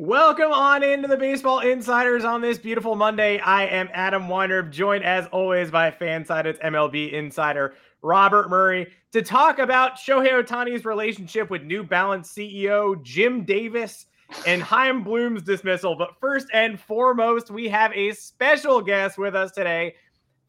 Welcome 0.00 0.50
on 0.50 0.82
into 0.82 1.08
the 1.08 1.16
Baseball 1.18 1.58
Insiders 1.60 2.24
on 2.24 2.40
this 2.40 2.56
beautiful 2.56 2.96
Monday. 2.96 3.38
I 3.38 3.66
am 3.66 3.90
Adam 3.92 4.28
Weinrib, 4.28 4.70
joined 4.70 5.04
as 5.04 5.26
always 5.26 5.70
by 5.70 5.90
FanSided's 5.90 6.58
MLB 6.60 7.12
insider 7.12 7.74
Robert 8.00 8.48
Murray 8.48 8.90
to 9.12 9.20
talk 9.20 9.58
about 9.58 9.96
Shohei 9.96 10.42
Ohtani's 10.42 10.86
relationship 10.86 11.50
with 11.50 11.64
New 11.64 11.84
Balance 11.84 12.32
CEO 12.32 13.02
Jim 13.02 13.44
Davis 13.44 14.06
and 14.46 14.62
Chaim 14.62 15.04
Bloom's 15.04 15.42
dismissal. 15.42 15.94
But 15.94 16.18
first 16.18 16.46
and 16.54 16.80
foremost, 16.80 17.50
we 17.50 17.68
have 17.68 17.92
a 17.92 18.12
special 18.12 18.80
guest 18.80 19.18
with 19.18 19.34
us 19.34 19.52
today, 19.52 19.96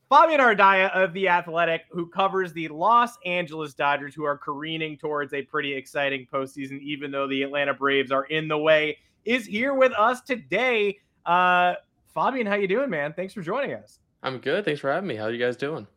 Fabian 0.09 0.39
Ardaya 0.39 0.91
of 0.91 1.11
The 1.11 1.27
Athletic, 1.27 1.81
who 1.91 2.07
covers 2.07 2.53
the 2.53 2.69
Los 2.69 3.17
Angeles 3.25 3.73
Dodgers, 3.73 4.15
who 4.15 4.23
are 4.23 4.37
careening 4.37 4.97
towards 4.97 5.33
a 5.33 5.41
pretty 5.41 5.73
exciting 5.73 6.25
postseason, 6.33 6.79
even 6.79 7.11
though 7.11 7.27
the 7.27 7.43
Atlanta 7.43 7.73
Braves 7.73 8.13
are 8.13 8.23
in 8.23 8.47
the 8.47 8.57
way 8.57 8.97
is 9.25 9.45
here 9.45 9.73
with 9.73 9.91
us 9.93 10.21
today. 10.21 10.99
Uh, 11.25 11.75
Fabian, 12.13 12.45
how 12.47 12.55
you 12.55 12.67
doing, 12.67 12.89
man? 12.89 13.13
Thanks 13.13 13.33
for 13.33 13.41
joining 13.41 13.73
us. 13.73 13.99
I'm 14.23 14.37
good. 14.37 14.65
Thanks 14.65 14.79
for 14.79 14.91
having 14.91 15.07
me. 15.07 15.15
How 15.15 15.25
are 15.25 15.31
you 15.31 15.43
guys 15.43 15.57
doing? 15.57 15.87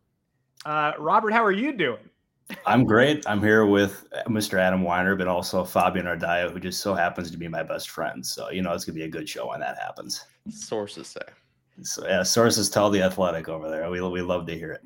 Uh, 0.65 0.93
Robert, 0.99 1.33
how 1.33 1.45
are 1.45 1.53
you 1.53 1.73
doing? 1.73 2.11
I'm 2.67 2.85
great. 2.85 3.25
I'm 3.27 3.41
here 3.41 3.67
with 3.67 4.07
Mr. 4.27 4.59
Adam 4.59 4.83
Weiner, 4.83 5.17
but 5.17 5.29
also 5.29 5.65
Fabian 5.65 6.07
Ardaya, 6.07 6.51
who 6.51 6.61
just 6.61 6.81
so 6.81 6.95
happens 6.95 7.31
to 7.31 7.39
be 7.39 7.49
my 7.49 7.63
best 7.63 7.91
friend. 7.91 8.25
So, 8.25 8.51
you 8.51 8.63
know, 8.63 8.73
it's 8.73 8.85
going 8.85 8.95
to 8.95 9.01
be 9.01 9.07
a 9.07 9.11
good 9.11 9.29
show 9.29 9.49
when 9.49 9.61
that 9.61 9.79
happens. 9.79 10.25
Sources 10.51 11.09
say. 11.09 11.21
So, 11.83 12.07
yeah, 12.07 12.23
sources 12.23 12.69
tell 12.69 12.91
the 12.91 13.03
athletic 13.03 13.49
over 13.49 13.69
there. 13.69 13.91
We, 13.91 14.01
we 14.03 14.23
love 14.23 14.47
to 14.47 14.57
hear 14.57 14.73
it. 14.73 14.83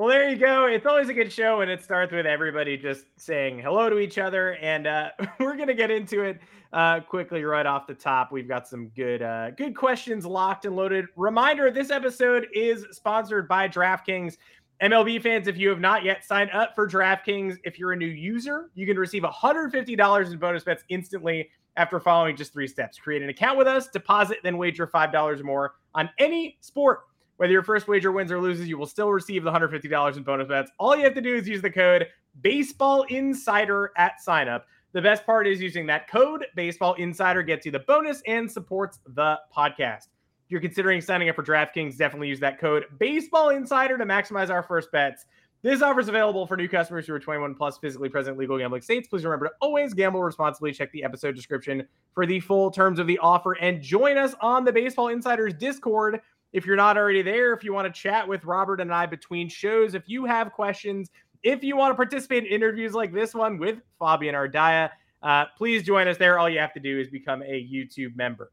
Well, 0.00 0.08
there 0.08 0.30
you 0.30 0.36
go. 0.36 0.64
It's 0.64 0.86
always 0.86 1.10
a 1.10 1.12
good 1.12 1.30
show 1.30 1.58
when 1.58 1.68
it 1.68 1.84
starts 1.84 2.10
with 2.10 2.24
everybody 2.24 2.78
just 2.78 3.04
saying 3.18 3.58
hello 3.58 3.90
to 3.90 3.98
each 3.98 4.16
other. 4.16 4.54
And 4.54 4.86
uh, 4.86 5.10
we're 5.38 5.56
to 5.56 5.74
get 5.74 5.90
into 5.90 6.22
it 6.22 6.40
uh, 6.72 7.00
quickly 7.00 7.44
right 7.44 7.66
off 7.66 7.86
the 7.86 7.92
top. 7.92 8.32
We've 8.32 8.48
got 8.48 8.66
some 8.66 8.88
good 8.96 9.20
uh, 9.20 9.50
good 9.50 9.76
questions 9.76 10.24
locked 10.24 10.64
and 10.64 10.74
loaded. 10.74 11.04
Reminder 11.16 11.70
this 11.70 11.90
episode 11.90 12.46
is 12.54 12.86
sponsored 12.92 13.46
by 13.46 13.68
DraftKings. 13.68 14.38
MLB 14.82 15.20
fans, 15.22 15.48
if 15.48 15.58
you 15.58 15.68
have 15.68 15.80
not 15.80 16.02
yet 16.02 16.24
signed 16.24 16.50
up 16.52 16.74
for 16.74 16.88
DraftKings, 16.88 17.58
if 17.64 17.78
you're 17.78 17.92
a 17.92 17.96
new 17.96 18.06
user, 18.06 18.70
you 18.74 18.86
can 18.86 18.96
receive 18.96 19.22
$150 19.22 20.32
in 20.32 20.38
bonus 20.38 20.64
bets 20.64 20.82
instantly 20.88 21.50
after 21.76 22.00
following 22.00 22.36
just 22.36 22.54
three 22.54 22.66
steps. 22.66 22.98
Create 22.98 23.20
an 23.20 23.28
account 23.28 23.58
with 23.58 23.66
us, 23.66 23.88
deposit, 23.88 24.38
then 24.44 24.56
wager 24.56 24.86
$5 24.86 25.40
or 25.40 25.44
more 25.44 25.74
on 25.94 26.08
any 26.18 26.56
sport. 26.62 27.00
Whether 27.40 27.54
your 27.54 27.62
first 27.62 27.88
wager 27.88 28.12
wins 28.12 28.30
or 28.30 28.38
loses, 28.38 28.68
you 28.68 28.76
will 28.76 28.84
still 28.84 29.08
receive 29.08 29.44
the 29.44 29.50
$150 29.50 30.16
in 30.18 30.22
bonus 30.22 30.46
bets. 30.46 30.70
All 30.78 30.94
you 30.94 31.04
have 31.04 31.14
to 31.14 31.22
do 31.22 31.36
is 31.36 31.48
use 31.48 31.62
the 31.62 31.70
code 31.70 32.06
Baseball 32.42 33.04
Insider 33.04 33.92
at 33.96 34.16
signup. 34.22 34.64
The 34.92 35.00
best 35.00 35.24
part 35.24 35.46
is 35.46 35.58
using 35.58 35.86
that 35.86 36.06
code 36.06 36.44
Baseball 36.54 36.92
Insider 36.98 37.42
gets 37.42 37.64
you 37.64 37.72
the 37.72 37.78
bonus 37.78 38.20
and 38.26 38.52
supports 38.52 38.98
the 39.14 39.40
podcast. 39.56 40.08
If 40.44 40.50
you're 40.50 40.60
considering 40.60 41.00
signing 41.00 41.30
up 41.30 41.36
for 41.36 41.42
DraftKings, 41.42 41.96
definitely 41.96 42.28
use 42.28 42.40
that 42.40 42.60
code 42.60 42.84
Baseball 42.98 43.48
Insider 43.48 43.96
to 43.96 44.04
maximize 44.04 44.50
our 44.50 44.62
first 44.62 44.92
bets. 44.92 45.24
This 45.62 45.80
offer 45.80 46.00
is 46.00 46.08
available 46.08 46.46
for 46.46 46.58
new 46.58 46.68
customers 46.68 47.06
who 47.06 47.14
are 47.14 47.18
21 47.18 47.54
plus, 47.54 47.78
physically 47.78 48.10
present, 48.10 48.36
legal 48.36 48.58
gambling 48.58 48.82
states. 48.82 49.08
Please 49.08 49.24
remember 49.24 49.46
to 49.46 49.52
always 49.62 49.94
gamble 49.94 50.22
responsibly. 50.22 50.72
Check 50.72 50.92
the 50.92 51.04
episode 51.04 51.36
description 51.36 51.88
for 52.14 52.26
the 52.26 52.40
full 52.40 52.70
terms 52.70 52.98
of 52.98 53.06
the 53.06 53.18
offer 53.20 53.52
and 53.52 53.80
join 53.80 54.18
us 54.18 54.34
on 54.42 54.62
the 54.66 54.72
Baseball 54.72 55.08
Insiders 55.08 55.54
Discord 55.54 56.20
if 56.52 56.66
you're 56.66 56.76
not 56.76 56.96
already 56.96 57.22
there, 57.22 57.52
if 57.52 57.62
you 57.62 57.72
want 57.72 57.92
to 57.92 58.00
chat 58.00 58.26
with 58.26 58.44
Robert 58.44 58.80
and 58.80 58.92
I 58.92 59.06
between 59.06 59.48
shows, 59.48 59.94
if 59.94 60.08
you 60.08 60.24
have 60.24 60.52
questions, 60.52 61.10
if 61.42 61.62
you 61.62 61.76
want 61.76 61.92
to 61.92 61.96
participate 61.96 62.44
in 62.44 62.50
interviews 62.50 62.92
like 62.92 63.12
this 63.12 63.34
one 63.34 63.58
with 63.58 63.78
Fabian 63.98 64.34
Ardaya, 64.34 64.90
uh, 65.22 65.44
please 65.56 65.82
join 65.82 66.08
us 66.08 66.16
there. 66.16 66.38
All 66.38 66.48
you 66.48 66.58
have 66.58 66.72
to 66.74 66.80
do 66.80 66.98
is 66.98 67.08
become 67.08 67.42
a 67.42 67.68
YouTube 67.72 68.16
member. 68.16 68.52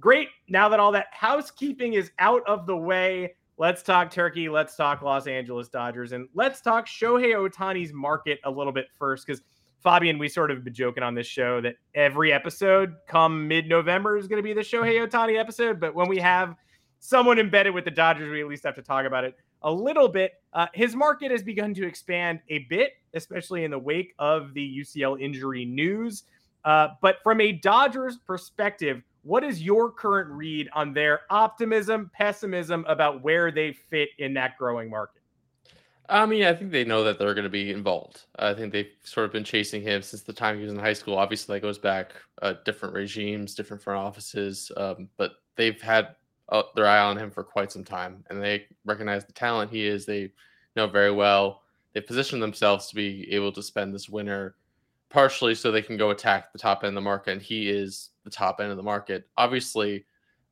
Great. 0.00 0.28
Now 0.48 0.68
that 0.68 0.80
all 0.80 0.92
that 0.92 1.06
housekeeping 1.12 1.94
is 1.94 2.10
out 2.18 2.42
of 2.46 2.66
the 2.66 2.76
way, 2.76 3.34
let's 3.58 3.82
talk 3.82 4.10
Turkey. 4.10 4.48
Let's 4.48 4.74
talk 4.76 5.02
Los 5.02 5.26
Angeles 5.26 5.68
Dodgers. 5.68 6.12
And 6.12 6.28
let's 6.34 6.60
talk 6.60 6.86
Shohei 6.86 7.34
Ohtani's 7.34 7.92
market 7.92 8.40
a 8.44 8.50
little 8.50 8.72
bit 8.72 8.86
first 8.98 9.26
because 9.26 9.42
Fabian, 9.82 10.18
we 10.18 10.28
sort 10.28 10.50
of 10.50 10.64
been 10.64 10.74
joking 10.74 11.02
on 11.02 11.14
this 11.14 11.26
show 11.26 11.60
that 11.60 11.76
every 11.94 12.32
episode 12.32 12.94
come 13.06 13.46
mid 13.46 13.68
November 13.68 14.16
is 14.16 14.26
going 14.26 14.38
to 14.38 14.42
be 14.42 14.54
the 14.54 14.62
Shohei 14.62 15.06
Ohtani 15.06 15.38
episode. 15.38 15.78
But 15.78 15.94
when 15.94 16.08
we 16.08 16.18
have 16.18 16.56
someone 17.04 17.38
embedded 17.38 17.74
with 17.74 17.84
the 17.84 17.90
Dodgers, 17.90 18.30
we 18.30 18.40
at 18.40 18.48
least 18.48 18.64
have 18.64 18.74
to 18.76 18.82
talk 18.82 19.04
about 19.04 19.24
it 19.24 19.36
a 19.60 19.70
little 19.70 20.08
bit. 20.08 20.32
Uh, 20.54 20.66
his 20.72 20.96
market 20.96 21.30
has 21.30 21.42
begun 21.42 21.74
to 21.74 21.86
expand 21.86 22.40
a 22.48 22.60
bit, 22.70 22.92
especially 23.12 23.64
in 23.64 23.70
the 23.70 23.78
wake 23.78 24.14
of 24.18 24.54
the 24.54 24.78
UCL 24.80 25.20
injury 25.20 25.66
news. 25.66 26.22
Uh, 26.64 26.88
but 27.02 27.16
from 27.22 27.42
a 27.42 27.52
Dodgers 27.52 28.16
perspective, 28.16 29.02
what 29.20 29.44
is 29.44 29.62
your 29.62 29.90
current 29.90 30.30
read 30.30 30.70
on 30.72 30.94
their 30.94 31.20
optimism, 31.28 32.10
pessimism 32.14 32.86
about 32.88 33.22
where 33.22 33.52
they 33.52 33.72
fit 33.72 34.08
in 34.18 34.32
that 34.34 34.56
growing 34.56 34.88
market? 34.88 35.20
I 36.08 36.24
mean, 36.24 36.44
I 36.44 36.54
think 36.54 36.70
they 36.70 36.84
know 36.84 37.04
that 37.04 37.18
they're 37.18 37.34
going 37.34 37.44
to 37.44 37.50
be 37.50 37.70
involved. 37.70 38.22
I 38.38 38.54
think 38.54 38.72
they've 38.72 38.92
sort 39.02 39.26
of 39.26 39.32
been 39.32 39.44
chasing 39.44 39.82
him 39.82 40.00
since 40.00 40.22
the 40.22 40.32
time 40.32 40.56
he 40.56 40.64
was 40.64 40.72
in 40.72 40.78
high 40.78 40.92
school. 40.94 41.18
Obviously, 41.18 41.56
that 41.56 41.60
goes 41.60 41.78
back 41.78 42.12
uh, 42.40 42.54
different 42.64 42.94
regimes, 42.94 43.54
different 43.54 43.82
front 43.82 44.00
offices, 44.00 44.72
um, 44.78 45.10
but 45.18 45.32
they've 45.56 45.80
had 45.82 46.14
their 46.74 46.86
eye 46.86 47.00
on 47.00 47.16
him 47.16 47.30
for 47.30 47.42
quite 47.42 47.72
some 47.72 47.84
time, 47.84 48.24
and 48.30 48.42
they 48.42 48.66
recognize 48.84 49.24
the 49.24 49.32
talent 49.32 49.70
he 49.70 49.86
is. 49.86 50.06
They 50.06 50.32
know 50.76 50.86
very 50.86 51.12
well. 51.12 51.62
They 51.92 52.00
position 52.00 52.40
themselves 52.40 52.88
to 52.88 52.94
be 52.94 53.32
able 53.32 53.52
to 53.52 53.62
spend 53.62 53.94
this 53.94 54.08
winter 54.08 54.56
partially 55.10 55.54
so 55.54 55.70
they 55.70 55.82
can 55.82 55.96
go 55.96 56.10
attack 56.10 56.52
the 56.52 56.58
top 56.58 56.82
end 56.82 56.88
of 56.88 56.94
the 56.94 57.00
market, 57.00 57.32
and 57.32 57.42
he 57.42 57.70
is 57.70 58.10
the 58.24 58.30
top 58.30 58.60
end 58.60 58.70
of 58.70 58.76
the 58.76 58.82
market. 58.82 59.28
Obviously, 59.36 60.04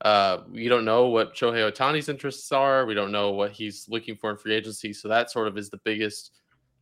uh, 0.03 0.39
we 0.51 0.69
don't 0.69 0.85
know 0.85 1.07
what 1.09 1.35
Shohei 1.35 1.71
Ohtani's 1.71 2.09
interests 2.09 2.51
are. 2.53 2.87
We 2.87 2.95
don't 2.95 3.12
know 3.12 3.31
what 3.31 3.53
he's 3.53 3.89
looking 3.89 4.17
for 4.17 4.31
in 4.31 4.37
free 4.37 4.55
agency. 4.55 4.93
So 4.93 5.09
that 5.09 5.31
sort 5.31 5.49
of 5.49 5.57
is 5.57 5.71
the 5.71 5.81
biggest 5.85 6.33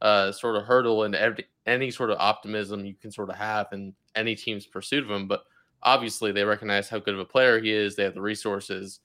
uh, 0.00 0.32
sort 0.32 0.56
of 0.56 0.64
hurdle 0.64 1.04
in 1.04 1.14
every, 1.14 1.44
any 1.66 1.90
sort 1.90 2.10
of 2.10 2.18
optimism 2.18 2.86
you 2.86 2.94
can 2.94 3.10
sort 3.10 3.28
of 3.28 3.36
have 3.36 3.66
in 3.72 3.94
any 4.14 4.34
team's 4.34 4.66
pursuit 4.66 5.04
of 5.04 5.10
him. 5.10 5.28
But 5.28 5.44
obviously 5.82 6.32
they 6.32 6.44
recognize 6.44 6.88
how 6.88 6.98
good 6.98 7.14
of 7.14 7.20
a 7.20 7.24
player 7.24 7.60
he 7.60 7.70
is. 7.70 7.94
They 7.94 8.04
have 8.04 8.14
the 8.14 8.22
resources 8.22 9.00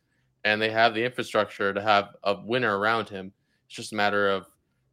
and 0.46 0.62
they 0.62 0.70
have 0.70 0.94
the 0.94 1.04
infrastructure 1.04 1.74
to 1.74 1.82
have 1.82 2.16
a 2.24 2.40
winner 2.46 2.78
around 2.78 3.10
him. 3.10 3.34
It's 3.66 3.76
just 3.76 3.92
a 3.92 3.96
matter 3.96 4.30
of 4.30 4.46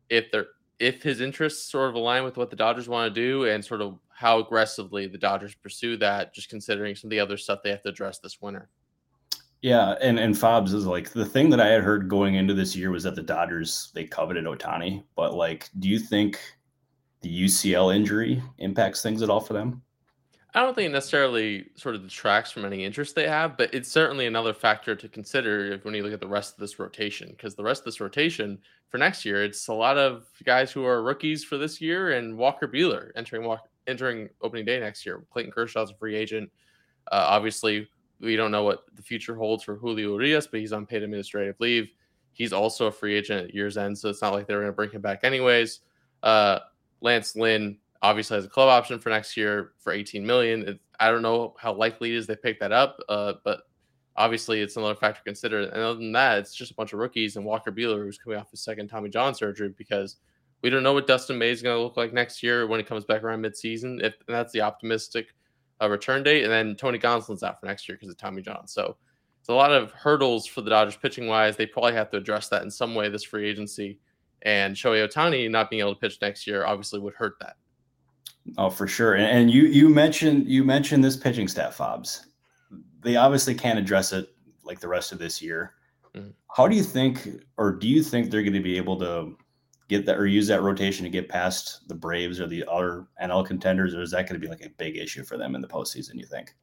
if 0.09 0.33
they're 0.33 0.47
if 0.81 1.01
his 1.01 1.21
interests 1.21 1.71
sort 1.71 1.89
of 1.89 1.95
align 1.95 2.25
with 2.25 2.37
what 2.37 2.51
the 2.51 2.57
Dodgers 2.57 2.89
want 2.89 3.15
to 3.15 3.21
do 3.21 3.45
and 3.45 3.65
sort 3.65 3.81
of 3.81 4.01
how 4.09 4.41
aggressively 4.41 5.07
the 5.07 5.19
Dodgers 5.19 5.55
pursue 5.55 5.97
that, 5.99 6.35
just 6.35 6.49
considering 6.49 6.97
some 6.97 7.07
of 7.07 7.11
the 7.11 7.21
other 7.21 7.37
stuff 7.37 7.61
they 7.63 7.71
have 7.71 7.83
to 7.83 7.89
address 7.91 8.19
this 8.19 8.41
winter. 8.41 8.69
Yeah, 9.61 9.95
and 10.01 10.19
and 10.19 10.37
Fobs 10.37 10.75
is 10.75 10.87
like 10.87 11.11
the 11.11 11.25
thing 11.25 11.51
that 11.51 11.61
I 11.61 11.69
had 11.69 11.85
heard 11.85 12.09
going 12.09 12.35
into 12.35 12.53
this 12.53 12.75
year 12.75 12.91
was 12.91 13.05
that 13.05 13.15
the 13.15 13.23
Dodgers 13.23 13.93
they 13.95 14.05
coveted 14.05 14.45
Ohtani, 14.45 15.05
but 15.15 15.35
like, 15.35 15.71
do 15.79 15.89
you 15.89 16.01
think 16.01 16.41
the 17.21 17.45
UCL 17.45 17.95
injury 17.95 18.43
impacts 18.59 19.03
things 19.03 19.23
at 19.23 19.31
all 19.31 19.41
for 19.41 19.53
them? 19.53 19.83
I 20.55 20.61
don't 20.61 20.75
think 20.75 20.87
it 20.87 20.93
necessarily 20.93 21.71
sort 21.77 21.95
of 21.95 22.03
detracts 22.03 22.51
from 22.51 22.67
any 22.67 22.85
interest 22.85 23.15
they 23.15 23.27
have, 23.27 23.57
but 23.57 23.73
it's 23.73 23.91
certainly 23.91 24.27
another 24.27 24.53
factor 24.53 24.95
to 24.95 25.09
consider 25.09 25.73
if, 25.73 25.85
when 25.85 25.95
you 25.95 26.03
look 26.03 26.13
at 26.13 26.21
the 26.21 26.29
rest 26.29 26.53
of 26.55 26.61
this 26.61 26.79
rotation. 26.79 27.31
Because 27.31 27.55
the 27.55 27.63
rest 27.63 27.81
of 27.81 27.85
this 27.87 28.01
rotation 28.01 28.59
for 28.91 28.99
next 28.99 29.25
year, 29.25 29.43
it's 29.43 29.69
a 29.69 29.73
lot 29.73 29.97
of 29.97 30.27
guys 30.45 30.71
who 30.71 30.85
are 30.85 31.03
rookies 31.03 31.43
for 31.43 31.57
this 31.57 31.81
year 31.81 32.13
and 32.13 32.37
Walker 32.37 32.69
Buehler 32.69 33.13
entering 33.17 33.45
walk, 33.45 33.67
entering 33.87 34.29
opening 34.43 34.67
day 34.67 34.79
next 34.79 35.07
year. 35.07 35.25
Clayton 35.31 35.53
Kershaw's 35.53 35.91
a 35.91 35.95
free 35.95 36.15
agent. 36.15 36.51
Uh, 37.11 37.25
obviously, 37.29 37.89
we 38.21 38.37
don't 38.37 38.51
know 38.51 38.63
what 38.63 38.85
the 38.95 39.03
future 39.03 39.35
holds 39.35 39.65
for 39.65 39.77
Julio 39.77 40.11
Urias, 40.11 40.47
but 40.47 40.61
he's 40.61 40.75
on 40.75 40.85
paid 40.85 41.03
administrative 41.03 41.57
leave. 41.61 41.89
He's 42.35 42.53
also 42.53 42.87
a 42.87 42.93
free 42.93 43.15
agent 43.15 43.49
at 43.49 43.55
year's 43.55 43.79
end, 43.79 43.97
so 43.97 44.11
it's 44.11 44.21
not 44.21 44.35
like 44.35 44.47
they're 44.47 44.61
going 44.61 44.69
to 44.69 44.77
bring 44.77 44.91
him 44.91 45.01
back 45.01 45.21
anyways. 45.23 45.81
Uh, 46.23 46.61
Lance 47.01 47.37
Lynn 47.37 47.79
obviously 48.03 48.37
has 48.37 48.45
a 48.45 48.49
club 48.49 48.69
option 48.69 48.99
for 48.99 49.11
next 49.11 49.37
year 49.37 49.73
for 49.79 49.93
18 49.93 50.27
million. 50.27 50.69
It, 50.69 50.81
I 51.01 51.11
don't 51.11 51.23
know 51.23 51.55
how 51.59 51.73
likely 51.73 52.13
it 52.13 52.17
is 52.17 52.27
they 52.27 52.37
pick 52.37 52.61
that 52.61 52.73
up, 52.73 52.99
uh, 53.09 53.35
but 53.45 53.63
obviously 54.17 54.61
it's 54.61 54.77
another 54.77 54.95
factor 54.95 55.21
to 55.21 55.25
consider. 55.25 55.61
And 55.61 55.83
other 55.83 55.95
than 55.95 56.13
that, 56.13 56.39
it's 56.39 56.55
just 56.55 56.73
a 56.73 56.75
bunch 56.75 56.93
of 56.93 56.99
rookies 56.99 57.37
and 57.37 57.45
Walker 57.45 57.73
Buehler, 57.73 58.05
who's 58.05 58.19
coming 58.19 58.39
off 58.39 58.51
his 58.51 58.63
second 58.63 58.89
Tommy 58.89 59.09
John 59.09 59.35
surgery 59.35 59.73
because 59.77 60.17
we 60.63 60.71
don't 60.71 60.83
know 60.83 60.93
what 60.93 61.07
Dustin 61.07 61.39
May 61.39 61.51
is 61.51 61.63
going 61.63 61.77
to 61.77 61.83
look 61.83 61.97
like 61.97 62.13
next 62.13 62.43
year 62.43 62.67
when 62.67 62.79
he 62.79 62.85
comes 62.85 63.05
back 63.05 63.23
around 63.23 63.43
midseason. 63.43 64.03
If 64.03 64.15
that's 64.29 64.53
the 64.53 64.61
optimistic 64.61 65.35
uh, 65.81 65.89
return 65.89 66.23
date, 66.23 66.45
and 66.45 66.53
then 66.53 66.77
Tony 66.77 66.99
Gonsolin's 66.99 67.43
out 67.43 67.59
for 67.59 67.67
next 67.67 67.89
year 67.89 67.97
because 67.97 68.11
of 68.11 68.17
Tommy 68.17 68.43
John. 68.43 68.69
So 68.69 68.97
it's 69.41 69.49
a 69.49 69.55
lot 69.55 69.73
of 69.73 69.91
hurdles 69.93 70.47
for 70.47 70.61
the 70.61 70.71
Dodgers 70.71 70.97
pitching 70.97 71.27
wise. 71.27 71.57
They 71.57 71.67
probably 71.67 71.95
have 71.95 72.11
to 72.11 72.17
address 72.17 72.49
that 72.49 72.63
in 72.63 72.71
some 72.71 72.95
way 72.95 73.09
this 73.09 73.25
free 73.25 73.49
agency. 73.49 73.99
And 74.43 74.77
Shohei 74.77 75.09
Ohtani 75.09 75.51
not 75.51 75.71
being 75.71 75.81
able 75.81 75.95
to 75.95 76.01
pitch 76.01 76.19
next 76.21 76.47
year 76.47 76.65
obviously 76.65 77.01
would 77.01 77.15
hurt 77.15 77.35
that. 77.41 77.57
Oh, 78.59 78.71
for 78.71 78.87
sure. 78.87 79.15
And, 79.15 79.25
and 79.25 79.51
you 79.51 79.63
you 79.65 79.89
mentioned 79.89 80.49
you 80.49 80.65
mentioned 80.65 81.05
this 81.05 81.17
pitching 81.17 81.49
staff, 81.49 81.77
Fobs. 81.77 82.27
They 83.01 83.17
obviously 83.17 83.55
can't 83.55 83.79
address 83.79 84.13
it 84.13 84.29
like 84.65 84.81
the 84.81 84.89
rest 84.89 85.13
of 85.13 85.19
this 85.19 85.43
year. 85.43 85.75
Mm-hmm. 86.15 86.31
How 86.55 86.69
do 86.69 86.77
you 86.77 86.83
think, 86.83 87.29
or 87.57 87.73
do 87.73 87.89
you 87.89 88.03
think 88.03 88.31
they're 88.31 88.43
going 88.43 88.53
to 88.53 88.61
be 88.61 88.77
able 88.77 88.99
to 88.99 89.37
get 89.89 90.07
that 90.07 90.19
or 90.19 90.27
use 90.27 90.47
that 90.49 90.63
rotation 90.63 91.05
to 91.05 91.11
get 91.11 91.29
past 91.29 91.89
the 91.89 91.95
Braves 91.95 92.41
or 92.41 92.47
the 92.47 92.65
other 92.71 93.07
NL 93.23 93.47
contenders, 93.47 93.95
or 93.95 94.03
is 94.03 94.11
that 94.11 94.29
going 94.29 94.41
to 94.41 94.45
be 94.45 94.49
like 94.49 94.65
a 94.65 94.71
big 94.71 94.97
issue 94.97 95.25
for 95.25 95.37
them 95.37 95.55
in 95.55 95.61
the 95.61 95.69
postseason? 95.69 96.15
You 96.15 96.27
think? 96.27 96.55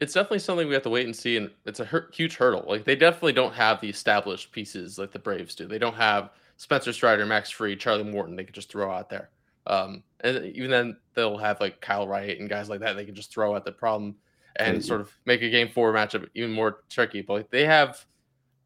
It's 0.00 0.12
definitely 0.12 0.40
something 0.40 0.68
we 0.68 0.74
have 0.74 0.82
to 0.82 0.90
wait 0.90 1.06
and 1.06 1.16
see, 1.16 1.36
and 1.36 1.50
it's 1.64 1.80
a 1.80 2.04
huge 2.12 2.36
hurdle. 2.36 2.64
Like 2.66 2.84
they 2.84 2.96
definitely 2.96 3.32
don't 3.32 3.54
have 3.54 3.80
the 3.80 3.88
established 3.88 4.52
pieces 4.52 4.98
like 4.98 5.12
the 5.12 5.18
Braves 5.18 5.54
do. 5.54 5.66
They 5.66 5.78
don't 5.78 5.94
have 5.94 6.30
Spencer 6.56 6.92
Strider, 6.92 7.24
Max 7.26 7.50
Fried, 7.50 7.80
Charlie 7.80 8.04
Morton. 8.04 8.36
They 8.36 8.44
could 8.44 8.54
just 8.54 8.70
throw 8.70 8.90
out 8.90 9.08
there. 9.08 9.30
Um, 9.66 10.02
and 10.20 10.46
even 10.46 10.70
then, 10.70 10.96
they'll 11.14 11.38
have 11.38 11.60
like 11.60 11.80
Kyle 11.80 12.08
Wright 12.08 12.38
and 12.38 12.48
guys 12.48 12.68
like 12.68 12.80
that. 12.80 12.94
They 12.94 13.04
can 13.04 13.14
just 13.14 13.32
throw 13.32 13.56
at 13.56 13.64
the 13.64 13.72
problem 13.72 14.16
and 14.56 14.82
sort 14.82 15.00
of 15.00 15.12
make 15.26 15.42
a 15.42 15.50
game 15.50 15.68
four 15.68 15.92
matchup 15.92 16.26
even 16.34 16.52
more 16.52 16.84
tricky. 16.88 17.20
But 17.20 17.34
like, 17.34 17.50
they 17.50 17.66
have 17.66 18.04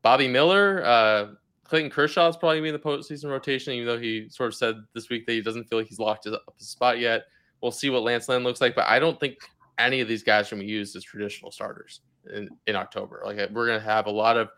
Bobby 0.02 0.28
Miller, 0.28 0.84
uh, 0.84 1.26
Clayton 1.64 1.90
Kershaw 1.90 2.28
is 2.28 2.36
probably 2.36 2.58
going 2.58 2.72
to 2.72 2.78
be 2.78 2.90
in 2.90 2.98
the 2.98 3.04
postseason 3.04 3.30
rotation, 3.30 3.72
even 3.74 3.86
though 3.86 3.98
he 3.98 4.28
sort 4.28 4.48
of 4.48 4.54
said 4.56 4.76
this 4.92 5.08
week 5.08 5.24
that 5.26 5.32
he 5.32 5.40
doesn't 5.40 5.68
feel 5.68 5.78
like 5.78 5.86
he's 5.86 6.00
locked 6.00 6.26
up 6.26 6.42
his 6.58 6.68
spot 6.68 6.98
yet. 6.98 7.26
We'll 7.62 7.70
see 7.70 7.90
what 7.90 8.02
Lance 8.02 8.28
Lynn 8.28 8.42
looks 8.42 8.60
like, 8.60 8.74
but 8.74 8.88
I 8.88 8.98
don't 8.98 9.20
think 9.20 9.36
any 9.78 10.00
of 10.00 10.08
these 10.08 10.24
guys 10.24 10.48
can 10.48 10.58
be 10.58 10.66
used 10.66 10.96
as 10.96 11.04
traditional 11.04 11.52
starters 11.52 12.00
in, 12.34 12.48
in 12.66 12.74
October. 12.74 13.22
Like 13.24 13.36
we're 13.52 13.66
going 13.66 13.78
to 13.78 13.84
have 13.84 14.06
a 14.06 14.10
lot 14.10 14.36
of 14.36 14.48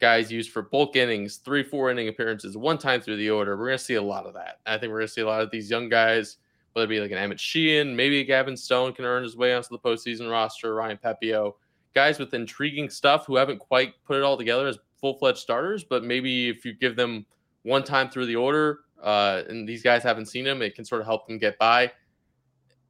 guys 0.00 0.30
used 0.30 0.50
for 0.50 0.62
bulk 0.62 0.96
innings, 0.96 1.36
three, 1.36 1.62
four 1.62 1.90
inning 1.90 2.08
appearances, 2.08 2.56
one 2.56 2.78
time 2.78 3.00
through 3.00 3.16
the 3.16 3.30
order. 3.30 3.56
We're 3.56 3.66
going 3.66 3.78
to 3.78 3.84
see 3.84 3.94
a 3.94 4.02
lot 4.02 4.26
of 4.26 4.34
that. 4.34 4.60
I 4.66 4.78
think 4.78 4.90
we're 4.90 4.98
going 4.98 5.08
to 5.08 5.12
see 5.12 5.20
a 5.22 5.26
lot 5.26 5.42
of 5.42 5.50
these 5.50 5.70
young 5.70 5.88
guys, 5.88 6.36
whether 6.72 6.84
it 6.84 6.88
be 6.88 7.00
like 7.00 7.10
an 7.10 7.18
Emmett 7.18 7.40
Sheehan, 7.40 7.96
maybe 7.96 8.20
a 8.20 8.24
Gavin 8.24 8.56
Stone 8.56 8.92
can 8.92 9.04
earn 9.04 9.22
his 9.22 9.36
way 9.36 9.54
onto 9.54 9.68
the 9.70 9.78
postseason 9.78 10.30
roster, 10.30 10.74
Ryan 10.74 10.98
Pepiot, 11.02 11.54
guys 11.94 12.18
with 12.18 12.34
intriguing 12.34 12.90
stuff 12.90 13.26
who 13.26 13.36
haven't 13.36 13.58
quite 13.58 13.94
put 14.04 14.16
it 14.16 14.22
all 14.22 14.36
together 14.36 14.66
as 14.66 14.78
full 15.00 15.18
fledged 15.18 15.38
starters, 15.38 15.84
but 15.84 16.04
maybe 16.04 16.48
if 16.48 16.64
you 16.64 16.74
give 16.74 16.96
them 16.96 17.24
one 17.62 17.82
time 17.82 18.10
through 18.10 18.26
the 18.26 18.36
order, 18.36 18.80
uh, 19.02 19.42
and 19.48 19.68
these 19.68 19.82
guys 19.82 20.02
haven't 20.02 20.26
seen 20.26 20.44
them, 20.44 20.62
it 20.62 20.74
can 20.74 20.84
sort 20.84 21.00
of 21.00 21.06
help 21.06 21.26
them 21.26 21.38
get 21.38 21.58
by 21.58 21.90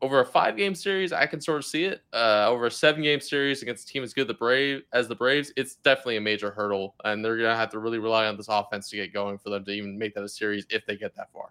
over 0.02 0.20
a 0.20 0.24
five 0.24 0.56
game 0.56 0.74
series, 0.74 1.12
I 1.12 1.26
can 1.26 1.40
sort 1.40 1.58
of 1.58 1.64
see 1.64 1.84
it. 1.84 2.02
Uh, 2.12 2.46
over 2.48 2.66
a 2.66 2.70
seven 2.70 3.02
game 3.02 3.20
series 3.20 3.62
against 3.62 3.88
a 3.88 3.92
team 3.92 4.02
as 4.02 4.12
good 4.12 4.28
the 4.28 4.34
Brave 4.34 4.82
as 4.92 5.08
the 5.08 5.14
Braves, 5.14 5.52
it's 5.56 5.76
definitely 5.76 6.16
a 6.16 6.20
major 6.20 6.50
hurdle, 6.50 6.94
and 7.04 7.24
they're 7.24 7.36
gonna 7.36 7.56
have 7.56 7.70
to 7.70 7.78
really 7.78 7.98
rely 7.98 8.26
on 8.26 8.36
this 8.36 8.48
offense 8.48 8.88
to 8.90 8.96
get 8.96 9.12
going 9.12 9.38
for 9.38 9.50
them 9.50 9.64
to 9.64 9.70
even 9.70 9.98
make 9.98 10.14
that 10.14 10.22
a 10.22 10.28
series 10.28 10.66
if 10.70 10.84
they 10.86 10.96
get 10.96 11.14
that 11.16 11.32
far. 11.32 11.50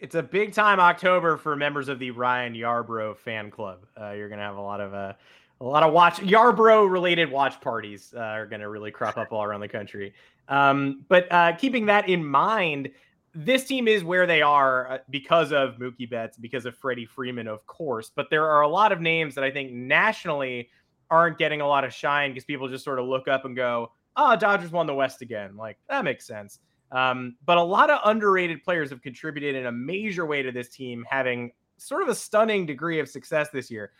It's 0.00 0.16
a 0.16 0.22
big 0.22 0.52
time 0.52 0.80
October 0.80 1.36
for 1.36 1.54
members 1.54 1.88
of 1.88 2.00
the 2.00 2.10
Ryan 2.10 2.54
Yarbrough 2.54 3.18
fan 3.18 3.50
club. 3.50 3.86
Uh, 4.00 4.10
you're 4.10 4.28
gonna 4.28 4.42
have 4.42 4.56
a 4.56 4.60
lot 4.60 4.80
of 4.80 4.94
uh, 4.94 5.12
a 5.60 5.64
lot 5.64 5.84
of 5.84 5.92
watch 5.92 6.16
Yarbrough 6.16 6.90
related 6.90 7.30
watch 7.30 7.60
parties 7.60 8.12
uh, 8.16 8.20
are 8.20 8.46
gonna 8.46 8.68
really 8.68 8.90
crop 8.90 9.16
up 9.16 9.30
all 9.30 9.44
around 9.44 9.60
the 9.60 9.68
country. 9.68 10.12
Um, 10.48 11.04
but 11.08 11.30
uh, 11.30 11.52
keeping 11.52 11.86
that 11.86 12.08
in 12.08 12.24
mind 12.24 12.90
this 13.34 13.64
team 13.64 13.88
is 13.88 14.04
where 14.04 14.26
they 14.26 14.42
are 14.42 14.92
uh, 14.92 14.98
because 15.10 15.52
of 15.52 15.76
Mookie 15.76 16.08
Betts, 16.08 16.36
because 16.36 16.66
of 16.66 16.76
Freddie 16.76 17.06
Freeman, 17.06 17.48
of 17.48 17.66
course. 17.66 18.10
But 18.14 18.28
there 18.30 18.48
are 18.48 18.62
a 18.62 18.68
lot 18.68 18.92
of 18.92 19.00
names 19.00 19.34
that 19.34 19.44
I 19.44 19.50
think 19.50 19.72
nationally 19.72 20.68
aren't 21.10 21.38
getting 21.38 21.60
a 21.60 21.66
lot 21.66 21.84
of 21.84 21.92
shine 21.92 22.30
because 22.30 22.44
people 22.44 22.68
just 22.68 22.84
sort 22.84 22.98
of 22.98 23.06
look 23.06 23.28
up 23.28 23.44
and 23.44 23.56
go, 23.56 23.92
"Oh, 24.16 24.36
Dodgers 24.36 24.70
won 24.70 24.86
the 24.86 24.94
West 24.94 25.22
again." 25.22 25.56
Like 25.56 25.78
that 25.88 26.04
makes 26.04 26.26
sense. 26.26 26.60
Um, 26.90 27.36
but 27.46 27.56
a 27.56 27.62
lot 27.62 27.88
of 27.90 28.00
underrated 28.04 28.62
players 28.62 28.90
have 28.90 29.00
contributed 29.00 29.56
in 29.56 29.66
a 29.66 29.72
major 29.72 30.26
way 30.26 30.42
to 30.42 30.52
this 30.52 30.68
team 30.68 31.04
having 31.08 31.52
sort 31.78 32.02
of 32.02 32.08
a 32.08 32.14
stunning 32.14 32.66
degree 32.66 33.00
of 33.00 33.08
success 33.08 33.48
this 33.50 33.70
year. 33.70 33.92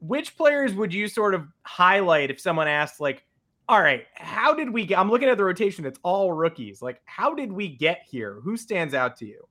Which 0.00 0.36
players 0.36 0.74
would 0.74 0.94
you 0.94 1.08
sort 1.08 1.34
of 1.34 1.48
highlight 1.64 2.30
if 2.30 2.40
someone 2.40 2.68
asked, 2.68 3.00
like, 3.00 3.26
all 3.68 3.82
right, 3.82 4.06
how 4.14 4.54
did 4.54 4.70
we 4.70 4.86
get? 4.86 4.98
I'm 4.98 5.10
looking 5.10 5.28
at 5.28 5.36
the 5.36 5.44
rotation. 5.44 5.84
It's 5.84 5.98
all 6.02 6.32
rookies. 6.32 6.80
Like, 6.80 7.00
how 7.04 7.34
did 7.34 7.52
we 7.52 7.68
get 7.68 8.02
here? 8.08 8.40
Who 8.42 8.56
stands 8.56 8.94
out 8.94 9.16
to 9.18 9.26
you? 9.26 9.46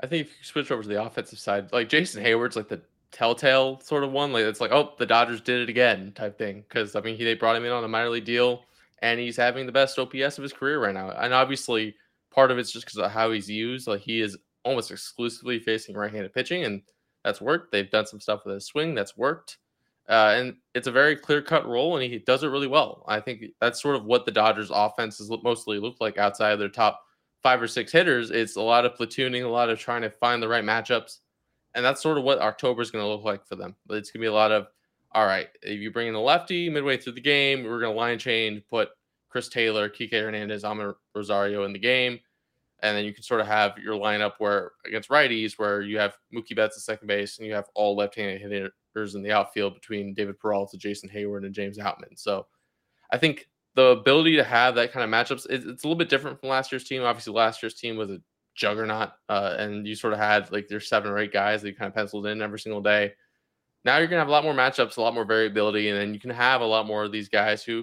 I 0.00 0.06
think 0.06 0.26
if 0.26 0.32
you 0.38 0.44
switch 0.44 0.70
over 0.70 0.82
to 0.82 0.88
the 0.88 1.02
offensive 1.02 1.38
side, 1.38 1.72
like 1.72 1.88
Jason 1.88 2.24
Heyward's 2.24 2.56
like 2.56 2.68
the 2.68 2.82
telltale 3.10 3.80
sort 3.80 4.04
of 4.04 4.12
one. 4.12 4.32
Like 4.32 4.44
it's 4.44 4.60
like, 4.60 4.72
oh, 4.72 4.94
the 4.98 5.06
Dodgers 5.06 5.40
did 5.40 5.60
it 5.60 5.68
again 5.68 6.12
type 6.14 6.38
thing. 6.38 6.64
Because 6.68 6.96
I 6.96 7.00
mean, 7.00 7.16
he 7.16 7.24
they 7.24 7.34
brought 7.34 7.56
him 7.56 7.64
in 7.64 7.72
on 7.72 7.84
a 7.84 7.88
minor 7.88 8.10
league 8.10 8.24
deal, 8.24 8.62
and 9.00 9.18
he's 9.18 9.36
having 9.36 9.66
the 9.66 9.72
best 9.72 9.98
OPS 9.98 10.38
of 10.38 10.42
his 10.42 10.52
career 10.52 10.80
right 10.80 10.94
now. 10.94 11.10
And 11.10 11.34
obviously, 11.34 11.94
part 12.30 12.50
of 12.50 12.58
it's 12.58 12.72
just 12.72 12.86
because 12.86 12.98
of 12.98 13.10
how 13.10 13.32
he's 13.32 13.50
used. 13.50 13.86
Like 13.86 14.00
he 14.00 14.20
is 14.20 14.36
almost 14.64 14.90
exclusively 14.90 15.58
facing 15.58 15.96
right-handed 15.96 16.32
pitching, 16.32 16.64
and 16.64 16.82
that's 17.24 17.40
worked. 17.40 17.72
They've 17.72 17.90
done 17.90 18.06
some 18.06 18.20
stuff 18.20 18.44
with 18.44 18.54
his 18.54 18.66
swing 18.66 18.94
that's 18.94 19.16
worked. 19.16 19.58
Uh, 20.12 20.34
and 20.36 20.56
it's 20.74 20.88
a 20.88 20.92
very 20.92 21.16
clear 21.16 21.40
cut 21.40 21.66
role, 21.66 21.96
and 21.96 22.12
he 22.12 22.18
does 22.18 22.44
it 22.44 22.48
really 22.48 22.66
well. 22.66 23.02
I 23.08 23.18
think 23.18 23.46
that's 23.62 23.80
sort 23.80 23.96
of 23.96 24.04
what 24.04 24.26
the 24.26 24.30
Dodgers' 24.30 24.70
offense 24.70 25.16
has 25.16 25.30
mostly 25.42 25.78
looked 25.78 26.02
like 26.02 26.18
outside 26.18 26.52
of 26.52 26.58
their 26.58 26.68
top 26.68 27.00
five 27.42 27.62
or 27.62 27.66
six 27.66 27.90
hitters. 27.90 28.30
It's 28.30 28.56
a 28.56 28.60
lot 28.60 28.84
of 28.84 28.92
platooning, 28.92 29.42
a 29.42 29.48
lot 29.48 29.70
of 29.70 29.78
trying 29.78 30.02
to 30.02 30.10
find 30.10 30.42
the 30.42 30.48
right 30.48 30.62
matchups. 30.62 31.20
And 31.74 31.82
that's 31.82 32.02
sort 32.02 32.18
of 32.18 32.24
what 32.24 32.40
October 32.40 32.82
is 32.82 32.90
going 32.90 33.02
to 33.02 33.08
look 33.08 33.24
like 33.24 33.46
for 33.46 33.56
them. 33.56 33.74
But 33.86 33.96
it's 33.96 34.10
going 34.10 34.20
to 34.20 34.24
be 34.24 34.28
a 34.28 34.34
lot 34.34 34.52
of, 34.52 34.66
all 35.12 35.24
right, 35.24 35.48
if 35.62 35.80
you 35.80 35.90
bring 35.90 36.08
in 36.08 36.12
the 36.12 36.20
lefty 36.20 36.68
midway 36.68 36.98
through 36.98 37.14
the 37.14 37.20
game, 37.22 37.64
we're 37.64 37.80
going 37.80 37.94
to 37.94 37.98
line 37.98 38.18
change, 38.18 38.62
put 38.68 38.90
Chris 39.30 39.48
Taylor, 39.48 39.88
Kike 39.88 40.12
Hernandez, 40.12 40.62
Amed 40.62 40.94
Rosario 41.14 41.64
in 41.64 41.72
the 41.72 41.78
game. 41.78 42.20
And 42.80 42.94
then 42.94 43.06
you 43.06 43.14
can 43.14 43.22
sort 43.22 43.40
of 43.40 43.46
have 43.46 43.78
your 43.78 43.94
lineup 43.94 44.32
where 44.40 44.72
against 44.86 45.08
righties, 45.08 45.54
where 45.58 45.80
you 45.80 45.98
have 45.98 46.18
Mookie 46.34 46.54
Betts 46.54 46.76
at 46.76 46.82
second 46.82 47.08
base 47.08 47.38
and 47.38 47.46
you 47.46 47.54
have 47.54 47.70
all 47.74 47.96
left 47.96 48.16
handed 48.16 48.42
hitters 48.42 48.72
in 48.96 49.22
the 49.22 49.32
outfield 49.32 49.74
between 49.74 50.14
David 50.14 50.38
Peralta, 50.38 50.76
Jason 50.76 51.08
Heyward, 51.08 51.44
and 51.44 51.54
James 51.54 51.78
Outman. 51.78 52.16
So 52.16 52.46
I 53.10 53.18
think 53.18 53.48
the 53.74 53.86
ability 53.88 54.36
to 54.36 54.44
have 54.44 54.74
that 54.74 54.92
kind 54.92 55.04
of 55.04 55.10
matchups, 55.10 55.46
it's, 55.48 55.64
it's 55.64 55.84
a 55.84 55.86
little 55.86 55.96
bit 55.96 56.08
different 56.08 56.40
from 56.40 56.50
last 56.50 56.72
year's 56.72 56.84
team. 56.84 57.02
Obviously, 57.02 57.32
last 57.32 57.62
year's 57.62 57.74
team 57.74 57.96
was 57.96 58.10
a 58.10 58.20
juggernaut, 58.54 59.10
uh, 59.28 59.56
and 59.58 59.86
you 59.86 59.94
sort 59.94 60.12
of 60.12 60.18
had 60.18 60.50
like 60.52 60.68
there's 60.68 60.88
seven 60.88 61.10
or 61.10 61.18
eight 61.18 61.32
guys 61.32 61.62
that 61.62 61.68
you 61.68 61.74
kind 61.74 61.88
of 61.88 61.94
penciled 61.94 62.26
in 62.26 62.42
every 62.42 62.60
single 62.60 62.82
day. 62.82 63.12
Now 63.84 63.98
you're 63.98 64.06
gonna 64.06 64.20
have 64.20 64.28
a 64.28 64.32
lot 64.32 64.44
more 64.44 64.54
matchups, 64.54 64.96
a 64.96 65.00
lot 65.00 65.14
more 65.14 65.24
variability, 65.24 65.88
and 65.88 65.98
then 65.98 66.14
you 66.14 66.20
can 66.20 66.30
have 66.30 66.60
a 66.60 66.66
lot 66.66 66.86
more 66.86 67.04
of 67.04 67.12
these 67.12 67.28
guys 67.28 67.64
who 67.64 67.82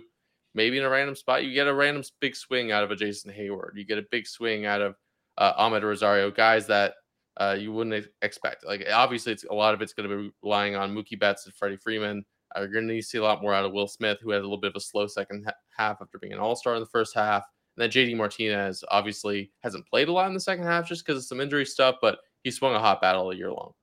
maybe 0.53 0.77
in 0.77 0.83
a 0.83 0.89
random 0.89 1.15
spot 1.15 1.43
you 1.43 1.53
get 1.53 1.67
a 1.67 1.73
random 1.73 2.03
big 2.19 2.35
swing 2.35 2.71
out 2.71 2.83
of 2.83 2.91
a 2.91 2.95
Jason 2.95 3.31
Heyward, 3.31 3.75
you 3.75 3.85
get 3.85 3.97
a 3.97 4.05
big 4.09 4.27
swing 4.27 4.65
out 4.65 4.81
of 4.81 4.95
uh, 5.37 5.53
Amed 5.63 5.83
Rosario, 5.83 6.31
guys 6.31 6.67
that 6.67 6.93
uh, 7.39 7.55
you 7.57 7.71
wouldn't 7.71 8.05
expect. 8.21 8.65
Like 8.65 8.85
obviously, 8.93 9.31
it's 9.31 9.45
a 9.45 9.53
lot 9.53 9.73
of 9.73 9.81
it's 9.81 9.93
going 9.93 10.09
to 10.09 10.17
be 10.17 10.31
relying 10.43 10.75
on 10.75 10.93
Mookie 10.93 11.19
Betts 11.19 11.45
and 11.45 11.55
Freddie 11.55 11.77
Freeman. 11.77 12.25
Uh, 12.55 12.61
you're 12.61 12.69
going 12.69 12.87
to 12.87 12.93
need 12.93 13.01
to 13.01 13.07
see 13.07 13.17
a 13.17 13.23
lot 13.23 13.41
more 13.41 13.53
out 13.53 13.65
of 13.65 13.71
Will 13.71 13.87
Smith, 13.87 14.17
who 14.21 14.31
had 14.31 14.39
a 14.39 14.43
little 14.43 14.57
bit 14.57 14.71
of 14.71 14.75
a 14.75 14.81
slow 14.81 15.07
second 15.07 15.45
ha- 15.45 15.53
half 15.77 16.01
after 16.01 16.17
being 16.17 16.33
an 16.33 16.39
All 16.39 16.55
Star 16.55 16.75
in 16.75 16.81
the 16.81 16.87
first 16.87 17.15
half. 17.15 17.43
And 17.77 17.83
then 17.83 17.91
JD 17.91 18.17
Martinez 18.17 18.83
obviously 18.89 19.51
hasn't 19.63 19.87
played 19.87 20.09
a 20.09 20.11
lot 20.11 20.27
in 20.27 20.33
the 20.33 20.39
second 20.39 20.65
half 20.65 20.87
just 20.87 21.05
because 21.05 21.21
of 21.21 21.27
some 21.27 21.39
injury 21.39 21.65
stuff, 21.65 21.95
but 22.01 22.19
he 22.43 22.51
swung 22.51 22.75
a 22.75 22.79
hot 22.79 23.01
battle 23.01 23.31
a 23.31 23.35
year 23.35 23.51
long. 23.51 23.73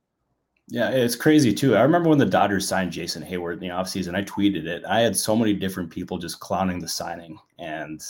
Yeah, 0.69 0.91
it's 0.91 1.15
crazy 1.15 1.55
too. 1.55 1.77
I 1.77 1.83
remember 1.83 2.09
when 2.09 2.19
the 2.19 2.27
Dodgers 2.27 2.67
signed 2.67 2.91
Jason 2.91 3.23
Heyward 3.23 3.55
in 3.55 3.61
the 3.61 3.69
offseason, 3.69 4.17
I 4.17 4.25
tweeted 4.25 4.67
it. 4.67 4.85
I 4.85 5.01
had 5.01 5.17
so 5.17 5.37
many 5.37 5.55
different 5.55 5.91
people 5.91 6.19
just 6.19 6.41
clowning 6.41 6.81
the 6.81 6.89
signing. 6.89 7.39
And 7.61 8.03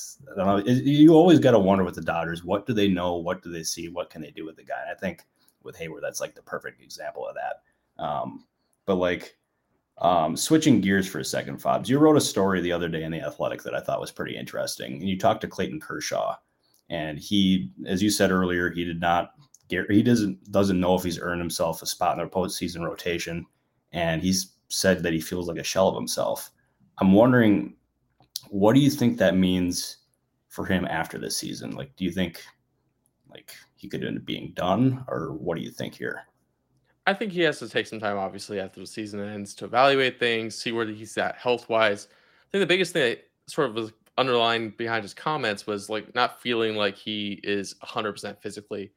you 0.64 1.12
always 1.12 1.38
got 1.38 1.50
to 1.50 1.58
wonder 1.58 1.84
with 1.84 1.96
the 1.96 2.00
Dodgers, 2.00 2.44
what 2.44 2.64
do 2.64 2.72
they 2.72 2.88
know? 2.88 3.16
What 3.16 3.42
do 3.42 3.52
they 3.52 3.62
see? 3.62 3.90
What 3.90 4.08
can 4.08 4.22
they 4.22 4.30
do 4.30 4.46
with 4.46 4.56
the 4.56 4.64
guy? 4.64 4.84
I 4.90 4.94
think 4.94 5.26
with 5.66 5.76
Heyward, 5.76 6.00
that's 6.00 6.20
like 6.20 6.34
the 6.34 6.42
perfect 6.42 6.80
example 6.80 7.26
of 7.26 7.34
that. 7.34 8.02
Um, 8.02 8.46
but 8.86 8.96
like 8.96 9.36
um, 9.98 10.36
switching 10.36 10.80
gears 10.80 11.08
for 11.08 11.18
a 11.18 11.24
second, 11.24 11.58
Fobs, 11.58 11.88
you 11.88 11.98
wrote 11.98 12.16
a 12.16 12.20
story 12.20 12.60
the 12.60 12.72
other 12.72 12.88
day 12.88 13.02
in 13.02 13.12
the 13.12 13.20
Athletic 13.20 13.62
that 13.64 13.74
I 13.74 13.80
thought 13.80 14.00
was 14.00 14.12
pretty 14.12 14.36
interesting. 14.36 14.94
And 14.94 15.08
you 15.08 15.18
talked 15.18 15.40
to 15.42 15.48
Clayton 15.48 15.80
Kershaw. 15.80 16.36
And 16.88 17.18
he, 17.18 17.72
as 17.84 18.02
you 18.02 18.10
said 18.10 18.30
earlier, 18.30 18.70
he 18.70 18.84
did 18.84 19.00
not 19.00 19.32
get, 19.68 19.90
he 19.90 20.02
doesn't 20.02 20.52
doesn't 20.52 20.78
know 20.78 20.94
if 20.94 21.02
he's 21.02 21.18
earned 21.18 21.40
himself 21.40 21.82
a 21.82 21.86
spot 21.86 22.12
in 22.12 22.18
their 22.18 22.28
postseason 22.28 22.84
rotation, 22.84 23.44
and 23.90 24.22
he's 24.22 24.52
said 24.68 25.02
that 25.02 25.12
he 25.12 25.20
feels 25.20 25.48
like 25.48 25.58
a 25.58 25.64
shell 25.64 25.88
of 25.88 25.96
himself. 25.96 26.52
I'm 26.98 27.12
wondering, 27.12 27.74
what 28.50 28.74
do 28.74 28.80
you 28.80 28.90
think 28.90 29.18
that 29.18 29.36
means 29.36 29.96
for 30.48 30.64
him 30.64 30.84
after 30.84 31.18
this 31.18 31.36
season? 31.36 31.72
Like, 31.72 31.94
do 31.96 32.04
you 32.04 32.12
think 32.12 32.40
like 33.28 33.52
he 33.86 33.90
could 33.90 34.04
end 34.04 34.18
up 34.18 34.24
being 34.24 34.50
done, 34.56 35.04
or 35.06 35.32
what 35.32 35.56
do 35.56 35.62
you 35.62 35.70
think 35.70 35.94
here? 35.94 36.24
I 37.06 37.14
think 37.14 37.30
he 37.30 37.42
has 37.42 37.60
to 37.60 37.68
take 37.68 37.86
some 37.86 38.00
time, 38.00 38.18
obviously, 38.18 38.58
after 38.58 38.80
the 38.80 38.86
season 38.86 39.20
ends 39.20 39.54
to 39.54 39.64
evaluate 39.64 40.18
things, 40.18 40.56
see 40.56 40.72
where 40.72 40.84
he's 40.86 41.16
at 41.16 41.36
health 41.36 41.68
wise. 41.68 42.08
I 42.10 42.46
think 42.50 42.62
the 42.62 42.66
biggest 42.66 42.92
thing 42.92 43.10
that 43.10 43.24
sort 43.46 43.68
of 43.70 43.76
was 43.76 43.92
underlying 44.18 44.70
behind 44.70 45.04
his 45.04 45.14
comments 45.14 45.68
was 45.68 45.88
like 45.88 46.12
not 46.16 46.40
feeling 46.40 46.74
like 46.74 46.96
he 46.96 47.38
is 47.44 47.74
100% 47.74 48.42
physically. 48.42 48.90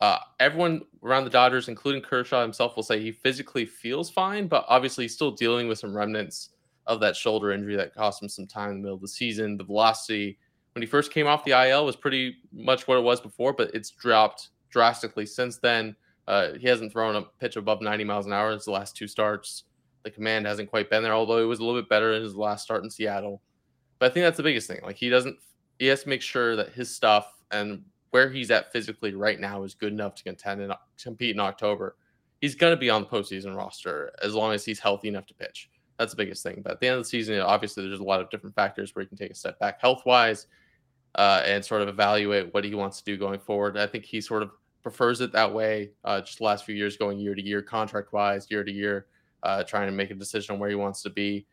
Uh, 0.00 0.18
everyone 0.40 0.82
around 1.04 1.22
the 1.22 1.30
Dodgers, 1.30 1.68
including 1.68 2.02
Kershaw 2.02 2.42
himself, 2.42 2.74
will 2.74 2.82
say 2.82 3.00
he 3.00 3.12
physically 3.12 3.64
feels 3.64 4.10
fine, 4.10 4.48
but 4.48 4.64
obviously 4.66 5.04
he's 5.04 5.14
still 5.14 5.30
dealing 5.30 5.68
with 5.68 5.78
some 5.78 5.96
remnants 5.96 6.50
of 6.88 6.98
that 6.98 7.14
shoulder 7.14 7.52
injury 7.52 7.76
that 7.76 7.94
cost 7.94 8.20
him 8.20 8.28
some 8.28 8.48
time 8.48 8.70
in 8.70 8.76
the 8.78 8.82
middle 8.82 8.96
of 8.96 9.00
the 9.00 9.06
season. 9.06 9.56
The 9.56 9.62
velocity 9.62 10.38
when 10.74 10.82
he 10.82 10.86
first 10.86 11.12
came 11.12 11.26
off 11.26 11.44
the 11.44 11.52
IL 11.52 11.86
was 11.86 11.96
pretty 11.96 12.36
much 12.52 12.88
what 12.88 12.98
it 12.98 13.02
was 13.02 13.20
before, 13.20 13.52
but 13.52 13.72
it's 13.74 13.90
dropped 13.90 14.50
drastically 14.70 15.24
since 15.24 15.58
then. 15.58 15.94
Uh, 16.26 16.54
he 16.54 16.66
hasn't 16.66 16.92
thrown 16.92 17.16
a 17.16 17.22
pitch 17.38 17.56
above 17.56 17.80
90 17.80 18.04
miles 18.04 18.26
an 18.26 18.32
hour 18.32 18.48
in 18.48 18.58
his 18.58 18.66
last 18.66 18.96
two 18.96 19.06
starts. 19.06 19.64
The 20.02 20.10
command 20.10 20.46
hasn't 20.46 20.70
quite 20.70 20.90
been 20.90 21.02
there, 21.02 21.14
although 21.14 21.38
it 21.38 21.46
was 21.46 21.60
a 21.60 21.64
little 21.64 21.80
bit 21.80 21.88
better 21.88 22.14
in 22.14 22.22
his 22.22 22.34
last 22.34 22.64
start 22.64 22.82
in 22.82 22.90
Seattle. 22.90 23.40
But 23.98 24.10
I 24.10 24.14
think 24.14 24.24
that's 24.24 24.36
the 24.36 24.42
biggest 24.42 24.66
thing. 24.66 24.80
Like 24.82 24.96
he 24.96 25.08
doesn't, 25.08 25.36
he 25.78 25.86
has 25.86 26.02
to 26.02 26.08
make 26.08 26.22
sure 26.22 26.56
that 26.56 26.72
his 26.72 26.94
stuff 26.94 27.32
and 27.50 27.82
where 28.10 28.30
he's 28.30 28.50
at 28.50 28.72
physically 28.72 29.14
right 29.14 29.38
now 29.38 29.62
is 29.62 29.74
good 29.74 29.92
enough 29.92 30.14
to 30.16 30.24
contend 30.24 30.60
and 30.60 30.72
compete 31.00 31.34
in 31.34 31.40
October. 31.40 31.96
He's 32.40 32.54
going 32.54 32.72
to 32.72 32.76
be 32.76 32.90
on 32.90 33.02
the 33.02 33.08
postseason 33.08 33.56
roster 33.56 34.12
as 34.22 34.34
long 34.34 34.52
as 34.52 34.64
he's 34.64 34.80
healthy 34.80 35.08
enough 35.08 35.26
to 35.26 35.34
pitch. 35.34 35.70
That's 35.98 36.12
the 36.12 36.16
biggest 36.16 36.42
thing. 36.42 36.62
But 36.62 36.72
at 36.72 36.80
the 36.80 36.88
end 36.88 36.96
of 36.96 37.04
the 37.04 37.08
season, 37.08 37.38
obviously, 37.40 37.86
there's 37.86 38.00
a 38.00 38.04
lot 38.04 38.20
of 38.20 38.28
different 38.30 38.56
factors 38.56 38.94
where 38.94 39.04
he 39.04 39.08
can 39.08 39.16
take 39.16 39.30
a 39.30 39.34
step 39.34 39.58
back 39.60 39.80
health 39.80 40.02
wise 40.04 40.48
uh, 41.14 41.42
and 41.44 41.64
sort 41.64 41.82
of 41.82 41.88
evaluate 41.88 42.52
what 42.52 42.64
he 42.64 42.74
wants 42.74 42.98
to 42.98 43.04
do 43.04 43.16
going 43.16 43.38
forward. 43.38 43.76
I 43.76 43.86
think 43.86 44.04
he 44.04 44.20
sort 44.20 44.42
of 44.42 44.50
prefers 44.82 45.20
it 45.20 45.32
that 45.32 45.52
way. 45.52 45.90
Uh, 46.04 46.20
just 46.20 46.38
the 46.38 46.44
last 46.44 46.64
few 46.64 46.74
years, 46.74 46.96
going 46.96 47.18
year 47.18 47.34
to 47.34 47.42
year, 47.42 47.62
contract 47.62 48.12
wise, 48.12 48.50
year 48.50 48.64
to 48.64 48.72
year, 48.72 49.06
uh, 49.42 49.62
trying 49.64 49.86
to 49.86 49.92
make 49.92 50.10
a 50.10 50.14
decision 50.14 50.54
on 50.54 50.60
where 50.60 50.68
he 50.68 50.74
wants 50.74 51.02
to 51.02 51.10
be. 51.10 51.46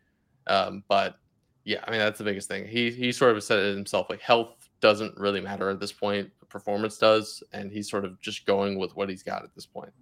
Um, 0.47 0.83
but 0.87 1.15
yeah, 1.63 1.83
I 1.87 1.91
mean 1.91 1.99
that's 1.99 2.17
the 2.17 2.23
biggest 2.23 2.47
thing. 2.47 2.67
He 2.67 2.91
he 2.91 3.11
sort 3.11 3.35
of 3.35 3.43
said 3.43 3.59
it 3.59 3.75
himself. 3.75 4.09
Like 4.09 4.21
health 4.21 4.69
doesn't 4.79 5.17
really 5.17 5.41
matter 5.41 5.69
at 5.69 5.79
this 5.79 5.91
point. 5.91 6.29
Performance 6.49 6.97
does, 6.97 7.43
and 7.53 7.71
he's 7.71 7.89
sort 7.89 8.03
of 8.03 8.19
just 8.19 8.45
going 8.45 8.77
with 8.77 8.95
what 8.95 9.09
he's 9.09 9.23
got 9.23 9.43
at 9.43 9.53
this 9.55 9.65
point. 9.65 9.93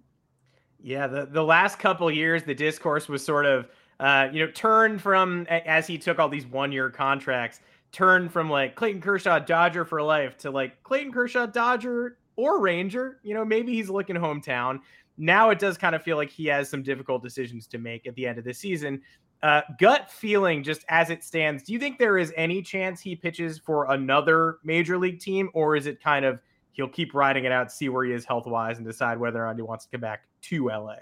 Yeah, 0.82 1.06
the 1.06 1.26
the 1.26 1.44
last 1.44 1.78
couple 1.78 2.10
years, 2.10 2.42
the 2.42 2.54
discourse 2.54 3.08
was 3.08 3.24
sort 3.24 3.46
of. 3.46 3.68
Uh, 4.00 4.30
you 4.32 4.42
know, 4.42 4.50
turned 4.52 4.98
from 5.02 5.46
as 5.50 5.86
he 5.86 5.98
took 5.98 6.18
all 6.18 6.30
these 6.30 6.46
one-year 6.46 6.88
contracts 6.88 7.60
turn 7.92 8.28
from 8.28 8.48
like 8.48 8.74
Clayton 8.74 9.00
Kershaw 9.00 9.38
Dodger 9.38 9.84
for 9.84 10.02
life 10.02 10.36
to 10.38 10.50
like 10.50 10.82
Clayton 10.82 11.12
Kershaw 11.12 11.46
Dodger 11.46 12.18
or 12.36 12.60
Ranger. 12.60 13.20
You 13.22 13.34
know, 13.34 13.44
maybe 13.44 13.72
he's 13.74 13.90
looking 13.90 14.16
hometown. 14.16 14.80
Now 15.18 15.50
it 15.50 15.58
does 15.58 15.76
kind 15.76 15.94
of 15.94 16.02
feel 16.02 16.16
like 16.16 16.30
he 16.30 16.46
has 16.46 16.68
some 16.68 16.82
difficult 16.82 17.22
decisions 17.22 17.66
to 17.68 17.78
make 17.78 18.06
at 18.06 18.14
the 18.14 18.26
end 18.26 18.38
of 18.38 18.44
the 18.44 18.54
season. 18.54 19.02
Uh, 19.42 19.62
gut 19.78 20.10
feeling, 20.10 20.62
just 20.62 20.84
as 20.88 21.08
it 21.10 21.24
stands, 21.24 21.62
do 21.62 21.72
you 21.72 21.78
think 21.78 21.98
there 21.98 22.18
is 22.18 22.32
any 22.36 22.60
chance 22.60 23.00
he 23.00 23.16
pitches 23.16 23.58
for 23.58 23.90
another 23.92 24.58
major 24.64 24.98
league 24.98 25.18
team, 25.18 25.48
or 25.54 25.76
is 25.76 25.86
it 25.86 26.02
kind 26.02 26.24
of 26.24 26.40
he'll 26.72 26.88
keep 26.88 27.14
riding 27.14 27.44
it 27.44 27.52
out, 27.52 27.72
see 27.72 27.88
where 27.88 28.04
he 28.04 28.12
is 28.12 28.24
health 28.24 28.46
wise, 28.46 28.76
and 28.76 28.86
decide 28.86 29.18
whether 29.18 29.42
or 29.42 29.46
not 29.46 29.56
he 29.56 29.62
wants 29.62 29.86
to 29.86 29.90
come 29.90 30.00
back 30.00 30.24
to 30.42 30.68
LA? 30.68 30.96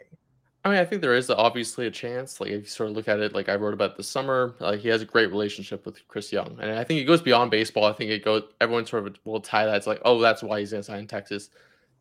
I 0.68 0.72
mean, 0.72 0.80
I 0.80 0.84
think 0.84 1.00
there 1.00 1.14
is 1.14 1.30
obviously 1.30 1.86
a 1.86 1.90
chance. 1.90 2.40
Like 2.40 2.50
if 2.50 2.60
you 2.60 2.66
sort 2.66 2.90
of 2.90 2.96
look 2.96 3.08
at 3.08 3.20
it, 3.20 3.34
like 3.34 3.48
I 3.48 3.54
wrote 3.54 3.72
about 3.72 3.96
this 3.96 4.06
summer, 4.06 4.54
like 4.60 4.80
he 4.80 4.88
has 4.88 5.00
a 5.00 5.06
great 5.06 5.30
relationship 5.30 5.86
with 5.86 6.06
Chris 6.08 6.30
Young, 6.30 6.58
and 6.60 6.70
I 6.72 6.84
think 6.84 7.00
it 7.00 7.04
goes 7.04 7.22
beyond 7.22 7.50
baseball. 7.50 7.84
I 7.84 7.94
think 7.94 8.10
it 8.10 8.22
goes. 8.22 8.42
Everyone 8.60 8.84
sort 8.84 9.06
of 9.06 9.16
will 9.24 9.40
tie 9.40 9.64
that. 9.64 9.76
It's 9.76 9.86
like, 9.86 10.02
oh, 10.04 10.20
that's 10.20 10.42
why 10.42 10.60
he's 10.60 10.72
going 10.72 10.82
to 10.82 10.86
sign 10.86 11.00
in 11.00 11.06
Texas. 11.06 11.48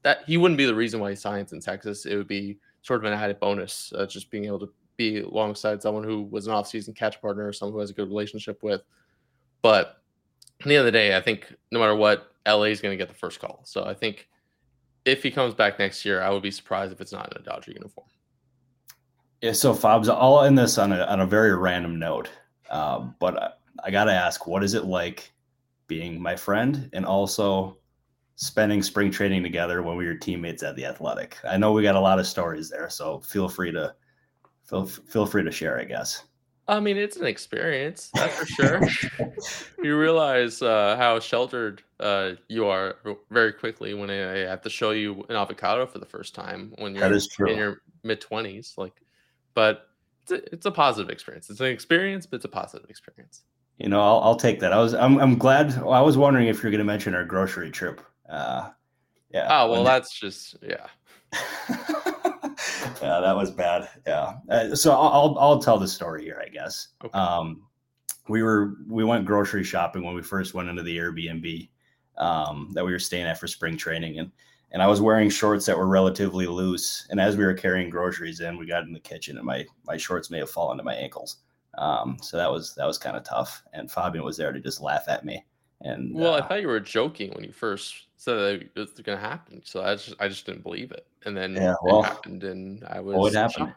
That 0.04 0.20
he 0.28 0.36
wouldn't 0.36 0.58
be 0.58 0.66
the 0.66 0.76
reason 0.76 1.00
why 1.00 1.12
he 1.12 1.16
signs 1.16 1.54
in 1.54 1.62
Texas. 1.62 2.06
It 2.06 2.18
would 2.18 2.28
be 2.28 2.58
sort 2.82 3.00
of 3.00 3.12
an 3.12 3.18
added 3.18 3.40
bonus, 3.40 3.94
uh, 3.96 4.06
just 4.06 4.30
being 4.30 4.44
able 4.46 4.60
to 4.60 4.70
be 4.98 5.22
alongside 5.22 5.82
someone 5.82 6.04
who 6.04 6.24
was 6.24 6.48
an 6.48 6.54
off-season 6.54 6.94
catch 6.94 7.22
partner 7.22 7.48
or 7.48 7.54
someone 7.54 7.74
who 7.74 7.80
has 7.80 7.90
a 7.90 7.94
good 7.94 8.10
relationship 8.10 8.62
with. 8.64 8.82
But 9.62 10.02
at 10.60 10.68
the 10.68 10.76
end 10.76 10.80
of 10.80 10.86
the 10.86 10.92
day, 10.92 11.16
I 11.16 11.22
think 11.22 11.54
no 11.72 11.80
matter 11.80 11.96
what, 11.96 12.34
LA 12.46 12.64
is 12.64 12.82
going 12.82 12.92
to 12.92 13.02
get 13.02 13.08
the 13.08 13.18
first 13.18 13.40
call. 13.40 13.62
So 13.64 13.86
I 13.86 13.94
think 13.94 14.28
if 15.06 15.24
he 15.24 15.32
comes 15.32 15.54
back 15.54 15.80
next 15.80 16.04
year, 16.04 16.22
I 16.22 16.30
would 16.32 16.44
be 16.44 16.52
surprised 16.52 16.92
if 16.92 17.00
it's 17.00 17.14
not 17.14 17.32
in 17.32 17.42
a 17.42 17.46
Dodger 17.46 17.72
uniform. 17.72 18.08
Yeah, 19.42 19.52
so 19.52 19.74
Fobs, 19.74 20.10
I'll 20.10 20.42
end 20.42 20.58
this 20.58 20.78
on 20.78 20.92
a 20.92 21.04
on 21.06 21.20
a 21.20 21.26
very 21.26 21.56
random 21.56 22.00
note, 22.00 22.30
um, 22.72 23.16
but 23.20 23.42
I, 23.42 23.52
I 23.86 23.92
got 23.92 24.06
to 24.06 24.14
ask, 24.14 24.48
what 24.48 24.64
is 24.64 24.74
it 24.74 24.86
like 24.86 25.32
being 25.88 26.20
my 26.20 26.36
friend 26.36 26.90
and 26.94 27.06
also 27.06 27.78
spending 28.36 28.82
spring 28.82 29.12
training 29.12 29.44
together 29.44 29.82
when 29.84 29.96
we 29.96 30.06
were 30.06 30.16
teammates 30.16 30.64
at 30.64 30.76
the 30.76 30.86
Athletic? 30.86 31.38
I 31.48 31.58
know 31.58 31.72
we 31.72 31.84
got 31.84 31.96
a 31.96 32.00
lot 32.00 32.20
of 32.20 32.26
stories 32.26 32.70
there, 32.70 32.90
so 32.90 33.20
feel 33.20 33.48
free 33.48 33.72
to 33.74 33.94
feel 34.66 34.86
feel 34.86 35.28
free 35.28 35.44
to 35.44 35.52
share. 35.52 35.80
I 35.80 35.84
guess. 35.84 36.24
I 36.70 36.82
mean, 36.82 36.98
it's 36.98 37.16
an 37.16 37.26
experience, 37.26 38.10
that's 38.14 38.36
for 38.36 38.46
sure. 38.46 38.82
you 39.84 39.98
realize 39.98 40.62
uh, 40.62 40.98
how 40.98 41.18
sheltered 41.18 41.82
uh, 42.02 42.32
you 42.50 42.68
are 42.68 42.98
very 43.32 43.54
quickly 43.54 43.94
when 43.94 44.10
I 44.10 44.40
have 44.40 44.62
to 44.64 44.70
show 44.70 44.92
you 44.92 45.26
an 45.30 45.38
avocado 45.38 45.88
for 45.88 46.00
the 46.00 46.06
first 46.06 46.36
time 46.36 46.74
when 46.78 46.94
you're 46.94 47.06
in 47.48 47.58
your 47.58 47.82
mid 48.04 48.20
twenties. 48.20 48.74
Like 48.76 49.02
but 49.58 49.90
it's 50.22 50.32
a, 50.32 50.54
it's 50.54 50.66
a 50.68 50.72
positive 50.72 51.10
experience. 51.10 51.50
It's 51.50 51.60
an 51.62 51.66
experience, 51.66 52.28
but 52.28 52.36
it's 52.36 52.46
a 52.46 52.50
positive 52.50 52.88
experience. 52.92 53.42
You 53.80 53.90
know, 53.90 54.00
I'll, 54.00 54.20
I'll 54.20 54.36
take 54.36 54.60
that. 54.60 54.72
I 54.72 54.78
was 54.78 54.94
I'm 54.94 55.18
I'm 55.18 55.36
glad. 55.36 55.82
Well, 55.82 55.94
I 55.94 56.02
was 56.02 56.16
wondering 56.16 56.48
if 56.48 56.62
you're 56.62 56.72
going 56.72 56.78
to 56.78 56.86
mention 56.86 57.16
our 57.16 57.26
grocery 57.26 57.72
trip. 57.72 58.00
Uh, 58.30 58.70
yeah. 59.34 59.48
Oh 59.50 59.72
well, 59.72 59.84
that's 59.84 60.14
just 60.14 60.58
yeah. 60.62 60.86
yeah, 63.02 63.20
that 63.20 63.36
was 63.36 63.50
bad. 63.50 63.90
Yeah. 64.06 64.36
Uh, 64.48 64.76
so 64.76 64.92
I'll 64.92 65.36
I'll 65.40 65.60
tell 65.60 65.80
the 65.80 65.88
story 65.88 66.24
here, 66.24 66.40
I 66.46 66.50
guess. 66.50 66.90
Okay. 67.04 67.18
Um, 67.18 67.64
we 68.28 68.44
were 68.44 68.76
we 68.88 69.04
went 69.04 69.26
grocery 69.26 69.64
shopping 69.64 70.04
when 70.04 70.14
we 70.14 70.22
first 70.22 70.54
went 70.54 70.70
into 70.70 70.84
the 70.84 70.96
Airbnb 70.96 71.68
um, 72.20 72.70
that 72.74 72.86
we 72.86 72.92
were 72.92 73.00
staying 73.00 73.26
at 73.26 73.40
for 73.40 73.48
spring 73.48 73.76
training, 73.76 74.20
and 74.20 74.32
and 74.72 74.82
I 74.82 74.88
was 74.88 75.02
wearing 75.02 75.30
shorts 75.30 75.66
that 75.66 75.78
were 75.78 75.88
relatively 75.88 76.48
loose. 76.48 77.08
And 77.10 77.20
as 77.20 77.38
we 77.38 77.46
were 77.46 77.54
carrying 77.54 77.90
groceries 77.90 78.42
in, 78.42 78.58
we 78.58 78.66
got 78.66 78.84
in 78.84 78.94
the 78.94 79.00
kitchen, 79.00 79.38
and 79.38 79.46
my 79.46 79.66
my 79.86 79.98
shorts 79.98 80.30
may 80.30 80.40
have 80.40 80.50
fallen 80.50 80.78
to 80.78 80.84
my 80.84 80.96
ankles. 80.96 81.38
Um, 81.78 82.18
so 82.22 82.38
that 82.38 82.52
was 82.52 82.76
that 82.76 82.86
was 82.86 82.98
kind 82.98 83.16
of 83.16 83.24
tough. 83.24 83.64
And 83.74 83.92
Fabian 83.92 84.24
was 84.24 84.38
there 84.38 84.52
to 84.52 84.60
just 84.60 84.82
laugh 84.82 85.06
at 85.08 85.26
me. 85.26 85.46
And 85.82 86.14
well, 86.16 86.34
uh, 86.34 86.40
I 86.40 86.42
thought 86.42 86.62
you 86.62 86.68
were 86.68 86.80
joking 86.80 87.32
when 87.34 87.44
you 87.44 87.52
first 87.52 88.08
said 88.18 88.34
that 88.36 88.62
it 88.62 88.72
was 88.76 88.92
going 88.92 89.18
to 89.18 89.24
happen. 89.24 89.62
So 89.64 89.84
I 89.84 89.96
just 89.96 90.14
I 90.20 90.28
just 90.28 90.46
didn't 90.46 90.64
believe 90.64 90.92
it. 90.92 91.08
And 91.26 91.38
then 91.38 91.56
yeah, 91.56 91.76
well, 91.84 92.04
it 92.04 92.08
happened, 92.08 92.44
and 92.44 92.84
I 92.86 93.00
was. 93.00 93.16
What 93.16 93.34
happened? 93.34 93.74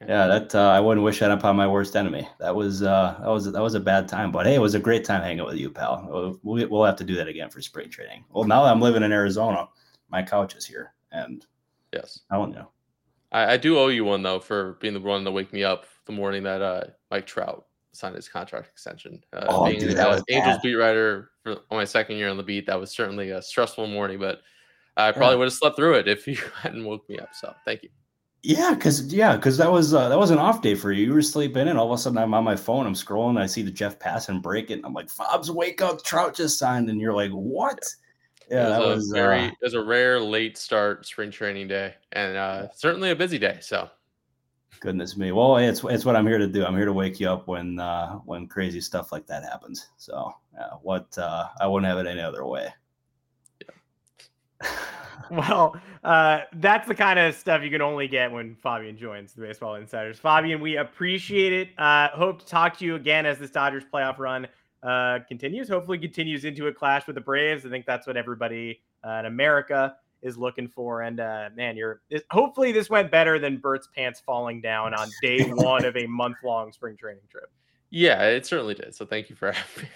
Yeah, 0.00 0.26
that 0.28 0.54
uh, 0.54 0.70
I 0.70 0.80
wouldn't 0.80 1.04
wish 1.04 1.18
that 1.20 1.30
upon 1.30 1.56
my 1.56 1.66
worst 1.66 1.94
enemy. 1.94 2.26
That 2.38 2.56
was 2.56 2.82
uh, 2.82 3.18
that 3.20 3.28
was 3.28 3.52
that 3.52 3.62
was 3.62 3.74
a 3.74 3.80
bad 3.80 4.08
time, 4.08 4.32
but 4.32 4.46
hey, 4.46 4.54
it 4.54 4.60
was 4.60 4.74
a 4.74 4.80
great 4.80 5.04
time 5.04 5.22
hanging 5.22 5.44
with 5.44 5.56
you, 5.56 5.70
pal. 5.70 6.38
We'll, 6.42 6.68
we'll 6.68 6.84
have 6.84 6.96
to 6.96 7.04
do 7.04 7.14
that 7.16 7.28
again 7.28 7.50
for 7.50 7.60
spring 7.60 7.90
training. 7.90 8.24
Well, 8.30 8.44
now 8.44 8.64
that 8.64 8.70
I'm 8.70 8.80
living 8.80 9.02
in 9.02 9.12
Arizona, 9.12 9.68
my 10.10 10.22
couch 10.22 10.54
is 10.56 10.66
here, 10.66 10.94
and 11.12 11.44
yes, 11.92 12.20
I 12.30 12.36
don't 12.36 12.52
know. 12.52 12.70
I, 13.32 13.52
I 13.52 13.56
do 13.56 13.78
owe 13.78 13.88
you 13.88 14.04
one 14.04 14.22
though 14.22 14.40
for 14.40 14.74
being 14.80 14.94
the 14.94 15.00
one 15.00 15.24
to 15.24 15.30
wake 15.30 15.52
me 15.52 15.64
up 15.64 15.86
the 16.06 16.12
morning 16.12 16.42
that 16.44 16.62
uh, 16.62 16.84
Mike 17.10 17.26
Trout 17.26 17.66
signed 17.92 18.16
his 18.16 18.28
contract 18.28 18.68
extension. 18.68 19.22
Uh, 19.32 19.46
oh, 19.48 19.66
being 19.66 19.80
dude, 19.80 19.96
uh, 19.96 20.20
Angels 20.28 20.58
beat 20.62 20.74
writer 20.74 21.30
for 21.42 21.52
on 21.70 21.78
my 21.78 21.84
second 21.84 22.16
year 22.16 22.28
on 22.28 22.36
the 22.36 22.42
beat, 22.42 22.66
that 22.66 22.78
was 22.78 22.90
certainly 22.90 23.30
a 23.30 23.42
stressful 23.42 23.86
morning, 23.86 24.18
but 24.18 24.40
I 24.96 25.12
probably 25.12 25.34
yeah. 25.34 25.38
would 25.38 25.44
have 25.46 25.54
slept 25.54 25.76
through 25.76 25.94
it 25.94 26.08
if 26.08 26.26
you 26.26 26.36
hadn't 26.62 26.84
woke 26.84 27.08
me 27.08 27.18
up. 27.18 27.30
So 27.34 27.54
thank 27.64 27.82
you. 27.82 27.90
Yeah, 28.42 28.72
because 28.74 29.12
yeah, 29.12 29.36
because 29.36 29.58
that 29.58 29.70
was 29.70 29.92
uh, 29.92 30.08
that 30.08 30.18
was 30.18 30.30
an 30.30 30.38
off 30.38 30.62
day 30.62 30.74
for 30.74 30.92
you. 30.92 31.06
You 31.06 31.12
were 31.12 31.20
sleeping, 31.20 31.68
and 31.68 31.78
all 31.78 31.92
of 31.92 31.98
a 31.98 32.00
sudden 32.00 32.16
I'm 32.16 32.32
on 32.32 32.42
my 32.42 32.56
phone. 32.56 32.86
I'm 32.86 32.94
scrolling. 32.94 33.38
I 33.38 33.44
see 33.44 33.60
the 33.60 33.70
Jeff 33.70 33.98
Passan 33.98 34.40
break 34.40 34.70
it. 34.70 34.74
And 34.74 34.86
I'm 34.86 34.94
like, 34.94 35.08
Fobs, 35.08 35.50
wake 35.50 35.82
up! 35.82 36.02
Trout 36.02 36.34
just 36.34 36.58
signed, 36.58 36.88
and 36.88 36.98
you're 36.98 37.12
like, 37.12 37.32
what? 37.32 37.78
Yeah, 37.78 37.86
it 38.50 38.78
was, 38.78 38.78
a 38.78 38.88
was, 38.88 39.10
very 39.10 39.40
uh, 39.40 39.46
it 39.46 39.58
was 39.62 39.74
a 39.74 39.82
rare 39.82 40.20
late 40.20 40.58
start 40.58 41.06
spring 41.06 41.30
training 41.30 41.68
day, 41.68 41.94
and 42.12 42.36
uh, 42.36 42.68
certainly 42.74 43.10
a 43.10 43.16
busy 43.16 43.38
day. 43.38 43.58
So, 43.60 43.88
goodness 44.80 45.16
me. 45.16 45.30
Well, 45.32 45.56
it's 45.58 45.84
it's 45.84 46.04
what 46.04 46.16
I'm 46.16 46.26
here 46.26 46.38
to 46.38 46.48
do. 46.48 46.64
I'm 46.64 46.76
here 46.76 46.86
to 46.86 46.92
wake 46.92 47.20
you 47.20 47.30
up 47.30 47.46
when 47.46 47.78
uh, 47.78 48.14
when 48.24 48.48
crazy 48.48 48.80
stuff 48.80 49.12
like 49.12 49.26
that 49.28 49.44
happens. 49.44 49.88
So, 49.96 50.32
yeah, 50.54 50.70
what 50.82 51.16
uh, 51.16 51.48
I 51.60 51.66
wouldn't 51.66 51.88
have 51.88 52.04
it 52.04 52.08
any 52.08 52.20
other 52.20 52.44
way. 52.44 52.68
Yeah. 53.60 54.70
well, 55.30 55.80
uh, 56.02 56.40
that's 56.54 56.88
the 56.88 56.94
kind 56.94 57.20
of 57.20 57.36
stuff 57.36 57.62
you 57.62 57.70
can 57.70 57.82
only 57.82 58.08
get 58.08 58.32
when 58.32 58.56
Fabian 58.56 58.96
joins 58.96 59.32
the 59.32 59.42
Baseball 59.42 59.76
Insiders. 59.76 60.18
Fabian, 60.18 60.60
we 60.60 60.76
appreciate 60.76 61.52
it. 61.52 61.68
Uh, 61.78 62.08
hope 62.08 62.40
to 62.40 62.46
talk 62.46 62.76
to 62.78 62.84
you 62.84 62.96
again 62.96 63.26
as 63.26 63.38
this 63.38 63.50
Dodgers 63.50 63.84
playoff 63.92 64.18
run 64.18 64.48
uh, 64.82 65.18
continues. 65.28 65.68
Hopefully, 65.68 65.98
continues 65.98 66.44
into 66.44 66.66
a 66.66 66.72
clash 66.72 67.06
with 67.06 67.14
the 67.14 67.20
Braves. 67.20 67.66
I 67.66 67.70
think 67.70 67.86
that's 67.86 68.06
what 68.06 68.16
everybody 68.16 68.80
uh, 69.06 69.12
in 69.12 69.26
America 69.26 69.96
is 70.22 70.36
looking 70.36 70.68
for. 70.68 71.02
And 71.02 71.20
uh, 71.20 71.50
man, 71.54 71.76
you're 71.76 72.02
hopefully 72.30 72.72
this 72.72 72.90
went 72.90 73.10
better 73.10 73.38
than 73.38 73.58
Bert's 73.58 73.88
pants 73.94 74.20
falling 74.20 74.60
down 74.60 74.94
on 74.94 75.08
day 75.22 75.42
one 75.44 75.84
of 75.84 75.96
a 75.96 76.06
month 76.06 76.36
long 76.44 76.72
spring 76.72 76.96
training 76.96 77.22
trip. 77.30 77.50
Yeah, 77.90 78.22
it 78.24 78.46
certainly 78.46 78.74
did. 78.74 78.94
So 78.94 79.04
thank 79.04 79.30
you 79.30 79.36
for 79.36 79.52
having 79.52 79.84
me. 79.84 79.88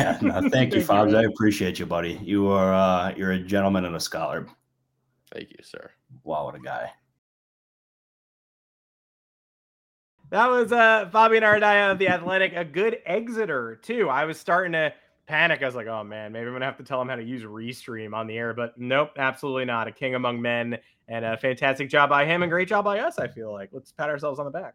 Yeah, 0.00 0.18
no, 0.20 0.48
thank 0.50 0.74
you, 0.74 0.80
Fobs. 0.84 1.14
I 1.14 1.22
appreciate 1.22 1.78
you, 1.78 1.86
buddy. 1.86 2.18
You 2.22 2.48
are 2.48 2.74
uh, 2.74 3.14
you're 3.16 3.32
a 3.32 3.38
gentleman 3.38 3.84
and 3.84 3.96
a 3.96 4.00
scholar. 4.00 4.46
Thank 5.32 5.50
you, 5.50 5.58
sir. 5.62 5.90
Wow, 6.24 6.46
what 6.46 6.54
a 6.54 6.58
guy. 6.58 6.90
That 10.30 10.50
was 10.50 10.72
uh 10.72 11.08
Fabian 11.10 11.42
Ardaya 11.42 11.92
of 11.92 11.98
the 11.98 12.08
Athletic, 12.08 12.52
a 12.54 12.64
good 12.64 12.98
exiter 13.06 13.76
too. 13.82 14.08
I 14.10 14.24
was 14.26 14.38
starting 14.38 14.72
to 14.72 14.92
panic. 15.26 15.62
I 15.62 15.66
was 15.66 15.74
like, 15.74 15.86
oh 15.86 16.04
man, 16.04 16.32
maybe 16.32 16.46
I'm 16.46 16.52
gonna 16.52 16.66
have 16.66 16.76
to 16.78 16.84
tell 16.84 17.00
him 17.00 17.08
how 17.08 17.16
to 17.16 17.22
use 17.22 17.44
Restream 17.44 18.14
on 18.14 18.26
the 18.26 18.36
air, 18.36 18.52
but 18.52 18.76
nope, 18.76 19.10
absolutely 19.16 19.64
not. 19.64 19.88
A 19.88 19.92
king 19.92 20.14
among 20.14 20.40
men, 20.42 20.78
and 21.08 21.24
a 21.24 21.36
fantastic 21.38 21.88
job 21.88 22.10
by 22.10 22.26
him, 22.26 22.42
and 22.42 22.50
great 22.50 22.68
job 22.68 22.84
by 22.84 22.98
us. 22.98 23.18
I 23.18 23.28
feel 23.28 23.52
like 23.52 23.70
let's 23.72 23.92
pat 23.92 24.10
ourselves 24.10 24.38
on 24.38 24.44
the 24.44 24.50
back. 24.50 24.74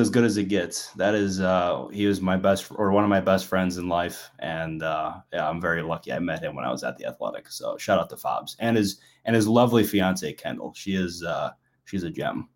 as 0.00 0.10
good 0.10 0.24
as 0.24 0.36
it 0.36 0.48
gets. 0.48 0.90
That 0.92 1.14
is, 1.14 1.40
uh, 1.40 1.86
he 1.92 2.06
was 2.06 2.20
my 2.20 2.36
best 2.36 2.66
or 2.70 2.90
one 2.90 3.04
of 3.04 3.10
my 3.10 3.20
best 3.20 3.46
friends 3.46 3.78
in 3.78 3.88
life, 3.88 4.30
and 4.40 4.82
uh, 4.82 5.16
yeah, 5.32 5.48
I'm 5.48 5.60
very 5.60 5.82
lucky. 5.82 6.12
I 6.12 6.18
met 6.18 6.42
him 6.42 6.54
when 6.56 6.64
I 6.64 6.70
was 6.70 6.82
at 6.82 6.96
the 6.98 7.06
Athletic. 7.06 7.48
So 7.50 7.76
shout 7.78 7.98
out 7.98 8.10
to 8.10 8.16
Fobs 8.16 8.56
and 8.58 8.76
his 8.76 9.00
and 9.24 9.36
his 9.36 9.46
lovely 9.46 9.84
fiance 9.84 10.32
Kendall. 10.34 10.72
She 10.74 10.94
is 10.94 11.22
uh, 11.22 11.50
she's 11.84 12.02
a 12.02 12.10
gem. 12.10 12.48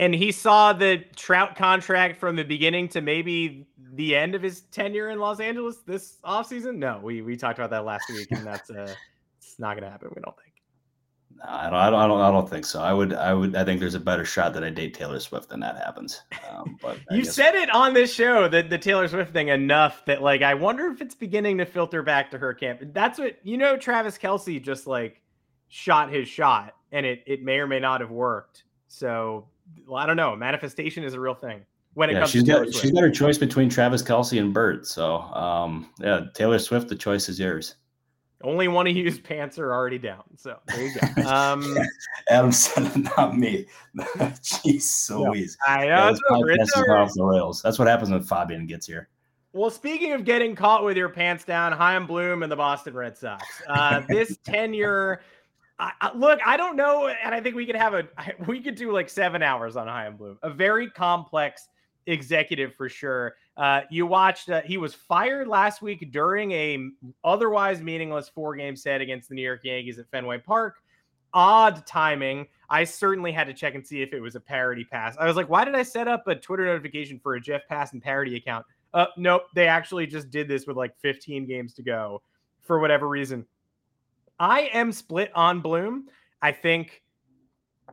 And 0.00 0.14
he 0.14 0.30
saw 0.30 0.72
the 0.72 1.04
Trout 1.16 1.56
contract 1.56 2.20
from 2.20 2.36
the 2.36 2.44
beginning 2.44 2.88
to 2.90 3.00
maybe 3.00 3.66
the 3.94 4.14
end 4.14 4.36
of 4.36 4.42
his 4.42 4.60
tenure 4.62 5.10
in 5.10 5.18
Los 5.18 5.40
Angeles 5.40 5.78
this 5.86 6.18
offseason. 6.24 6.76
No, 6.76 7.00
we 7.02 7.22
we 7.22 7.36
talked 7.36 7.58
about 7.58 7.70
that 7.70 7.84
last 7.84 8.08
week, 8.08 8.28
and 8.30 8.44
that's 8.44 8.70
uh, 8.70 8.92
it's 9.40 9.58
not 9.58 9.74
to 9.74 9.90
happen. 9.90 10.10
We 10.14 10.22
don't 10.22 10.36
think. 10.36 10.57
I 11.46 11.64
don't, 11.64 11.74
I 11.74 11.90
don't, 11.90 12.00
I 12.00 12.06
don't, 12.06 12.20
I 12.20 12.30
don't 12.30 12.48
think 12.48 12.64
so. 12.64 12.80
I 12.80 12.92
would, 12.92 13.12
I 13.12 13.32
would, 13.34 13.56
I 13.56 13.64
think 13.64 13.80
there's 13.80 13.94
a 13.94 14.00
better 14.00 14.24
shot 14.24 14.52
that 14.54 14.64
I 14.64 14.70
date 14.70 14.94
Taylor 14.94 15.20
Swift 15.20 15.48
than 15.48 15.60
that 15.60 15.76
happens. 15.76 16.22
Um, 16.50 16.78
but 16.80 16.98
you 17.10 17.24
said 17.24 17.54
it 17.54 17.70
on 17.70 17.94
this 17.94 18.12
show 18.12 18.48
that 18.48 18.70
the 18.70 18.78
Taylor 18.78 19.08
Swift 19.08 19.32
thing 19.32 19.48
enough 19.48 20.04
that 20.06 20.22
like 20.22 20.42
I 20.42 20.54
wonder 20.54 20.86
if 20.86 21.00
it's 21.00 21.14
beginning 21.14 21.58
to 21.58 21.66
filter 21.66 22.02
back 22.02 22.30
to 22.32 22.38
her 22.38 22.54
camp. 22.54 22.80
That's 22.92 23.18
what 23.18 23.38
you 23.42 23.56
know. 23.56 23.76
Travis 23.76 24.18
Kelce 24.18 24.62
just 24.62 24.86
like 24.86 25.22
shot 25.68 26.12
his 26.12 26.28
shot, 26.28 26.74
and 26.92 27.04
it 27.04 27.22
it 27.26 27.42
may 27.42 27.58
or 27.58 27.66
may 27.66 27.80
not 27.80 28.00
have 28.00 28.10
worked. 28.10 28.64
So 28.88 29.46
well, 29.86 30.02
I 30.02 30.06
don't 30.06 30.16
know. 30.16 30.34
Manifestation 30.34 31.04
is 31.04 31.14
a 31.14 31.20
real 31.20 31.34
thing 31.34 31.64
when 31.98 32.10
it 32.10 32.12
yeah, 32.12 32.18
comes 32.20 32.30
she's 32.30 32.44
to 32.44 32.52
got, 32.52 32.72
She's 32.72 32.92
got 32.92 33.02
her 33.02 33.10
choice 33.10 33.38
between 33.38 33.68
Travis 33.68 34.02
Kelce 34.04 34.40
and 34.40 34.54
Bert. 34.54 34.86
So 34.86 35.16
um, 35.16 35.90
yeah, 35.98 36.26
Taylor 36.32 36.60
Swift, 36.60 36.88
the 36.88 36.94
choice 36.94 37.28
is 37.28 37.40
yours. 37.40 37.74
Only 38.42 38.68
one 38.68 38.86
of 38.86 38.96
you's 38.96 39.18
pants 39.18 39.58
are 39.58 39.72
already 39.72 39.98
down. 39.98 40.22
So 40.36 40.58
there 40.66 40.86
you 40.86 40.94
go. 40.94 41.22
Um, 41.28 41.76
Adam 42.30 42.52
said 42.52 43.08
not 43.16 43.36
me. 43.36 43.66
Jeez, 43.96 44.82
so 44.82 45.24
no, 45.24 45.34
easy. 45.34 45.56
I 45.66 45.86
know. 45.86 46.06
That's, 46.06 46.20
off 46.88 47.12
the 47.14 47.24
rails. 47.24 47.60
That's 47.62 47.78
what 47.78 47.88
happens 47.88 48.10
when 48.10 48.22
Fabian 48.22 48.66
gets 48.66 48.86
here. 48.86 49.08
Well, 49.52 49.70
speaking 49.70 50.12
of 50.12 50.24
getting 50.24 50.54
caught 50.54 50.84
with 50.84 50.96
your 50.96 51.08
pants 51.08 51.44
down, 51.44 51.72
Chaim 51.72 52.06
Bloom 52.06 52.42
and 52.42 52.52
the 52.52 52.56
Boston 52.56 52.94
Red 52.94 53.16
Sox. 53.16 53.44
Uh, 53.66 54.00
this 54.08 54.38
tenure, 54.44 55.20
I, 55.78 55.92
I, 56.00 56.12
look, 56.14 56.38
I 56.46 56.56
don't 56.56 56.76
know, 56.76 57.08
and 57.08 57.34
I 57.34 57.40
think 57.40 57.56
we 57.56 57.66
could 57.66 57.76
have 57.76 57.94
a 57.94 58.08
we 58.46 58.60
could 58.60 58.74
do 58.74 58.92
like 58.92 59.08
seven 59.08 59.42
hours 59.42 59.76
on 59.76 59.86
Chaim 59.86 60.16
Bloom. 60.16 60.38
A 60.42 60.50
very 60.50 60.90
complex 60.90 61.68
executive 62.08 62.74
for 62.74 62.88
sure. 62.88 63.34
Uh, 63.56 63.82
you 63.90 64.06
watched. 64.06 64.50
Uh, 64.50 64.62
he 64.62 64.76
was 64.76 64.94
fired 64.94 65.48
last 65.48 65.82
week 65.82 66.10
during 66.10 66.52
a 66.52 66.88
otherwise 67.24 67.80
meaningless 67.80 68.28
four 68.28 68.56
game 68.56 68.76
set 68.76 69.00
against 69.00 69.28
the 69.28 69.34
New 69.34 69.42
York 69.42 69.60
Yankees 69.64 69.98
at 69.98 70.10
Fenway 70.10 70.38
Park. 70.38 70.76
Odd 71.34 71.86
timing. 71.86 72.46
I 72.70 72.84
certainly 72.84 73.32
had 73.32 73.46
to 73.46 73.54
check 73.54 73.74
and 73.74 73.86
see 73.86 74.02
if 74.02 74.12
it 74.12 74.20
was 74.20 74.34
a 74.34 74.40
parody 74.40 74.84
pass. 74.84 75.16
I 75.18 75.26
was 75.26 75.36
like, 75.36 75.48
why 75.48 75.64
did 75.64 75.74
I 75.74 75.82
set 75.82 76.08
up 76.08 76.26
a 76.26 76.34
Twitter 76.34 76.64
notification 76.64 77.20
for 77.22 77.34
a 77.34 77.40
Jeff 77.40 77.62
Passan 77.70 78.02
parody 78.02 78.36
account? 78.36 78.64
Uh, 78.94 79.06
nope, 79.16 79.42
they 79.54 79.66
actually 79.66 80.06
just 80.06 80.30
did 80.30 80.48
this 80.48 80.66
with 80.66 80.76
like 80.76 80.94
15 81.00 81.46
games 81.46 81.74
to 81.74 81.82
go 81.82 82.22
for 82.62 82.78
whatever 82.78 83.08
reason. 83.08 83.46
I 84.38 84.70
am 84.72 84.92
split 84.92 85.30
on 85.34 85.60
Bloom. 85.60 86.08
I 86.40 86.52
think 86.52 87.02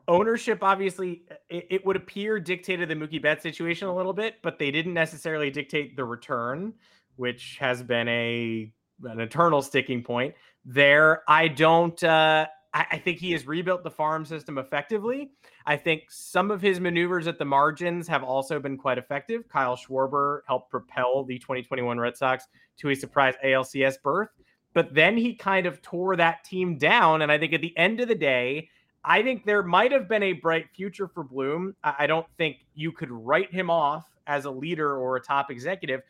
ownership 0.07 0.59
obviously 0.61 1.23
it, 1.49 1.67
it, 1.69 1.85
would 1.85 1.95
appear 1.95 2.39
dictated 2.39 2.89
the 2.89 2.95
Mookie 2.95 3.21
Betts 3.21 3.43
situation 3.43 3.87
a 3.87 3.95
little 3.95 4.13
bit, 4.13 4.35
but 4.41 4.59
they 4.59 4.71
didn't 4.71 4.93
necessarily 4.93 5.49
dictate 5.49 5.95
the 5.95 6.05
return, 6.05 6.73
which 7.15 7.57
has 7.59 7.81
been 7.83 8.07
a 8.07 8.71
an 9.03 9.19
eternal 9.19 9.61
sticking 9.61 10.03
point 10.03 10.33
there. 10.63 11.23
I 11.27 11.47
don't 11.47 12.01
uh 12.03 12.47
I, 12.75 12.85
I 12.91 12.97
think 12.97 13.19
he 13.19 13.31
has 13.31 13.47
rebuilt 13.47 13.83
the 13.83 13.89
farm 13.89 14.25
system 14.25 14.57
effectively. 14.57 15.31
I 15.65 15.77
think 15.77 16.03
some 16.09 16.51
of 16.51 16.61
his 16.61 16.79
maneuvers 16.79 17.25
at 17.27 17.39
the 17.39 17.45
margins 17.45 18.07
have 18.07 18.23
also 18.23 18.59
been 18.59 18.77
quite 18.77 18.97
effective. 18.97 19.47
Kyle 19.49 19.77
Schwarber 19.77 20.41
helped 20.47 20.69
propel 20.69 21.23
the 21.23 21.39
2021 21.39 21.97
Red 21.99 22.17
Sox 22.17 22.45
to 22.77 22.89
a 22.89 22.95
surprise 22.95 23.33
ALCS 23.43 23.95
berth. 24.03 24.29
But 24.73 24.93
then 24.93 25.15
he 25.15 25.33
kind 25.33 25.65
of 25.65 25.81
tore 25.81 26.17
that 26.17 26.43
team 26.43 26.77
down. 26.77 27.21
And 27.21 27.31
I 27.31 27.37
think 27.37 27.53
at 27.53 27.61
the 27.61 27.75
end 27.77 28.01
of 28.01 28.09
the 28.09 28.15
day, 28.15 28.69
I 29.07 29.21
think 29.21 29.45
there 29.45 29.61
might 29.61 29.91
have 29.91 30.07
been 30.09 30.23
a 30.23 30.33
bright 30.33 30.67
future 30.75 31.07
for 31.07 31.23
Bloom. 31.23 31.75
I 31.83 32.07
don't 32.07 32.25
think 32.37 32.65
you 32.73 32.91
could 32.91 33.11
write 33.11 33.53
him 33.53 33.69
off 33.69 34.05
as 34.25 34.45
a 34.45 34.51
leader 34.51 34.97
or 34.97 35.15
a 35.15 35.21
top 35.21 35.51
executive, 35.51 36.01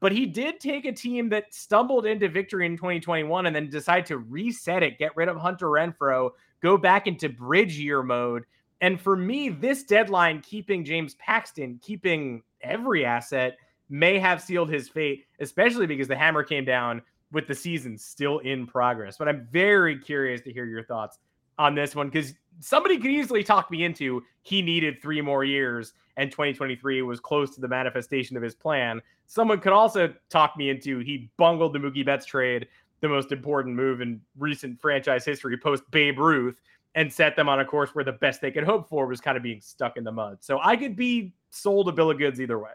but 0.00 0.12
he 0.12 0.26
did 0.26 0.60
take 0.60 0.84
a 0.84 0.92
team 0.92 1.30
that 1.30 1.54
stumbled 1.54 2.04
into 2.04 2.28
victory 2.28 2.66
in 2.66 2.76
2021 2.76 3.46
and 3.46 3.56
then 3.56 3.70
decide 3.70 4.04
to 4.06 4.18
reset 4.18 4.82
it, 4.82 4.98
get 4.98 5.16
rid 5.16 5.28
of 5.28 5.38
Hunter 5.38 5.66
Renfroe, 5.66 6.30
go 6.62 6.76
back 6.76 7.06
into 7.06 7.30
bridge 7.30 7.78
year 7.78 8.02
mode. 8.02 8.44
And 8.82 9.00
for 9.00 9.16
me, 9.16 9.48
this 9.48 9.84
deadline, 9.84 10.42
keeping 10.42 10.84
James 10.84 11.14
Paxton, 11.14 11.80
keeping 11.82 12.42
every 12.60 13.04
asset, 13.06 13.56
may 13.88 14.18
have 14.18 14.42
sealed 14.42 14.68
his 14.68 14.88
fate, 14.88 15.24
especially 15.40 15.86
because 15.86 16.08
the 16.08 16.16
hammer 16.16 16.42
came 16.42 16.64
down 16.64 17.00
with 17.30 17.46
the 17.46 17.54
season 17.54 17.96
still 17.96 18.40
in 18.40 18.66
progress. 18.66 19.16
But 19.16 19.28
I'm 19.28 19.48
very 19.50 19.98
curious 19.98 20.42
to 20.42 20.52
hear 20.52 20.66
your 20.66 20.84
thoughts 20.84 21.18
on 21.58 21.74
this 21.74 21.94
one 21.94 22.08
because 22.08 22.34
somebody 22.62 22.96
could 22.96 23.10
easily 23.10 23.42
talk 23.42 23.70
me 23.70 23.84
into 23.84 24.22
he 24.42 24.62
needed 24.62 25.00
three 25.02 25.20
more 25.20 25.44
years 25.44 25.94
and 26.16 26.30
2023 26.30 27.02
was 27.02 27.20
close 27.20 27.54
to 27.54 27.60
the 27.60 27.68
manifestation 27.68 28.36
of 28.36 28.42
his 28.42 28.54
plan. 28.54 29.00
Someone 29.26 29.60
could 29.60 29.72
also 29.72 30.12
talk 30.28 30.56
me 30.56 30.70
into 30.70 30.98
he 31.00 31.30
bungled 31.36 31.72
the 31.72 31.78
Mookie 31.78 32.04
Betts 32.04 32.26
trade 32.26 32.68
the 33.00 33.08
most 33.08 33.32
important 33.32 33.74
move 33.74 34.00
in 34.00 34.20
recent 34.38 34.80
franchise 34.80 35.24
history 35.24 35.56
post 35.56 35.82
Babe 35.90 36.18
Ruth 36.18 36.60
and 36.94 37.12
set 37.12 37.36
them 37.36 37.48
on 37.48 37.60
a 37.60 37.64
course 37.64 37.94
where 37.94 38.04
the 38.04 38.12
best 38.12 38.40
they 38.40 38.50
could 38.50 38.64
hope 38.64 38.88
for 38.88 39.06
was 39.06 39.20
kind 39.20 39.36
of 39.36 39.42
being 39.42 39.60
stuck 39.60 39.96
in 39.96 40.04
the 40.04 40.12
mud. 40.12 40.38
So 40.40 40.60
I 40.62 40.76
could 40.76 40.94
be 40.94 41.32
sold 41.50 41.88
a 41.88 41.92
bill 41.92 42.10
of 42.10 42.18
goods 42.18 42.40
either 42.40 42.58
way. 42.58 42.70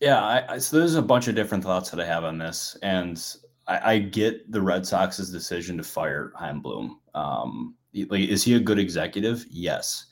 Yeah, 0.00 0.24
I, 0.24 0.54
I, 0.54 0.58
so 0.58 0.78
there's 0.78 0.94
a 0.94 1.02
bunch 1.02 1.28
of 1.28 1.34
different 1.34 1.62
thoughts 1.62 1.90
that 1.90 2.00
I 2.00 2.06
have 2.06 2.24
on 2.24 2.38
this, 2.38 2.76
and 2.82 3.22
I, 3.66 3.92
I 3.94 3.98
get 3.98 4.50
the 4.50 4.60
Red 4.60 4.86
Sox's 4.86 5.30
decision 5.30 5.76
to 5.76 5.82
fire 5.82 6.32
Chaim 6.36 6.60
Bloom. 6.60 7.00
Um, 7.14 7.74
like, 8.08 8.28
is 8.28 8.42
he 8.42 8.54
a 8.54 8.60
good 8.60 8.78
executive? 8.78 9.44
Yes. 9.50 10.06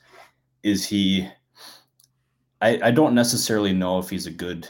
Is 0.63 0.85
he? 0.85 1.27
I, 2.61 2.79
I 2.83 2.91
don't 2.91 3.13
necessarily 3.13 3.73
know 3.73 3.99
if 3.99 4.09
he's 4.09 4.25
a 4.25 4.31
good 4.31 4.69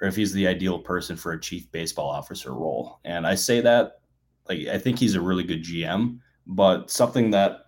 or 0.00 0.08
if 0.08 0.16
he's 0.16 0.32
the 0.32 0.46
ideal 0.46 0.78
person 0.78 1.16
for 1.16 1.32
a 1.32 1.40
chief 1.40 1.70
baseball 1.70 2.08
officer 2.08 2.54
role. 2.54 3.00
And 3.04 3.26
I 3.26 3.34
say 3.34 3.60
that 3.60 4.00
like 4.48 4.66
I 4.66 4.78
think 4.78 4.98
he's 4.98 5.14
a 5.14 5.20
really 5.20 5.44
good 5.44 5.62
GM, 5.62 6.18
but 6.46 6.90
something 6.90 7.30
that 7.30 7.66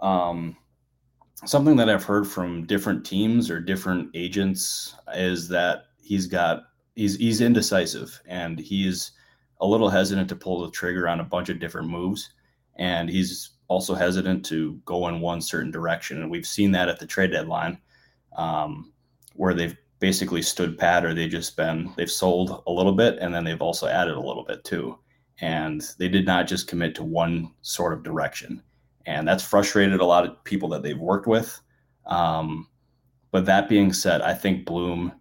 um, 0.00 0.56
something 1.44 1.76
that 1.76 1.88
I've 1.88 2.04
heard 2.04 2.26
from 2.26 2.66
different 2.66 3.04
teams 3.04 3.50
or 3.50 3.60
different 3.60 4.10
agents 4.14 4.94
is 5.14 5.48
that 5.48 5.84
he's 6.02 6.26
got 6.26 6.64
he's 6.96 7.16
he's 7.16 7.40
indecisive 7.40 8.20
and 8.26 8.58
he's 8.58 9.12
a 9.60 9.66
little 9.66 9.88
hesitant 9.88 10.28
to 10.28 10.36
pull 10.36 10.62
the 10.62 10.70
trigger 10.70 11.08
on 11.08 11.20
a 11.20 11.24
bunch 11.24 11.48
of 11.48 11.60
different 11.60 11.88
moves 11.88 12.30
and 12.76 13.08
he's 13.08 13.50
also 13.68 13.94
hesitant 13.94 14.44
to 14.46 14.74
go 14.84 15.08
in 15.08 15.20
one 15.20 15.40
certain 15.40 15.70
direction. 15.70 16.20
And 16.20 16.30
we've 16.30 16.46
seen 16.46 16.72
that 16.72 16.88
at 16.88 16.98
the 16.98 17.06
trade 17.06 17.32
deadline 17.32 17.78
um, 18.36 18.92
where 19.34 19.54
they've 19.54 19.76
basically 20.00 20.42
stood 20.42 20.76
pat 20.76 21.04
or 21.04 21.14
they 21.14 21.28
just 21.28 21.56
been 21.56 21.92
they've 21.96 22.10
sold 22.10 22.62
a 22.66 22.72
little 22.72 22.92
bit 22.92 23.16
and 23.20 23.34
then 23.34 23.44
they've 23.44 23.62
also 23.62 23.86
added 23.86 24.16
a 24.16 24.20
little 24.20 24.44
bit 24.44 24.64
too. 24.64 24.98
And 25.40 25.82
they 25.98 26.08
did 26.08 26.26
not 26.26 26.46
just 26.46 26.68
commit 26.68 26.94
to 26.96 27.04
one 27.04 27.50
sort 27.62 27.92
of 27.92 28.02
direction. 28.02 28.62
And 29.06 29.26
that's 29.26 29.42
frustrated 29.42 30.00
a 30.00 30.04
lot 30.04 30.24
of 30.24 30.42
people 30.44 30.68
that 30.70 30.82
they've 30.82 30.98
worked 30.98 31.26
with. 31.26 31.60
Um, 32.06 32.68
but 33.34 33.46
that 33.46 33.68
being 33.68 33.92
said 33.92 34.20
i 34.22 34.32
think 34.32 34.64
bloom 34.64 35.12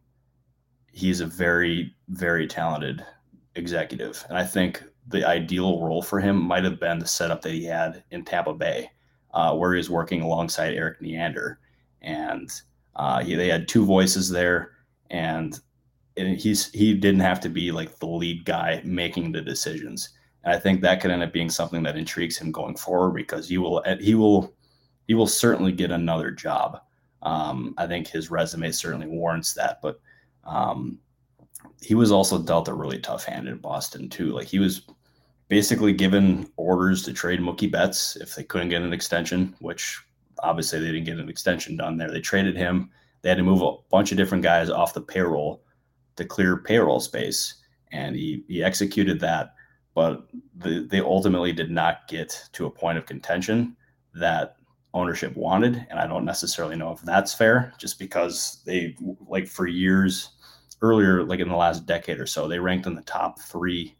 he's 0.91 1.19
a 1.19 1.25
very 1.25 1.95
very 2.09 2.45
talented 2.45 3.03
executive. 3.55 4.23
And 4.29 4.37
i 4.37 4.45
think 4.45 4.83
the 5.07 5.27
ideal 5.27 5.81
role 5.81 6.01
for 6.01 6.19
him 6.19 6.41
might 6.41 6.63
have 6.63 6.79
been 6.79 6.99
the 6.99 7.07
setup 7.07 7.41
that 7.41 7.51
he 7.51 7.65
had 7.65 8.03
in 8.11 8.23
tampa 8.23 8.53
bay 8.53 8.89
uh, 9.33 9.53
where 9.55 9.73
he 9.73 9.77
was 9.77 9.89
working 9.89 10.21
alongside 10.21 10.73
Erik 10.73 11.01
Neander 11.01 11.59
and 12.01 12.49
uh, 12.95 13.23
he, 13.23 13.35
they 13.35 13.47
had 13.47 13.67
two 13.67 13.85
voices 13.85 14.29
there 14.29 14.71
and 15.09 15.59
and 16.17 16.39
he's 16.39 16.71
he 16.71 16.93
didn't 16.93 17.21
have 17.21 17.39
to 17.39 17.49
be 17.49 17.71
like 17.71 17.97
the 17.99 18.05
lead 18.05 18.45
guy 18.45 18.81
making 18.83 19.31
the 19.31 19.41
decisions. 19.41 20.09
And 20.43 20.53
I 20.53 20.59
think 20.59 20.81
that 20.81 21.01
could 21.01 21.11
end 21.11 21.23
up 21.23 21.33
being 21.33 21.49
something 21.49 21.83
that 21.83 21.97
intrigues 21.97 22.37
him 22.37 22.51
going 22.51 22.75
forward 22.75 23.13
because 23.13 23.47
he 23.47 23.57
will 23.57 23.83
he 23.99 24.15
will 24.15 24.53
he 25.07 25.13
will 25.13 25.27
certainly 25.27 25.71
get 25.71 25.91
another 25.91 26.31
job. 26.31 26.81
Um, 27.21 27.73
I 27.77 27.87
think 27.87 28.07
his 28.07 28.29
resume 28.29 28.71
certainly 28.71 29.07
warrants 29.07 29.53
that, 29.53 29.81
but 29.81 29.99
um, 30.43 30.99
he 31.83 31.95
was 31.95 32.11
also 32.11 32.39
dealt 32.39 32.67
a 32.67 32.73
really 32.73 32.99
tough 32.99 33.25
hand 33.25 33.47
in 33.47 33.57
Boston 33.57 34.09
too. 34.09 34.31
Like 34.31 34.47
he 34.47 34.59
was 34.59 34.81
basically 35.49 35.93
given 35.93 36.49
orders 36.57 37.03
to 37.03 37.13
trade 37.13 37.39
Mookie 37.39 37.71
Betts 37.71 38.15
if 38.15 38.35
they 38.35 38.43
couldn't 38.43 38.69
get 38.69 38.81
an 38.81 38.93
extension, 38.93 39.55
which 39.59 40.01
obviously 40.39 40.79
they 40.79 40.87
didn't 40.87 41.05
get 41.05 41.19
an 41.19 41.29
extension 41.29 41.77
done 41.77 41.97
there. 41.97 42.11
They 42.11 42.21
traded 42.21 42.55
him. 42.55 42.89
They 43.21 43.29
had 43.29 43.37
to 43.37 43.43
move 43.43 43.61
a 43.61 43.75
bunch 43.89 44.11
of 44.11 44.17
different 44.17 44.43
guys 44.43 44.69
off 44.69 44.93
the 44.93 45.01
payroll 45.01 45.63
to 46.15 46.25
clear 46.25 46.57
payroll 46.57 46.99
space, 46.99 47.55
and 47.91 48.15
he 48.15 48.43
he 48.47 48.63
executed 48.63 49.19
that. 49.21 49.53
But 49.95 50.27
the, 50.57 50.87
they 50.89 50.99
ultimately 50.99 51.53
did 51.53 51.69
not 51.69 52.07
get 52.07 52.49
to 52.53 52.65
a 52.65 52.71
point 52.71 52.97
of 52.97 53.05
contention 53.05 53.75
that 54.15 54.57
ownership 54.93 55.35
wanted, 55.35 55.85
and 55.89 55.99
I 55.99 56.07
don't 56.07 56.25
necessarily 56.25 56.75
know 56.75 56.91
if 56.91 57.01
that's 57.01 57.33
fair. 57.33 57.73
Just 57.77 57.99
because 57.99 58.61
they 58.65 58.95
like 59.27 59.47
for 59.47 59.67
years 59.67 60.32
earlier, 60.83 61.23
like 61.23 61.39
in 61.39 61.49
the 61.49 61.55
last 61.55 61.85
decade 61.85 62.19
or 62.19 62.27
so, 62.27 62.47
they 62.47 62.59
ranked 62.59 62.85
in 62.85 62.93
the 62.93 63.01
top 63.01 63.39
three 63.39 63.95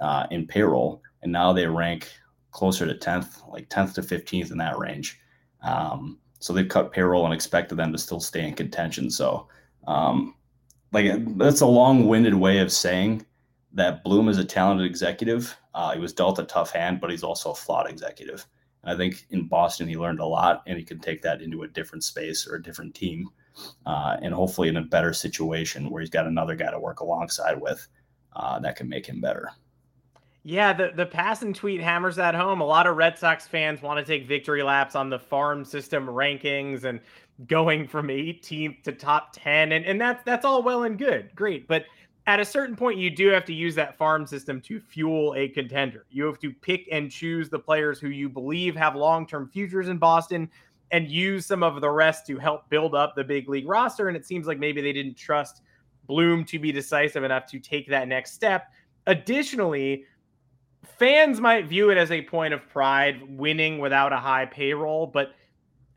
uh, 0.00 0.26
in 0.30 0.46
payroll, 0.46 1.02
and 1.22 1.30
now 1.30 1.52
they 1.52 1.66
rank 1.66 2.08
closer 2.52 2.86
to 2.86 2.94
10th, 2.94 3.46
like 3.50 3.68
10th 3.68 3.94
to 3.94 4.02
15th 4.02 4.50
in 4.52 4.58
that 4.58 4.78
range. 4.78 5.18
Um, 5.62 6.18
so 6.38 6.52
they've 6.52 6.68
cut 6.68 6.92
payroll 6.92 7.24
and 7.24 7.34
expected 7.34 7.76
them 7.76 7.92
to 7.92 7.98
still 7.98 8.20
stay 8.20 8.46
in 8.46 8.54
contention. 8.54 9.10
So 9.10 9.48
um, 9.86 10.34
like 10.92 11.36
that's 11.36 11.60
a 11.60 11.66
long-winded 11.66 12.34
way 12.34 12.58
of 12.58 12.72
saying 12.72 13.24
that 13.72 14.04
Bloom 14.04 14.28
is 14.28 14.38
a 14.38 14.44
talented 14.44 14.86
executive. 14.86 15.56
Uh, 15.74 15.94
he 15.94 16.00
was 16.00 16.12
dealt 16.12 16.38
a 16.38 16.44
tough 16.44 16.72
hand, 16.72 17.00
but 17.00 17.10
he's 17.10 17.22
also 17.22 17.52
a 17.52 17.54
flawed 17.54 17.88
executive. 17.88 18.46
And 18.82 18.92
I 18.92 18.96
think 18.96 19.26
in 19.30 19.48
Boston 19.48 19.88
he 19.88 19.96
learned 19.96 20.20
a 20.20 20.26
lot, 20.26 20.62
and 20.66 20.76
he 20.76 20.84
can 20.84 20.98
take 20.98 21.22
that 21.22 21.40
into 21.40 21.62
a 21.62 21.68
different 21.68 22.04
space 22.04 22.46
or 22.46 22.56
a 22.56 22.62
different 22.62 22.94
team, 22.94 23.28
uh, 23.86 24.16
and 24.22 24.34
hopefully 24.34 24.68
in 24.68 24.76
a 24.76 24.82
better 24.82 25.12
situation 25.12 25.90
where 25.90 26.00
he's 26.00 26.10
got 26.10 26.26
another 26.26 26.54
guy 26.54 26.70
to 26.70 26.78
work 26.78 27.00
alongside 27.00 27.60
with 27.60 27.86
uh, 28.34 28.58
that 28.60 28.76
can 28.76 28.88
make 28.88 29.06
him 29.06 29.20
better. 29.20 29.50
Yeah, 30.44 30.72
the, 30.72 30.90
the 30.94 31.06
Passan 31.06 31.54
tweet 31.54 31.80
hammers 31.80 32.16
that 32.16 32.34
home. 32.34 32.60
A 32.60 32.64
lot 32.64 32.88
of 32.88 32.96
Red 32.96 33.16
Sox 33.16 33.46
fans 33.46 33.80
want 33.80 34.04
to 34.04 34.04
take 34.04 34.26
victory 34.26 34.64
laps 34.64 34.96
on 34.96 35.08
the 35.08 35.18
farm 35.18 35.64
system 35.64 36.06
rankings 36.06 36.82
and 36.82 37.00
going 37.46 37.86
from 37.86 38.08
18th 38.08 38.82
to 38.84 38.92
top 38.92 39.30
10 39.32 39.72
and, 39.72 39.84
and 39.84 40.00
that's 40.00 40.22
that's 40.24 40.44
all 40.44 40.62
well 40.62 40.84
and 40.84 40.98
good 40.98 41.30
great 41.34 41.66
but 41.66 41.86
at 42.26 42.38
a 42.38 42.44
certain 42.44 42.76
point 42.76 42.98
you 42.98 43.10
do 43.10 43.28
have 43.28 43.44
to 43.44 43.54
use 43.54 43.74
that 43.74 43.96
farm 43.96 44.26
system 44.26 44.60
to 44.60 44.78
fuel 44.78 45.34
a 45.36 45.48
contender 45.48 46.04
you 46.10 46.24
have 46.24 46.38
to 46.38 46.52
pick 46.52 46.86
and 46.92 47.10
choose 47.10 47.48
the 47.48 47.58
players 47.58 47.98
who 47.98 48.08
you 48.08 48.28
believe 48.28 48.76
have 48.76 48.94
long-term 48.94 49.48
futures 49.48 49.88
in 49.88 49.98
boston 49.98 50.48
and 50.92 51.10
use 51.10 51.46
some 51.46 51.62
of 51.62 51.80
the 51.80 51.90
rest 51.90 52.26
to 52.26 52.38
help 52.38 52.68
build 52.68 52.94
up 52.94 53.14
the 53.16 53.24
big 53.24 53.48
league 53.48 53.66
roster. 53.66 54.08
And 54.08 54.16
it 54.16 54.26
seems 54.26 54.46
like 54.46 54.58
maybe 54.58 54.80
they 54.80 54.92
didn't 54.92 55.16
trust 55.16 55.62
bloom 56.06 56.44
to 56.44 56.58
be 56.58 56.70
decisive 56.70 57.24
enough 57.24 57.46
to 57.46 57.58
take 57.58 57.88
that 57.88 58.08
next 58.08 58.32
step. 58.32 58.70
Additionally 59.06 60.04
fans 60.98 61.40
might 61.40 61.66
view 61.66 61.90
it 61.90 61.98
as 61.98 62.10
a 62.10 62.22
point 62.22 62.54
of 62.54 62.68
pride 62.68 63.20
winning 63.28 63.78
without 63.78 64.12
a 64.12 64.16
high 64.16 64.46
payroll. 64.46 65.06
But 65.06 65.32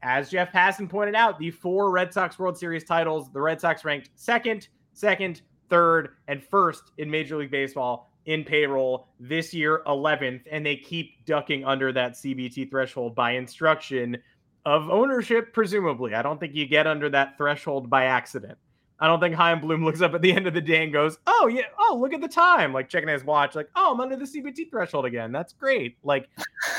as 0.02 0.30
Jeff 0.30 0.52
Passan 0.52 0.90
pointed 0.90 1.16
out, 1.16 1.40
the 1.40 1.52
four 1.52 1.92
Red 1.92 2.14
Sox 2.14 2.40
World 2.40 2.58
Series 2.58 2.86
titles, 2.86 3.32
the 3.32 3.42
Red 3.42 3.60
Sox 3.60 3.84
ranked 3.84 4.10
second, 4.16 4.68
second, 4.94 5.42
third, 5.70 6.10
and 6.28 6.44
first 6.44 6.92
in 6.98 7.10
Major 7.10 7.38
League 7.38 7.52
Baseball 7.52 8.12
in 8.26 8.44
payroll 8.44 9.08
this 9.20 9.54
year, 9.54 9.84
11th, 9.86 10.42
and 10.50 10.66
they 10.66 10.76
keep 10.76 11.24
ducking 11.26 11.64
under 11.64 11.92
that 11.94 12.14
CBT 12.14 12.70
threshold 12.70 13.14
by 13.16 13.32
instruction 13.32 14.18
of 14.66 14.90
ownership, 14.90 15.54
presumably. 15.54 16.14
I 16.16 16.22
don't 16.22 16.40
think 16.40 16.56
you 16.56 16.66
get 16.66 16.88
under 16.88 17.10
that 17.10 17.38
threshold 17.38 17.90
by 17.90 18.06
accident. 18.06 18.58
I 19.00 19.08
don't 19.08 19.20
think 19.20 19.36
Chaim 19.36 19.60
Bloom 19.60 19.84
looks 19.86 20.02
up 20.02 20.14
at 20.14 20.22
the 20.22 20.32
end 20.32 20.48
of 20.48 20.54
the 20.54 20.62
day 20.62 20.84
and 20.84 20.94
goes, 20.94 21.18
"Oh 21.28 21.48
yeah, 21.48 21.64
oh 21.80 21.98
look 22.00 22.14
at 22.14 22.22
the 22.22 22.28
time," 22.28 22.74
like 22.74 22.90
checking 22.90 23.10
his 23.10 23.24
watch, 23.24 23.56
like, 23.56 23.70
"Oh, 23.76 23.94
I'm 23.94 24.00
under 24.00 24.16
the 24.16 24.26
CBT 24.26 24.70
threshold 24.70 25.06
again. 25.06 25.32
That's 25.32 25.54
great." 25.54 25.98
Like 26.04 26.30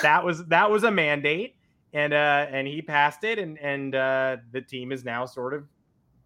that 0.02 0.24
was 0.24 0.44
that 0.46 0.70
was 0.70 0.84
a 0.84 0.90
mandate 0.90 1.56
and 1.96 2.12
uh, 2.12 2.46
and 2.50 2.66
he 2.66 2.82
passed 2.82 3.24
it, 3.24 3.38
and 3.38 3.58
and 3.58 3.94
uh, 3.94 4.36
the 4.52 4.60
team 4.60 4.92
is 4.92 5.02
now 5.02 5.24
sort 5.24 5.54
of 5.54 5.64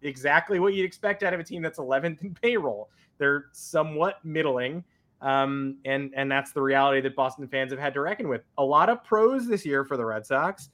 exactly 0.01 0.59
what 0.59 0.73
you'd 0.73 0.85
expect 0.85 1.23
out 1.23 1.33
of 1.33 1.39
a 1.39 1.43
team 1.43 1.61
that's 1.61 1.79
11th 1.79 2.21
in 2.23 2.33
payroll. 2.33 2.89
They're 3.17 3.45
somewhat 3.53 4.19
middling, 4.25 4.83
um, 5.21 5.77
and 5.85 6.11
and 6.13 6.29
that's 6.29 6.51
the 6.51 6.61
reality 6.61 6.99
that 7.01 7.15
Boston 7.15 7.47
fans 7.47 7.71
have 7.71 7.79
had 7.79 7.93
to 7.93 8.01
reckon 8.01 8.27
with. 8.27 8.41
A 8.57 8.63
lot 8.63 8.89
of 8.89 9.01
pros 9.05 9.47
this 9.47 9.65
year 9.65 9.85
for 9.85 9.95
the 9.95 10.05
Red 10.05 10.25
Sox, 10.25 10.69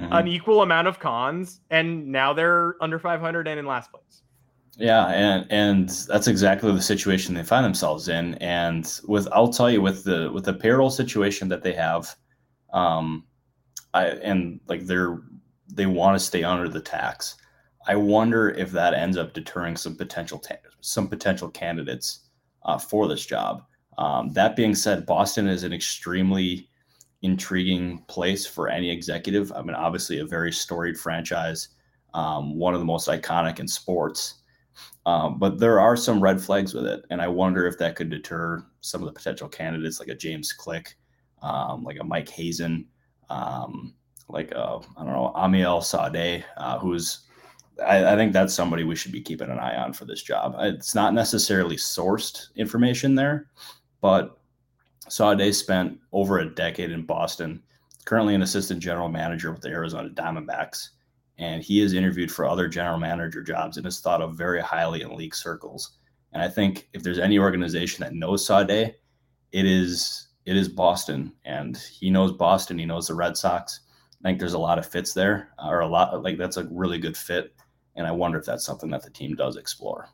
mm-hmm. 0.00 0.12
an 0.12 0.28
equal 0.28 0.62
amount 0.62 0.88
of 0.88 0.98
cons, 0.98 1.60
and 1.70 2.06
now 2.06 2.32
they're 2.32 2.76
under 2.80 2.98
500 2.98 3.48
and 3.48 3.58
in 3.58 3.66
last 3.66 3.90
place. 3.90 4.22
Yeah, 4.78 5.06
and 5.06 5.46
and 5.50 5.88
that's 6.06 6.28
exactly 6.28 6.70
the 6.70 6.82
situation 6.82 7.34
they 7.34 7.42
find 7.42 7.64
themselves 7.64 8.08
in. 8.08 8.34
And 8.34 9.00
with 9.08 9.26
I'll 9.32 9.52
tell 9.52 9.70
you 9.70 9.80
with 9.80 10.04
the 10.04 10.30
with 10.32 10.44
the 10.44 10.52
payroll 10.52 10.90
situation 10.90 11.48
that 11.48 11.62
they 11.62 11.72
have, 11.72 12.14
um, 12.74 13.24
I 13.94 14.08
and 14.08 14.60
like 14.68 14.82
they're 14.82 15.22
they 15.72 15.86
want 15.86 16.18
to 16.18 16.24
stay 16.24 16.44
under 16.44 16.68
the 16.68 16.80
tax. 16.80 17.36
I 17.88 17.96
wonder 17.96 18.50
if 18.50 18.70
that 18.72 18.92
ends 18.92 19.16
up 19.16 19.32
deterring 19.32 19.76
some 19.76 19.96
potential 19.96 20.38
ta- 20.38 20.56
some 20.80 21.08
potential 21.08 21.48
candidates 21.48 22.28
uh, 22.64 22.78
for 22.78 23.08
this 23.08 23.24
job. 23.24 23.62
Um, 23.96 24.32
that 24.34 24.56
being 24.56 24.74
said, 24.74 25.06
Boston 25.06 25.48
is 25.48 25.62
an 25.62 25.72
extremely 25.72 26.68
intriguing 27.22 27.98
place 28.08 28.46
for 28.46 28.68
any 28.68 28.90
executive. 28.90 29.52
I 29.52 29.62
mean, 29.62 29.74
obviously 29.74 30.18
a 30.18 30.26
very 30.26 30.52
storied 30.52 30.98
franchise, 30.98 31.68
um, 32.14 32.56
one 32.58 32.74
of 32.74 32.80
the 32.80 32.86
most 32.86 33.08
iconic 33.08 33.58
in 33.58 33.68
sports. 33.68 34.42
Um, 35.06 35.38
but 35.38 35.58
there 35.58 35.80
are 35.80 35.96
some 35.96 36.22
red 36.22 36.40
flags 36.40 36.74
with 36.74 36.86
it, 36.86 37.04
and 37.10 37.22
I 37.22 37.28
wonder 37.28 37.66
if 37.66 37.78
that 37.78 37.96
could 37.96 38.10
deter 38.10 38.62
some 38.80 39.00
of 39.00 39.06
the 39.06 39.12
potential 39.12 39.48
candidates, 39.48 40.00
like 40.00 40.08
a 40.08 40.14
James 40.14 40.52
Click, 40.52 40.96
um, 41.42 41.82
like 41.82 41.98
a 41.98 42.04
Mike 42.04 42.28
Hazen, 42.28 42.86
um, 43.30 43.94
like 44.28 44.52
I 44.54 44.80
don't 44.98 45.06
know 45.06 45.32
Amiel 45.34 45.80
Sawdaye, 45.80 46.44
uh, 46.56 46.78
who's 46.78 47.26
I, 47.84 48.12
I, 48.12 48.16
think 48.16 48.32
that's 48.32 48.54
somebody 48.54 48.84
we 48.84 48.96
should 48.96 49.12
be 49.12 49.20
keeping 49.20 49.50
an 49.50 49.58
eye 49.58 49.76
on 49.76 49.92
for 49.92 50.06
this 50.06 50.22
job. 50.22 50.56
It's 50.58 50.94
not 50.94 51.14
necessarily 51.14 51.76
sourced 51.76 52.54
information 52.56 53.14
there, 53.14 53.48
but 54.00 54.38
Sawdaye 55.08 55.54
spent 55.54 55.98
over 56.12 56.38
a 56.38 56.54
decade 56.54 56.90
in 56.90 57.04
Boston, 57.04 57.62
currently 58.04 58.34
an 58.34 58.42
assistant 58.42 58.80
general 58.80 59.08
manager 59.08 59.52
with 59.52 59.62
the 59.62 59.68
Arizona 59.68 60.08
Diamondbacks. 60.10 60.90
And 61.38 61.62
he 61.62 61.80
is 61.80 61.92
interviewed 61.92 62.32
for 62.32 62.46
other 62.46 62.66
general 62.66 62.98
manager 62.98 63.42
jobs 63.42 63.76
and 63.76 63.86
is 63.86 64.00
thought 64.00 64.22
of 64.22 64.36
very 64.36 64.60
highly 64.60 65.02
in 65.02 65.14
league 65.14 65.34
circles. 65.34 65.98
And 66.32 66.42
I 66.42 66.48
think 66.48 66.88
if 66.92 67.02
there's 67.02 67.18
any 67.18 67.38
organization 67.38 68.02
that 68.02 68.14
knows 68.14 68.46
Sawdaye, 68.46 68.94
it 69.52 69.64
is 69.64 70.28
it 70.46 70.56
is 70.56 70.68
Boston. 70.68 71.32
And 71.44 71.76
he 71.76 72.10
knows 72.10 72.32
Boston. 72.32 72.78
He 72.78 72.86
knows 72.86 73.08
the 73.08 73.14
Red 73.14 73.36
Sox. 73.36 73.80
I 74.22 74.28
think 74.28 74.38
there's 74.38 74.54
a 74.54 74.58
lot 74.58 74.78
of 74.78 74.86
fits 74.86 75.12
there, 75.12 75.50
or 75.62 75.80
a 75.80 75.86
lot 75.86 76.22
like 76.22 76.38
that's 76.38 76.56
a 76.56 76.64
really 76.70 76.98
good 76.98 77.16
fit. 77.16 77.54
And 77.96 78.06
I 78.06 78.12
wonder 78.12 78.38
if 78.38 78.46
that's 78.46 78.64
something 78.64 78.90
that 78.90 79.02
the 79.02 79.10
team 79.10 79.34
does 79.34 79.56
explore. 79.56 80.08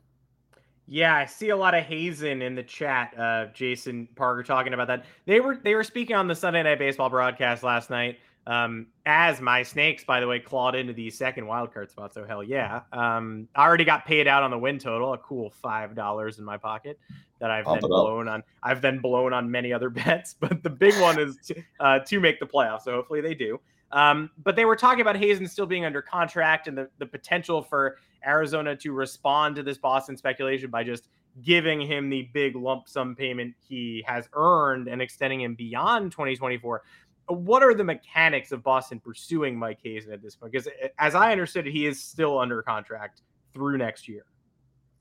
Yeah, 0.93 1.17
I 1.17 1.25
see 1.25 1.49
a 1.49 1.57
lot 1.57 1.75
of 1.75 1.85
Hazen 1.85 2.43
in 2.43 2.55
the 2.55 2.63
chat. 2.63 3.19
Uh, 3.19 3.47
Jason 3.55 4.07
Parker 4.15 4.43
talking 4.43 4.75
about 4.75 4.89
that. 4.89 5.07
They 5.25 5.41
were 5.41 5.57
they 5.57 5.75
were 5.75 5.85
speaking 5.85 6.15
on 6.15 6.29
the 6.29 6.35
Sunday 6.35 6.63
Night 6.63 6.79
Baseball 6.79 7.09
broadcast 7.09 7.63
last 7.63 7.89
night. 7.89 8.19
Um, 8.47 8.89
as 9.07 9.41
my 9.41 9.63
snakes, 9.63 10.05
by 10.05 10.21
the 10.21 10.27
way, 10.27 10.39
clawed 10.39 10.75
into 10.75 10.93
the 10.93 11.09
second 11.09 11.45
wildcard 11.45 11.91
spot. 11.91 12.13
So 12.13 12.27
hell 12.27 12.43
yeah. 12.43 12.83
Um, 12.93 13.49
I 13.55 13.63
already 13.63 13.87
got 13.87 14.05
paid 14.05 14.29
out 14.29 14.43
on 14.43 14.51
the 14.51 14.59
win 14.59 14.79
total, 14.79 15.15
a 15.15 15.19
cool 15.19 15.49
five 15.49 15.95
dollars 15.95 16.39
in 16.39 16.45
my 16.45 16.59
pocket 16.59 16.99
that 17.39 17.51
I've 17.51 17.65
Pop 17.65 17.81
then 17.81 17.89
blown 17.89 18.29
on. 18.29 18.43
I've 18.63 18.83
then 18.83 18.99
blown 18.99 19.33
on 19.33 19.51
many 19.51 19.73
other 19.73 19.89
bets, 19.91 20.35
but 20.39 20.63
the 20.63 20.69
big 20.69 21.01
one 21.01 21.19
is 21.19 21.39
to, 21.47 21.63
uh, 21.81 22.01
to 22.01 22.21
make 22.21 22.39
the 22.39 22.47
playoffs. 22.47 22.83
So 22.83 22.93
hopefully 22.93 23.23
they 23.23 23.35
do. 23.35 23.59
Um, 23.93 24.31
but 24.43 24.57
they 24.57 24.65
were 24.65 24.77
talking 24.77 25.03
about 25.03 25.17
Hazen 25.17 25.47
still 25.47 25.67
being 25.67 25.85
under 25.85 26.01
contract 26.01 26.67
and 26.67 26.77
the, 26.77 26.89
the 26.99 27.07
potential 27.07 27.63
for 27.63 27.99
Arizona 28.27 28.75
to 28.77 28.93
respond 28.93 29.57
to 29.57 29.63
this 29.63 29.77
Boston 29.77 30.17
speculation 30.17 30.71
by 30.71 30.83
just 30.83 31.09
giving 31.43 31.81
him 31.81 32.09
the 32.09 32.29
big 32.33 32.57
lump 32.57 32.89
sum 32.89 33.15
payment 33.15 33.55
he 33.59 34.05
has 34.07 34.29
earned 34.35 34.89
and 34.89 35.01
extending 35.01 35.41
him 35.41 35.55
beyond 35.55 36.13
2024. 36.13 36.83
What 37.29 37.63
are 37.63 37.75
the 37.75 37.85
mechanics 37.85 38.53
of 38.53 38.63
Boston 38.63 39.01
pursuing 39.01 39.59
Mike 39.59 39.79
Hazen 39.83 40.13
at 40.13 40.23
this 40.23 40.37
point? 40.37 40.53
Because 40.53 40.69
as 40.99 41.15
I 41.15 41.33
understood 41.33 41.67
it, 41.67 41.73
he 41.73 41.87
is 41.87 42.03
still 42.03 42.39
under 42.39 42.63
contract 42.63 43.23
through 43.55 43.79
next 43.79 44.09
year. 44.09 44.25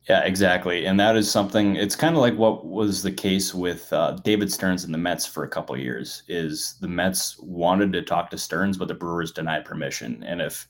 Yeah, 0.09 0.23
exactly. 0.23 0.85
And 0.85 0.99
that 0.99 1.15
is 1.15 1.29
something 1.29 1.75
it's 1.75 1.95
kind 1.95 2.15
of 2.15 2.21
like 2.21 2.35
what 2.35 2.65
was 2.65 3.03
the 3.03 3.11
case 3.11 3.53
with 3.53 3.91
uh, 3.93 4.13
David 4.23 4.51
Stearns 4.51 4.83
and 4.83 4.93
the 4.93 4.97
Mets 4.97 5.27
for 5.27 5.43
a 5.43 5.47
couple 5.49 5.77
years 5.77 6.23
is 6.27 6.75
the 6.81 6.87
Mets 6.87 7.37
wanted 7.39 7.93
to 7.93 8.01
talk 8.01 8.31
to 8.31 8.37
Stearns, 8.37 8.77
but 8.77 8.87
the 8.87 8.95
Brewers 8.95 9.31
denied 9.31 9.63
permission. 9.63 10.23
And 10.23 10.41
if 10.41 10.67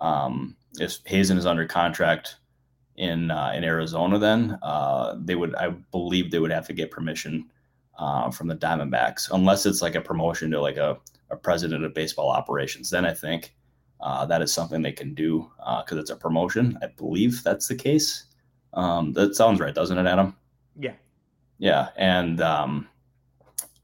um, 0.00 0.56
if 0.78 0.98
Hazen 1.04 1.36
is 1.36 1.44
under 1.44 1.66
contract 1.66 2.36
in 2.96 3.30
uh, 3.30 3.52
in 3.54 3.64
Arizona, 3.64 4.18
then 4.18 4.58
uh, 4.62 5.14
they 5.18 5.34
would, 5.34 5.54
I 5.56 5.70
believe, 5.92 6.30
they 6.30 6.38
would 6.38 6.50
have 6.50 6.66
to 6.68 6.72
get 6.72 6.90
permission 6.90 7.50
uh, 7.98 8.30
from 8.30 8.48
the 8.48 8.56
Diamondbacks, 8.56 9.30
unless 9.30 9.66
it's 9.66 9.82
like 9.82 9.94
a 9.94 10.00
promotion 10.00 10.50
to 10.52 10.60
like 10.60 10.78
a, 10.78 10.96
a 11.30 11.36
president 11.36 11.84
of 11.84 11.92
baseball 11.92 12.30
operations. 12.30 12.88
Then 12.88 13.04
I 13.04 13.12
think 13.12 13.54
uh, 14.00 14.24
that 14.26 14.40
is 14.40 14.54
something 14.54 14.80
they 14.80 14.92
can 14.92 15.12
do 15.14 15.50
because 15.58 15.98
uh, 15.98 16.00
it's 16.00 16.10
a 16.10 16.16
promotion. 16.16 16.78
I 16.82 16.86
believe 16.86 17.42
that's 17.42 17.68
the 17.68 17.74
case. 17.74 18.24
Um, 18.74 19.12
that 19.14 19.34
sounds 19.34 19.60
right, 19.60 19.74
doesn't 19.74 19.98
it, 19.98 20.06
Adam? 20.06 20.36
Yeah. 20.78 20.92
Yeah, 21.58 21.88
and 21.96 22.40
um, 22.40 22.88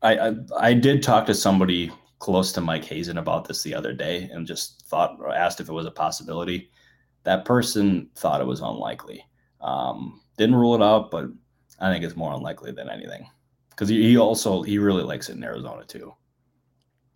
I, 0.03 0.19
I 0.29 0.35
I 0.59 0.75
did 0.75 1.03
talk 1.03 1.27
to 1.27 1.35
somebody 1.35 1.93
close 2.19 2.53
to 2.53 2.61
Mike 2.61 2.85
Hazen 2.85 3.19
about 3.19 3.47
this 3.47 3.63
the 3.63 3.75
other 3.75 3.93
day 3.93 4.31
and 4.33 4.47
just 4.47 4.83
thought 4.87 5.17
or 5.21 5.35
asked 5.35 5.61
if 5.61 5.69
it 5.69 5.73
was 5.73 5.87
a 5.87 5.91
possibility. 5.91 6.71
That 7.25 7.45
person 7.45 8.09
thought 8.15 8.41
it 8.41 8.47
was 8.47 8.61
unlikely. 8.61 9.25
Um, 9.61 10.21
didn't 10.39 10.55
rule 10.55 10.75
it 10.75 10.83
out, 10.83 11.11
but 11.11 11.27
I 11.81 11.93
think 11.93 12.05
it's 12.05 12.17
more 12.17 12.33
unlikely 12.33 12.73
than 12.73 12.89
anything 12.89 13.29
because 13.71 13.89
he, 13.89 14.03
he 14.03 14.17
also 14.17 14.63
he 14.63 14.79
really 14.79 15.03
likes 15.03 15.29
it 15.29 15.37
in 15.37 15.45
Arizona 15.45 15.85
too. 15.85 16.15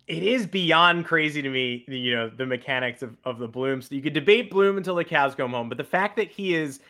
It 0.07 0.23
is 0.23 0.45
beyond 0.45 1.05
crazy 1.05 1.41
to 1.41 1.49
me, 1.49 1.85
you 1.87 2.13
know, 2.13 2.29
the 2.29 2.45
mechanics 2.45 3.01
of, 3.01 3.15
of 3.23 3.39
the 3.39 3.47
Bloom. 3.47 3.81
So 3.81 3.95
you 3.95 4.01
could 4.01 4.13
debate 4.13 4.51
Bloom 4.51 4.77
until 4.77 4.95
the 4.95 5.05
cows 5.05 5.35
come 5.35 5.51
home, 5.51 5.69
but 5.69 5.77
the 5.77 5.85
fact 5.85 6.17
that 6.17 6.29
he 6.29 6.53
is, 6.53 6.81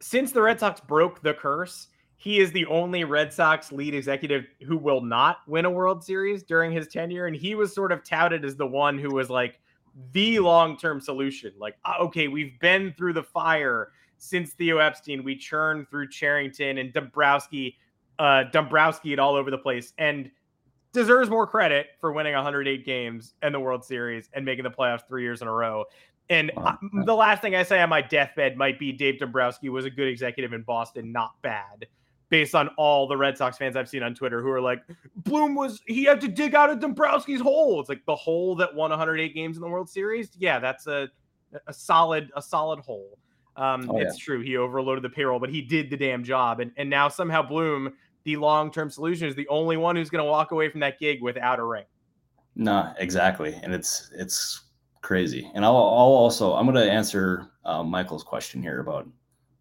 since 0.00 0.32
the 0.32 0.42
Red 0.42 0.60
Sox 0.60 0.80
broke 0.80 1.22
the 1.22 1.34
curse, 1.34 1.88
he 2.16 2.40
is 2.40 2.50
the 2.50 2.66
only 2.66 3.04
Red 3.04 3.32
Sox 3.32 3.70
lead 3.70 3.94
executive 3.94 4.46
who 4.66 4.76
will 4.76 5.00
not 5.00 5.38
win 5.46 5.64
a 5.64 5.70
World 5.70 6.02
Series 6.02 6.42
during 6.42 6.72
his 6.72 6.88
tenure. 6.88 7.26
And 7.26 7.36
he 7.36 7.54
was 7.54 7.74
sort 7.74 7.92
of 7.92 8.02
touted 8.02 8.44
as 8.44 8.56
the 8.56 8.66
one 8.66 8.98
who 8.98 9.14
was 9.14 9.30
like 9.30 9.60
the 10.12 10.40
long 10.40 10.76
term 10.76 11.00
solution. 11.00 11.52
Like, 11.58 11.76
ah, 11.84 11.98
okay, 12.00 12.28
we've 12.28 12.58
been 12.60 12.92
through 12.96 13.12
the 13.12 13.22
fire 13.22 13.92
since 14.18 14.52
Theo 14.52 14.78
Epstein. 14.78 15.22
We 15.22 15.36
churned 15.36 15.88
through 15.90 16.08
Cherington 16.08 16.78
and 16.78 16.92
Dombrowski, 16.92 17.76
uh, 18.18 18.44
Dombrowski 18.52 19.12
it 19.12 19.20
all 19.20 19.36
over 19.36 19.50
the 19.52 19.58
place. 19.58 19.92
And 19.98 20.30
deserves 20.92 21.28
more 21.30 21.46
credit 21.46 21.88
for 22.00 22.12
winning 22.12 22.34
108 22.34 22.84
games 22.84 23.34
and 23.42 23.54
the 23.54 23.60
World 23.60 23.84
Series 23.84 24.28
and 24.32 24.44
making 24.44 24.64
the 24.64 24.70
playoffs 24.70 25.06
three 25.06 25.22
years 25.22 25.42
in 25.42 25.48
a 25.48 25.52
row. 25.52 25.84
And 26.30 26.50
the 27.04 27.14
last 27.14 27.40
thing 27.40 27.54
I 27.54 27.62
say 27.62 27.80
on 27.80 27.88
my 27.88 28.02
deathbed 28.02 28.56
might 28.56 28.78
be 28.78 28.92
Dave 28.92 29.18
Dombrowski 29.18 29.70
was 29.70 29.84
a 29.84 29.90
good 29.90 30.08
executive 30.08 30.52
in 30.52 30.62
Boston, 30.62 31.10
not 31.10 31.40
bad 31.42 31.86
based 32.30 32.54
on 32.54 32.68
all 32.76 33.06
the 33.06 33.16
Red 33.16 33.38
Sox 33.38 33.56
fans 33.56 33.76
I've 33.76 33.88
seen 33.88 34.02
on 34.02 34.14
Twitter 34.14 34.42
who 34.42 34.50
are 34.50 34.60
like, 34.60 34.82
Bloom 35.16 35.54
was 35.54 35.80
he 35.86 36.04
had 36.04 36.20
to 36.20 36.28
dig 36.28 36.54
out 36.54 36.70
of 36.70 36.78
Dombrowski's 36.78 37.40
hole. 37.40 37.80
It's 37.80 37.88
like 37.88 38.04
the 38.06 38.16
hole 38.16 38.54
that 38.56 38.74
won 38.74 38.90
108 38.90 39.34
games 39.34 39.56
in 39.56 39.62
the 39.62 39.68
World 39.68 39.88
Series. 39.88 40.30
Yeah, 40.38 40.58
that's 40.58 40.86
a 40.86 41.08
a 41.66 41.72
solid 41.72 42.30
a 42.36 42.42
solid 42.42 42.80
hole. 42.80 43.18
Um, 43.56 43.90
oh, 43.90 43.98
it's 43.98 44.18
yeah. 44.18 44.24
true 44.24 44.40
he 44.40 44.56
overloaded 44.56 45.02
the 45.02 45.10
payroll, 45.10 45.40
but 45.40 45.50
he 45.50 45.62
did 45.62 45.90
the 45.90 45.96
damn 45.96 46.22
job. 46.22 46.60
And 46.60 46.70
and 46.76 46.88
now 46.88 47.08
somehow 47.08 47.42
Bloom, 47.42 47.94
the 48.24 48.36
long 48.36 48.70
term 48.70 48.90
solution, 48.90 49.26
is 49.28 49.34
the 49.34 49.48
only 49.48 49.76
one 49.76 49.96
who's 49.96 50.10
going 50.10 50.24
to 50.24 50.30
walk 50.30 50.52
away 50.52 50.68
from 50.68 50.80
that 50.80 50.98
gig 50.98 51.22
without 51.22 51.58
a 51.58 51.64
ring. 51.64 51.84
No, 52.54 52.92
exactly, 52.98 53.58
and 53.62 53.72
it's 53.72 54.10
it's 54.14 54.64
crazy. 55.02 55.50
And 55.54 55.64
I'll, 55.64 55.76
I'll 55.76 55.82
also 55.82 56.54
I'm 56.54 56.66
going 56.66 56.76
to 56.76 56.90
answer 56.90 57.50
uh, 57.64 57.82
Michael's 57.82 58.24
question 58.24 58.62
here 58.62 58.80
about 58.80 59.08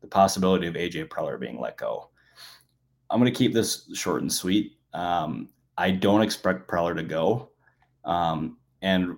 the 0.01 0.07
possibility 0.07 0.67
of 0.67 0.75
AJ 0.75 1.07
Preller 1.09 1.39
being 1.39 1.59
let 1.59 1.77
go. 1.77 2.09
I'm 3.09 3.19
going 3.19 3.31
to 3.31 3.37
keep 3.37 3.53
this 3.53 3.89
short 3.93 4.21
and 4.21 4.31
sweet. 4.31 4.77
Um, 4.93 5.49
I 5.77 5.91
don't 5.91 6.21
expect 6.21 6.67
Preller 6.67 6.95
to 6.95 7.03
go. 7.03 7.51
Um, 8.03 8.57
and 8.81 9.17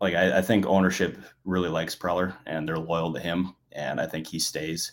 like, 0.00 0.14
I, 0.14 0.38
I, 0.38 0.42
think 0.42 0.66
ownership 0.66 1.18
really 1.44 1.68
likes 1.68 1.96
Preller 1.96 2.34
and 2.44 2.68
they're 2.68 2.78
loyal 2.78 3.12
to 3.14 3.20
him. 3.20 3.54
And 3.72 4.00
I 4.00 4.06
think 4.06 4.26
he 4.26 4.38
stays. 4.38 4.92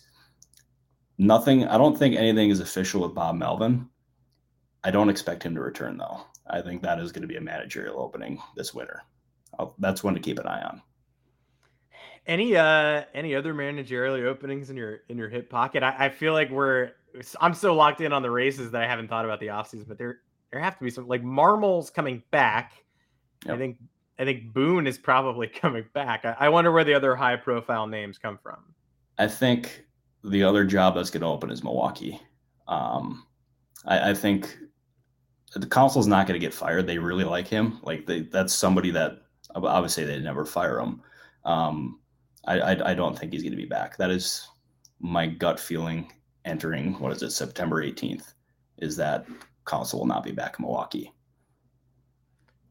Nothing, 1.18 1.66
I 1.66 1.76
don't 1.76 1.98
think 1.98 2.16
anything 2.16 2.50
is 2.50 2.60
official 2.60 3.02
with 3.02 3.14
Bob 3.14 3.36
Melvin. 3.36 3.88
I 4.82 4.90
don't 4.90 5.08
expect 5.08 5.42
him 5.42 5.54
to 5.54 5.60
return 5.60 5.98
though. 5.98 6.22
I 6.48 6.60
think 6.60 6.82
that 6.82 6.98
is 6.98 7.12
going 7.12 7.22
to 7.22 7.28
be 7.28 7.36
a 7.36 7.40
managerial 7.40 8.00
opening 8.00 8.40
this 8.56 8.74
winter. 8.74 9.02
I'll, 9.58 9.74
that's 9.78 10.02
one 10.02 10.14
to 10.14 10.20
keep 10.20 10.38
an 10.38 10.46
eye 10.46 10.62
on. 10.62 10.82
Any 12.26 12.56
uh 12.56 13.04
any 13.12 13.34
other 13.34 13.52
managerial 13.52 14.14
openings 14.28 14.70
in 14.70 14.76
your 14.76 15.00
in 15.08 15.18
your 15.18 15.28
hip 15.28 15.50
pocket? 15.50 15.82
I, 15.82 16.06
I 16.06 16.08
feel 16.08 16.32
like 16.32 16.50
we're 16.50 16.92
I'm 17.40 17.54
so 17.54 17.74
locked 17.74 18.00
in 18.00 18.12
on 18.12 18.22
the 18.22 18.30
races 18.30 18.70
that 18.70 18.82
I 18.82 18.86
haven't 18.86 19.08
thought 19.08 19.24
about 19.24 19.40
the 19.40 19.48
offseason, 19.48 19.86
but 19.86 19.98
there 19.98 20.20
there 20.50 20.60
have 20.60 20.78
to 20.78 20.84
be 20.84 20.90
some 20.90 21.06
like 21.06 21.22
Marmol's 21.22 21.90
coming 21.90 22.22
back. 22.30 22.72
Yep. 23.44 23.54
I 23.54 23.58
think 23.58 23.78
I 24.18 24.24
think 24.24 24.52
Boone 24.52 24.86
is 24.86 24.98
probably 24.98 25.46
coming 25.62 25.84
back. 25.92 26.24
I, 26.24 26.36
I, 26.38 26.48
wonder 26.48 26.72
where 26.72 26.84
the 26.84 26.94
other 26.94 27.14
high 27.14 27.36
profile 27.36 27.86
names 27.86 28.18
come 28.18 28.38
from. 28.42 28.58
I 29.18 29.26
think 29.26 29.84
the 30.22 30.42
other 30.42 30.64
job 30.64 30.94
that's 30.94 31.10
going 31.10 31.22
to 31.22 31.26
open 31.26 31.50
is 31.50 31.62
Milwaukee. 31.62 32.20
Um, 32.68 33.26
I, 33.84 34.10
I 34.10 34.14
think 34.14 34.56
the 35.54 35.66
Counsell's 35.66 36.06
not 36.06 36.26
going 36.26 36.38
to 36.38 36.44
get 36.44 36.54
fired. 36.54 36.86
They 36.86 36.98
really 36.98 37.24
like 37.24 37.46
him. 37.46 37.80
Like 37.82 38.06
they, 38.06 38.20
that's 38.20 38.54
somebody 38.54 38.90
that 38.92 39.23
obviously 39.54 40.04
they 40.04 40.18
never 40.20 40.44
fire 40.44 40.78
him. 40.80 41.02
Um, 41.44 42.00
I, 42.46 42.60
I, 42.60 42.90
I 42.90 42.94
don't 42.94 43.18
think 43.18 43.32
he's 43.32 43.42
going 43.42 43.52
to 43.52 43.56
be 43.56 43.66
back. 43.66 43.96
That 43.96 44.10
is 44.10 44.48
my 45.00 45.26
gut 45.26 45.58
feeling 45.58 46.12
entering 46.44 46.98
what 46.98 47.12
is 47.12 47.22
it 47.22 47.30
September 47.30 47.82
18th 47.82 48.34
is 48.78 48.96
that 48.96 49.26
Counsell 49.66 50.00
will 50.00 50.06
not 50.06 50.24
be 50.24 50.32
back 50.32 50.56
in 50.58 50.64
Milwaukee. 50.64 51.12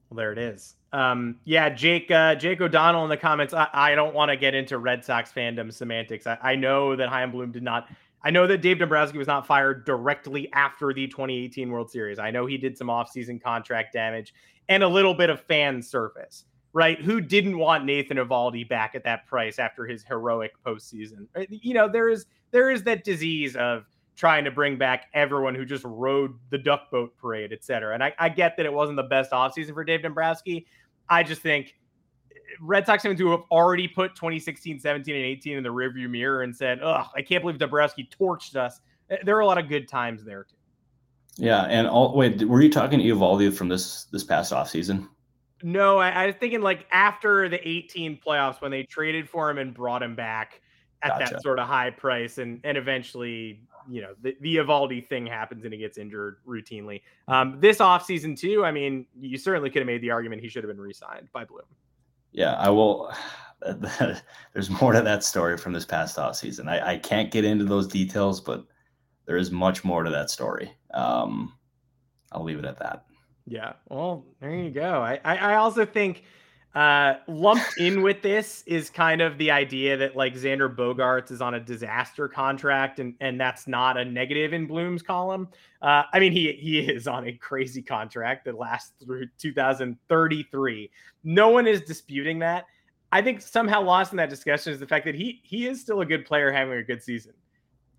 Well, 0.10 0.18
there 0.18 0.32
it 0.32 0.38
is. 0.38 0.76
Um, 0.92 1.40
yeah, 1.44 1.70
Jake 1.70 2.12
uh, 2.12 2.36
Jake 2.36 2.62
O'Donnell 2.62 3.04
in 3.04 3.10
the 3.10 3.18
comments. 3.18 3.54
I, 3.54 3.68
I 3.74 3.96
don't 3.96 4.14
want 4.14 4.30
to 4.30 4.38
get 4.38 4.54
into 4.54 4.78
Red 4.78 5.04
Sox 5.04 5.32
fandom 5.32 5.74
semantics. 5.74 6.28
I, 6.28 6.38
I 6.44 6.56
know 6.56 6.96
that 6.96 7.10
Chaim 7.10 7.32
Bloom 7.32 7.52
did 7.52 7.64
not. 7.64 7.88
I 8.24 8.30
know 8.30 8.46
that 8.46 8.62
Dave 8.62 8.78
Dombrowski 8.78 9.18
was 9.18 9.28
not 9.28 9.48
fired 9.48 9.86
directly 9.86 10.54
after 10.54 10.94
the 10.94 11.08
2018 11.08 11.72
World 11.72 11.90
Series. 11.90 12.20
I 12.20 12.30
know 12.30 12.46
he 12.46 12.58
did 12.58 12.78
some 12.78 12.88
offseason 12.88 13.42
contract 13.42 13.92
damage 13.92 14.34
and 14.70 14.84
a 14.84 14.88
little 14.88 15.14
bit 15.14 15.30
of 15.30 15.42
fan 15.42 15.82
service 15.82 16.46
right? 16.74 17.00
Who 17.00 17.22
didn't 17.22 17.58
want 17.58 17.86
Nathan 17.86 18.18
Eovaldi 18.18 18.68
back 18.68 18.96
at 18.96 19.04
that 19.04 19.28
price 19.28 19.60
after 19.60 19.86
his 19.86 20.04
heroic 20.04 20.54
postseason? 20.66 21.28
Uh, 21.36 21.44
you 21.50 21.74
know, 21.74 21.88
there 21.88 22.10
is 22.10 22.26
there 22.52 22.70
is 22.70 22.84
that 22.84 23.04
disease 23.04 23.56
of 23.56 23.86
trying 24.16 24.44
to 24.44 24.52
bring 24.52 24.78
back 24.78 25.08
everyone 25.14 25.56
who 25.56 25.66
just 25.66 25.84
rode 25.86 26.34
the 26.50 26.58
duck 26.58 26.92
boat 26.92 27.16
parade, 27.18 27.52
et 27.52 27.64
cetera. 27.64 27.94
And 27.94 28.04
I, 28.04 28.14
I 28.20 28.30
get 28.30 28.58
that 28.58 28.66
it 28.66 28.74
wasn't 28.74 28.98
the 28.98 29.04
best 29.04 29.32
offseason 29.32 29.74
for 29.74 29.84
Dave 29.84 30.04
Dombrowski. 30.04 30.68
I 31.10 31.24
just 31.24 31.42
think 31.42 31.76
uh, 32.30 32.36
Red 32.62 32.86
Sox 32.86 33.04
fans 33.04 33.20
who 33.20 33.32
have 33.32 33.42
already 33.52 33.88
put 33.88 34.16
2016, 34.16 34.80
17, 34.80 35.16
and 35.16 35.26
18 35.26 35.58
in 35.58 35.64
the 35.64 35.70
rearview 35.70 36.10
mirror 36.10 36.42
and 36.44 36.56
said, 36.56 36.80
"Ugh, 36.82 37.08
I 37.16 37.22
can't 37.22 37.44
believe 37.44 37.60
Dombrowski 37.60 38.10
torched 38.20 38.56
us." 38.56 38.82
Uh, 39.12 39.18
there 39.24 39.36
are 39.36 39.42
a 39.42 39.46
lot 39.46 39.58
of 39.58 39.70
good 39.70 39.88
times 39.88 40.24
there 40.24 40.44
too. 40.44 40.56
Yeah, 41.36 41.64
and 41.64 41.88
all 41.88 42.16
wait, 42.16 42.44
were 42.44 42.62
you 42.62 42.70
talking 42.70 43.00
Eovaldi 43.00 43.54
from 43.54 43.68
this 43.68 44.06
this 44.06 44.24
past 44.24 44.54
off 44.54 44.70
season? 44.70 45.10
No, 45.64 45.98
I, 45.98 46.10
I, 46.10 46.26
was 46.28 46.36
thinking 46.40 46.62
like 46.62 46.86
after 46.92 47.48
the 47.48 47.66
18 47.68 48.20
playoffs 48.26 48.62
when 48.62 48.70
they 48.70 48.84
traded 48.84 49.30
for 49.30 49.50
him 49.50 49.58
and 49.58 49.74
brought 49.74 50.04
him 50.04 50.14
back 50.14 50.62
at 51.02 51.18
gotcha. 51.18 51.36
that 51.36 51.42
sort 51.42 51.58
of 51.58 51.68
high 51.68 51.90
price, 51.90 52.38
and 52.38 52.60
and 52.66 52.78
eventually, 52.78 53.62
you 53.90 54.02
know, 54.02 54.14
the, 54.22 54.36
the 54.42 54.58
Eovaldi 54.58 55.08
thing 55.08 55.26
happens 55.26 55.64
and 55.64 55.74
he 55.74 55.80
gets 55.80 55.98
injured 55.98 56.38
routinely. 56.46 57.02
Um, 57.30 57.60
this 57.62 57.78
offseason 57.78 58.38
too, 58.38 58.66
I 58.66 58.72
mean, 58.72 59.06
you 59.20 59.38
certainly 59.38 59.70
could 59.70 59.80
have 59.80 59.88
made 59.88 60.02
the 60.02 60.12
argument 60.12 60.42
he 60.42 60.50
should 60.50 60.64
have 60.66 60.72
been 60.72 60.82
re-signed 60.82 61.30
by 61.32 61.46
Bloom. 61.46 61.62
Yeah, 62.34 62.54
I 62.56 62.70
will. 62.70 63.14
There's 64.54 64.70
more 64.82 64.92
to 64.92 65.02
that 65.02 65.24
story 65.24 65.58
from 65.58 65.72
this 65.72 65.86
past 65.86 66.18
offseason. 66.18 66.68
I, 66.68 66.94
I 66.94 66.98
can't 66.98 67.32
get 67.32 67.46
into 67.46 67.64
those 67.64 67.88
details, 67.88 68.42
but 68.42 68.66
there 69.26 69.38
is 69.38 69.52
much 69.52 69.86
more 69.86 70.04
to 70.04 70.10
that 70.10 70.30
story. 70.30 70.74
Um, 70.94 71.54
I'll 72.34 72.44
leave 72.44 72.60
it 72.60 72.66
at 72.66 72.80
that. 72.80 73.06
Yeah. 73.46 73.74
Well, 73.90 74.26
there 74.40 74.56
you 74.56 74.70
go. 74.70 75.02
I, 75.02 75.20
I, 75.24 75.38
I 75.38 75.56
also 75.56 75.86
think 75.86 76.24
uh, 76.76 77.16
lumped 77.28 77.78
in 77.78 78.02
with 78.02 78.22
this 78.24 78.64
is 78.66 78.90
kind 78.90 79.22
of 79.22 79.38
the 79.38 79.52
idea 79.52 79.96
that 79.96 80.16
like 80.16 80.34
Xander 80.34 80.74
Bogaerts 80.74 81.30
is 81.30 81.40
on 81.40 81.54
a 81.54 81.60
disaster 81.60 82.28
contract, 82.28 83.00
and 83.00 83.14
and 83.20 83.40
that's 83.40 83.68
not 83.68 83.96
a 83.96 84.04
negative 84.04 84.54
in 84.54 84.66
Bloom's 84.66 85.04
column. 85.04 85.50
Uh, 85.82 86.04
I 86.12 86.20
mean, 86.20 86.32
he 86.32 86.54
he 86.54 86.80
is 86.80 87.08
on 87.08 87.28
a 87.28 87.34
crazy 87.34 87.84
contract 87.84 88.46
that 88.46 88.58
lasts 88.58 88.94
through 89.04 89.28
2033. 89.38 90.90
No 91.24 91.50
one 91.50 91.68
is 91.68 91.82
disputing 91.82 92.40
that. 92.40 92.66
I 93.12 93.22
think 93.22 93.42
somehow 93.42 93.84
lost 93.84 94.12
in 94.12 94.18
that 94.18 94.32
discussion 94.32 94.74
is 94.74 94.80
the 94.80 94.88
fact 94.88 95.06
that 95.06 95.14
he 95.14 95.42
he 95.44 95.68
is 95.68 95.80
still 95.80 96.02
a 96.02 96.06
good 96.06 96.26
player 96.26 96.52
having 96.52 96.80
a 96.80 96.84
good 96.84 97.04
season. 97.04 97.34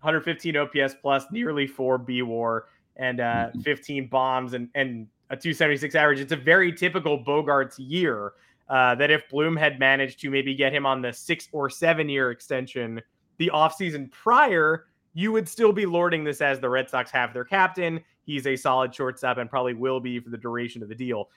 115 0.01 0.57
OPS 0.57 0.95
plus, 1.01 1.25
nearly 1.31 1.65
four 1.65 1.97
B 1.97 2.21
WAR, 2.21 2.65
and 2.97 3.21
uh, 3.21 3.47
mm-hmm. 3.47 3.61
15 3.61 4.07
bombs 4.07 4.53
and 4.53 4.67
and 4.75 5.07
a 5.29 5.35
276 5.35 5.95
average. 5.95 6.19
It's 6.19 6.31
a 6.31 6.37
very 6.37 6.71
typical 6.71 7.23
Bogaerts 7.23 7.75
year. 7.77 8.33
Uh, 8.67 8.95
that 8.95 9.11
if 9.11 9.29
Bloom 9.29 9.55
had 9.55 9.77
managed 9.77 10.19
to 10.21 10.31
maybe 10.31 10.55
get 10.55 10.73
him 10.73 10.87
on 10.87 10.99
the 10.99 11.13
six 11.13 11.47
or 11.51 11.69
seven 11.69 12.09
year 12.09 12.31
extension 12.31 12.99
the 13.37 13.51
offseason 13.53 14.09
prior, 14.11 14.87
you 15.13 15.31
would 15.31 15.47
still 15.47 15.71
be 15.71 15.85
lording 15.85 16.23
this 16.23 16.41
as 16.41 16.59
the 16.59 16.69
Red 16.69 16.89
Sox 16.89 17.11
have 17.11 17.31
their 17.33 17.45
captain. 17.45 18.03
He's 18.25 18.47
a 18.47 18.55
solid 18.55 18.93
shortstop 18.93 19.37
and 19.37 19.49
probably 19.49 19.73
will 19.75 19.99
be 19.99 20.19
for 20.19 20.29
the 20.29 20.37
duration 20.37 20.81
of 20.81 20.89
the 20.89 20.95
deal. 20.95 21.29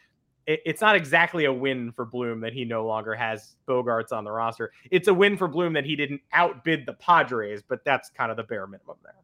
It, 0.47 0.61
it's 0.65 0.81
not 0.81 0.97
exactly 0.97 1.45
a 1.45 1.53
win 1.53 1.93
for 1.93 2.05
Bloom 2.05 2.41
that 2.41 2.53
he 2.53 2.65
no 2.65 2.87
longer 2.87 3.15
has 3.15 3.57
Bogaerts 3.69 4.13
on 4.13 4.25
the 4.25 4.33
roster. 4.33 4.73
It's 4.91 5.09
a 5.09 5.15
win 5.15 5.37
for 5.37 5.49
Bloom 5.49 5.75
that 5.75 5.85
he 5.85 5.97
didn't 5.97 6.23
outbid 6.33 6.87
the 6.87 6.95
Padres, 6.95 7.63
but 7.63 7.85
that's 7.85 8.09
kind 8.11 8.31
of 8.31 8.37
the 8.37 8.43
bare 8.43 8.67
minimum 8.67 8.97
there. 9.05 9.15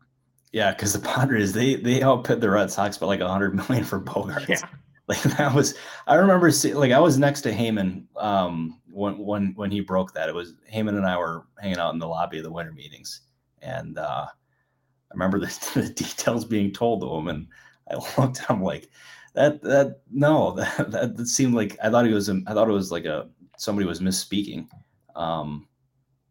Yeah, 0.54 0.70
because 0.70 0.92
the 0.92 1.00
Padres 1.00 1.52
they 1.52 1.74
they 1.74 2.00
outbid 2.00 2.40
the 2.40 2.48
Red 2.48 2.70
Sox 2.70 2.96
by 2.96 3.06
like 3.06 3.18
a 3.18 3.28
hundred 3.28 3.56
million 3.56 3.84
for 3.84 4.00
Bogaerts. 4.00 4.48
Yeah. 4.48 4.60
Like 5.06 5.20
that 5.20 5.54
was 5.54 5.74
I 6.06 6.14
remember 6.14 6.50
see, 6.50 6.72
like 6.72 6.90
I 6.90 6.98
was 6.98 7.18
next 7.18 7.42
to 7.42 7.52
Heyman 7.52 8.04
um 8.16 8.80
when 8.90 9.18
when 9.18 9.52
when 9.54 9.70
he 9.70 9.80
broke 9.80 10.14
that. 10.14 10.30
It 10.30 10.34
was 10.34 10.54
Heyman 10.72 10.96
and 10.96 11.04
I 11.04 11.18
were 11.18 11.44
hanging 11.60 11.76
out 11.76 11.92
in 11.92 11.98
the 11.98 12.08
lobby 12.08 12.38
of 12.38 12.44
the 12.44 12.50
winter 12.50 12.72
meetings, 12.72 13.20
and 13.60 13.98
uh, 13.98 14.24
I 14.26 15.12
remember 15.12 15.38
the, 15.38 15.70
the 15.74 15.90
details 15.90 16.46
being 16.46 16.72
told 16.72 17.02
to 17.02 17.14
him, 17.14 17.28
and 17.28 17.48
I 17.90 17.96
looked 18.18 18.40
at 18.40 18.48
him 18.48 18.62
like 18.62 18.88
that 19.34 19.60
that 19.60 20.00
no 20.10 20.52
that, 20.52 20.90
that, 20.90 21.16
that 21.18 21.26
seemed 21.26 21.52
like 21.52 21.76
I 21.82 21.90
thought 21.90 22.06
he 22.06 22.14
was 22.14 22.30
I 22.30 22.54
thought 22.54 22.70
it 22.70 22.72
was 22.72 22.90
like 22.90 23.04
a 23.04 23.28
somebody 23.58 23.86
was 23.86 24.00
misspeaking. 24.00 24.68
Um, 25.14 25.68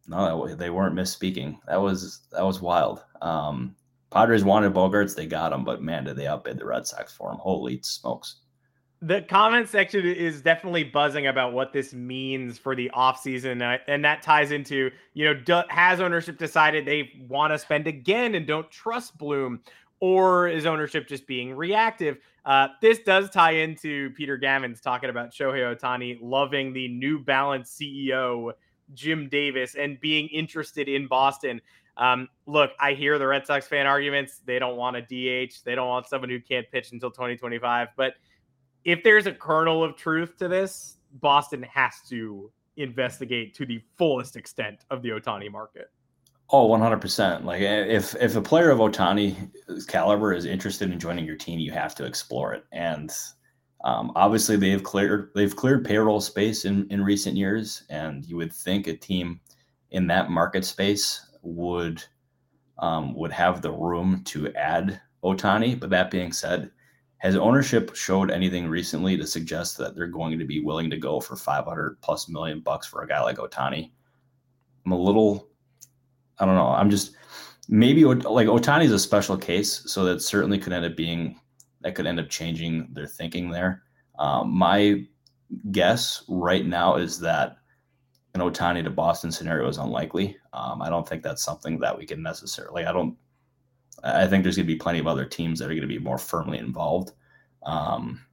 no, 0.07 0.55
they 0.55 0.71
weren't 0.71 0.95
misspeaking. 0.95 1.59
That 1.67 1.79
was 1.79 2.21
that 2.31 2.43
was 2.43 2.59
wild. 2.59 3.03
Um, 3.21 3.75
Padres 4.13 4.43
wanted 4.43 4.73
Bogaerts, 4.73 5.15
they 5.15 5.25
got 5.25 5.51
him, 5.51 5.63
but 5.63 5.81
man, 5.81 6.03
did 6.03 6.15
they 6.15 6.27
outbid 6.27 6.59
the 6.59 6.65
Red 6.65 6.85
Sox 6.85 7.11
for 7.11 7.31
him? 7.31 7.37
Holy 7.37 7.81
smokes! 7.81 8.41
The 9.01 9.23
comment 9.23 9.67
section 9.67 10.05
is 10.05 10.41
definitely 10.41 10.85
buzzing 10.85 11.27
about 11.27 11.51
what 11.51 11.73
this 11.73 11.93
means 11.93 12.57
for 12.57 12.73
the 12.73 12.89
offseason. 12.95 13.79
And 13.87 14.05
that 14.05 14.21
ties 14.21 14.51
into, 14.51 14.91
you 15.13 15.25
know, 15.25 15.63
has 15.67 15.99
ownership 15.99 16.37
decided 16.37 16.85
they 16.85 17.11
want 17.27 17.51
to 17.51 17.59
spend 17.59 17.85
again 17.85 18.35
and 18.35 18.47
don't 18.47 18.69
trust 18.71 19.17
Bloom? 19.17 19.59
Or 19.99 20.47
is 20.47 20.65
ownership 20.65 21.07
just 21.07 21.27
being 21.27 21.53
reactive? 21.53 22.17
Uh, 22.45 22.69
this 22.81 22.99
does 22.99 23.29
tie 23.29 23.51
into 23.51 24.11
Peter 24.11 24.37
Gammons 24.37 24.81
talking 24.81 25.09
about 25.09 25.31
Shohei 25.31 25.75
Ohtani 25.75 26.19
loving 26.21 26.71
the 26.71 26.87
New 26.87 27.19
Balance 27.19 27.77
CEO, 27.77 28.53
Jim 28.93 29.27
Davis, 29.27 29.75
and 29.75 29.99
being 29.99 30.27
interested 30.29 30.87
in 30.87 31.07
Boston. 31.07 31.59
Um, 31.97 32.27
look, 32.45 32.71
I 32.79 32.93
hear 32.93 33.19
the 33.19 33.27
Red 33.27 33.45
Sox 33.45 33.67
fan 33.67 33.85
arguments. 33.85 34.41
They 34.45 34.59
don't 34.59 34.77
want 34.77 34.95
a 34.95 35.01
DH. 35.01 35.53
They 35.63 35.75
don't 35.75 35.87
want 35.87 36.07
someone 36.07 36.29
who 36.29 36.39
can't 36.39 36.69
pitch 36.71 36.91
until 36.91 37.11
2025. 37.11 37.89
But 37.95 38.15
if 38.83 39.03
there's 39.03 39.27
a 39.27 39.31
kernel 39.31 39.83
of 39.83 39.95
truth 39.95 40.37
to 40.37 40.47
this, 40.47 40.97
Boston 41.13 41.63
has 41.63 41.93
to 42.09 42.51
investigate 42.77 43.53
to 43.55 43.65
the 43.65 43.81
fullest 43.97 44.35
extent 44.35 44.85
of 44.89 45.01
the 45.03 45.09
Ohtani 45.09 45.51
market. 45.51 45.91
Oh, 46.49 46.67
100%. 46.67 47.43
Like 47.43 47.61
if 47.61 48.15
if 48.15 48.35
a 48.35 48.41
player 48.41 48.69
of 48.69 48.79
Ohtani's 48.79 49.85
caliber 49.85 50.33
is 50.33 50.45
interested 50.45 50.91
in 50.91 50.99
joining 50.99 51.25
your 51.25 51.37
team, 51.37 51.59
you 51.59 51.71
have 51.71 51.95
to 51.95 52.05
explore 52.05 52.53
it. 52.53 52.65
And 52.71 53.11
um, 53.83 54.11
obviously 54.15 54.55
they've 54.55 54.83
cleared 54.83 55.31
they've 55.35 55.55
cleared 55.55 55.85
payroll 55.85 56.21
space 56.21 56.65
in 56.65 56.87
in 56.89 57.03
recent 57.03 57.37
years 57.37 57.83
and 57.89 58.25
you 58.25 58.37
would 58.37 58.53
think 58.53 58.87
a 58.87 58.95
team 58.95 59.39
in 59.91 60.07
that 60.07 60.29
market 60.29 60.63
space 60.63 61.32
would 61.43 62.03
um, 62.79 63.13
would 63.15 63.31
have 63.31 63.61
the 63.61 63.71
room 63.71 64.23
to 64.25 64.53
add 64.55 64.99
Ohtani. 65.23 65.79
But 65.79 65.91
that 65.91 66.11
being 66.11 66.31
said, 66.31 66.71
has 67.17 67.35
ownership 67.35 67.95
showed 67.95 68.31
anything 68.31 68.67
recently 68.67 69.15
to 69.17 69.27
suggest 69.27 69.77
that 69.77 69.95
they're 69.95 70.07
going 70.07 70.37
to 70.39 70.45
be 70.45 70.59
willing 70.59 70.89
to 70.89 70.97
go 70.97 71.19
for 71.19 71.35
500 71.35 72.01
plus 72.01 72.27
million 72.27 72.59
bucks 72.59 72.87
for 72.87 73.03
a 73.03 73.07
guy 73.07 73.21
like 73.21 73.37
Ohtani? 73.37 73.91
I'm 74.85 74.91
a 74.91 74.97
little, 74.97 75.47
I 76.39 76.45
don't 76.45 76.55
know. 76.55 76.67
I'm 76.67 76.89
just 76.89 77.15
maybe 77.69 78.03
like 78.03 78.47
Ohtani 78.47 78.85
is 78.85 78.91
a 78.91 78.99
special 78.99 79.37
case, 79.37 79.83
so 79.91 80.03
that 80.05 80.21
certainly 80.21 80.57
could 80.57 80.73
end 80.73 80.85
up 80.85 80.97
being 80.97 81.39
that 81.81 81.95
could 81.95 82.07
end 82.07 82.19
up 82.19 82.29
changing 82.29 82.89
their 82.93 83.07
thinking 83.07 83.49
there. 83.49 83.83
Um, 84.19 84.51
my 84.51 85.05
guess 85.71 86.23
right 86.27 86.65
now 86.65 86.95
is 86.95 87.19
that 87.19 87.57
an 88.33 88.41
Ohtani 88.41 88.83
to 88.83 88.89
Boston 88.89 89.31
scenario 89.31 89.67
is 89.67 89.77
unlikely. 89.77 90.37
Um, 90.53 90.81
I 90.81 90.89
don't 90.89 91.07
think 91.07 91.23
that's 91.23 91.43
something 91.43 91.79
that 91.79 91.97
we 91.97 92.05
can 92.05 92.23
necessarily. 92.23 92.85
I 92.85 92.91
don't 92.91 93.15
I 94.03 94.27
think 94.27 94.43
there's 94.43 94.55
going 94.57 94.67
to 94.67 94.73
be 94.73 94.79
plenty 94.79 94.99
of 94.99 95.07
other 95.07 95.25
teams 95.25 95.59
that 95.59 95.65
are 95.65 95.75
going 95.75 95.81
to 95.81 95.87
be 95.87 95.99
more 95.99 96.17
firmly 96.17 96.57
involved. 96.57 97.11
Um, 97.63 98.25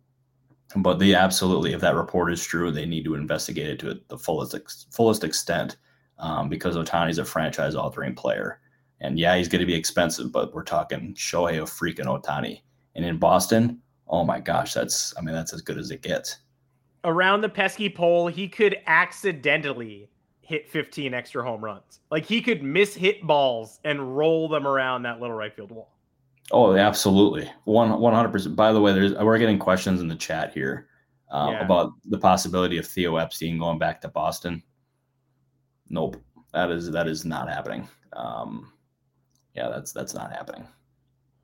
but 0.76 0.98
they 0.98 1.14
absolutely, 1.14 1.72
if 1.72 1.80
that 1.80 1.94
report 1.94 2.32
is 2.32 2.44
true, 2.44 2.70
they 2.70 2.86
need 2.86 3.04
to 3.04 3.14
investigate 3.14 3.68
it 3.68 3.78
to 3.80 4.00
the 4.08 4.18
fullest 4.18 4.92
fullest 4.92 5.24
extent 5.24 5.76
um, 6.18 6.48
because 6.48 6.76
Ohtani's 6.76 7.18
a 7.18 7.24
franchise 7.24 7.74
altering 7.74 8.14
player. 8.14 8.60
And 9.00 9.18
yeah, 9.18 9.36
he's 9.36 9.48
going 9.48 9.60
to 9.60 9.66
be 9.66 9.74
expensive, 9.74 10.30
but 10.30 10.52
we're 10.52 10.64
talking 10.64 11.14
Shohei 11.14 11.60
of 11.60 11.70
freaking 11.70 12.06
Ohtani. 12.06 12.62
And 12.94 13.04
in 13.04 13.18
Boston, 13.18 13.80
oh 14.08 14.24
my 14.24 14.40
gosh, 14.40 14.74
that's 14.74 15.14
I 15.16 15.22
mean 15.22 15.34
that's 15.34 15.52
as 15.52 15.62
good 15.62 15.78
as 15.78 15.90
it 15.90 16.02
gets. 16.02 16.38
Around 17.04 17.40
the 17.40 17.48
pesky 17.48 17.88
pole, 17.88 18.26
he 18.26 18.48
could 18.48 18.76
accidentally 18.86 20.10
hit 20.50 20.68
15 20.68 21.14
extra 21.14 21.44
home 21.44 21.64
runs. 21.64 22.00
Like 22.10 22.26
he 22.26 22.42
could 22.42 22.62
miss 22.62 22.92
hit 22.94 23.24
balls 23.24 23.78
and 23.84 24.16
roll 24.16 24.48
them 24.48 24.66
around 24.66 25.04
that 25.04 25.20
little 25.20 25.36
right 25.36 25.54
field 25.54 25.70
wall. 25.70 25.92
Oh, 26.50 26.74
absolutely. 26.76 27.48
One, 27.64 27.90
100%. 27.90 28.56
By 28.56 28.72
the 28.72 28.80
way, 28.80 28.92
there's, 28.92 29.14
we're 29.14 29.38
getting 29.38 29.60
questions 29.60 30.00
in 30.00 30.08
the 30.08 30.16
chat 30.16 30.52
here 30.52 30.88
uh, 31.30 31.50
yeah. 31.52 31.64
about 31.64 31.92
the 32.06 32.18
possibility 32.18 32.78
of 32.78 32.86
Theo 32.86 33.16
Epstein 33.16 33.58
going 33.58 33.78
back 33.78 34.00
to 34.00 34.08
Boston. 34.08 34.60
Nope. 35.88 36.16
That 36.52 36.72
is, 36.72 36.90
that 36.90 37.06
is 37.06 37.24
not 37.24 37.48
happening. 37.48 37.88
Um, 38.14 38.72
yeah, 39.54 39.68
that's, 39.68 39.92
that's 39.92 40.14
not 40.14 40.32
happening. 40.32 40.66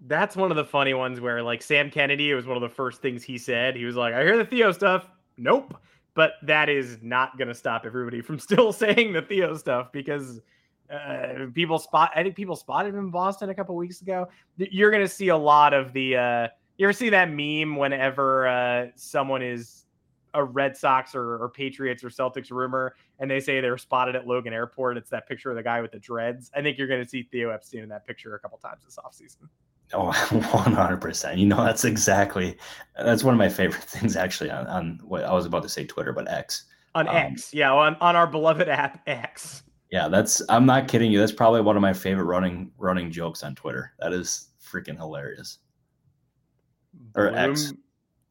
That's 0.09 0.35
one 0.35 0.51
of 0.51 0.57
the 0.57 0.65
funny 0.65 0.95
ones 0.95 1.21
where 1.21 1.45
like 1.45 1.63
Sam 1.63 1.93
Kennedy, 1.93 2.33
it 2.33 2.35
was 2.35 2.45
one 2.47 2.57
of 2.57 2.63
the 2.63 2.69
first 2.69 3.01
things 3.01 3.23
he 3.23 3.39
said. 3.39 3.77
He 3.77 3.85
was 3.85 3.95
like, 3.95 4.15
I 4.15 4.25
hear 4.25 4.37
the 4.37 4.45
Theo 4.45 4.73
stuff. 4.73 5.09
Nope 5.37 5.75
but 6.17 6.33
that 6.43 6.69
is 6.69 6.99
not 7.03 7.37
going 7.39 7.47
to 7.47 7.55
stop 7.55 7.85
everybody 7.87 8.21
from 8.21 8.39
still 8.41 8.73
saying 8.73 9.13
the 9.13 9.23
Theo 9.23 9.55
stuff 9.57 9.93
because 9.93 10.41
uh, 10.91 11.47
people 11.55 11.79
spot. 11.79 12.11
I 12.17 12.25
think 12.25 12.35
people 12.35 12.57
spotted 12.57 12.95
him 12.95 13.01
in 13.01 13.11
Boston 13.11 13.51
a 13.51 13.55
couple 13.55 13.77
weeks 13.77 14.01
ago. 14.01 14.29
You're 14.57 14.91
going 14.91 15.05
to 15.05 15.09
see 15.09 15.29
a 15.29 15.37
lot 15.37 15.73
of 15.73 15.93
the. 15.93 16.17
Uh, 16.17 16.49
you 16.79 16.87
ever 16.87 16.93
see 16.93 17.11
that 17.11 17.31
meme 17.31 17.77
whenever 17.77 18.49
uh, 18.49 18.87
someone 18.97 19.43
is 19.43 19.86
a 20.37 20.45
Red 20.45 20.77
Sox 20.77 21.15
or, 21.15 21.43
or, 21.43 21.49
Patriots 21.49 22.05
or 22.05 22.11
Celtics 22.11 22.51
rumor, 22.51 22.95
and 23.19 23.31
they 23.31 23.41
say 23.41 23.61
they 23.61 23.71
were 23.71 23.79
spotted 23.79 24.15
at 24.15 24.27
Logan 24.27 24.53
Airport? 24.53 24.97
It's 24.97 25.11
that 25.11 25.27
picture 25.27 25.51
of 25.51 25.57
the 25.57 25.63
guy 25.63 25.81
with 25.81 25.93
the 25.93 25.99
dreads. 25.99 26.51
I 26.55 26.63
think 26.63 26.79
you're 26.79 26.87
going 26.87 27.03
to 27.03 27.09
see 27.09 27.23
Theo 27.23 27.51
Epstein 27.51 27.83
in 27.83 27.89
that 27.89 28.07
picture 28.07 28.35
a 28.35 28.39
couple 28.39 28.59
times 28.59 28.85
this 28.85 28.99
offseason. 28.99 29.49
Oh, 29.93 30.11
100%. 30.15 31.39
You 31.39 31.47
know, 31.47 31.65
that's 31.65 31.85
exactly, 31.85 32.57
that's 33.03 33.25
one 33.25 33.35
of 33.35 33.39
my 33.39 33.49
favorite 33.49 33.83
things 33.85 34.17
actually 34.17 34.51
on, 34.51 34.67
on 34.67 35.01
what 35.03 35.25
I 35.25 35.33
was 35.33 35.47
about 35.47 35.63
to 35.63 35.69
say 35.69 35.85
Twitter, 35.85 36.13
but 36.13 36.29
X. 36.29 36.67
On 36.95 37.09
um, 37.09 37.17
X. 37.17 37.55
Yeah. 37.55 37.73
On, 37.73 37.97
on 38.01 38.17
our 38.17 38.27
beloved 38.27 38.69
app 38.69 39.03
X. 39.07 39.63
Yeah. 39.91 40.09
That's, 40.09 40.43
I'm 40.49 40.67
not 40.67 40.89
kidding 40.89 41.11
you. 41.11 41.19
That's 41.19 41.33
probably 41.33 41.63
one 41.63 41.77
of 41.77 41.83
my 41.83 41.93
favorite 41.93 42.25
running, 42.25 42.71
running 42.77 43.11
jokes 43.11 43.43
on 43.43 43.55
Twitter. 43.55 43.93
That 44.01 44.13
is 44.13 44.51
freaking 44.63 44.97
hilarious. 44.97 45.59
or 47.15 47.35
X. 47.35 47.73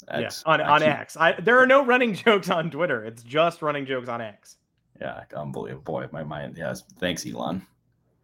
X. 0.10 0.44
Yeah, 0.46 0.54
on, 0.54 0.62
on 0.62 0.80
keep... 0.82 0.90
X. 0.90 1.18
I, 1.18 1.34
there 1.34 1.60
are 1.60 1.68
no 1.68 1.86
running 1.86 2.14
jokes 2.26 2.50
on 2.50 2.72
Twitter. 2.72 3.04
It's 3.04 3.24
just 3.24 3.62
running 3.62 3.86
jokes 3.86 4.10
on 4.10 4.22
X. 4.22 4.58
Yeah, 5.00 5.24
unbelievable. 5.36 5.84
Boy, 5.84 6.08
my 6.12 6.24
mind. 6.24 6.56
Yes. 6.58 6.84
Thanks, 7.00 7.26
Elon. 7.26 7.66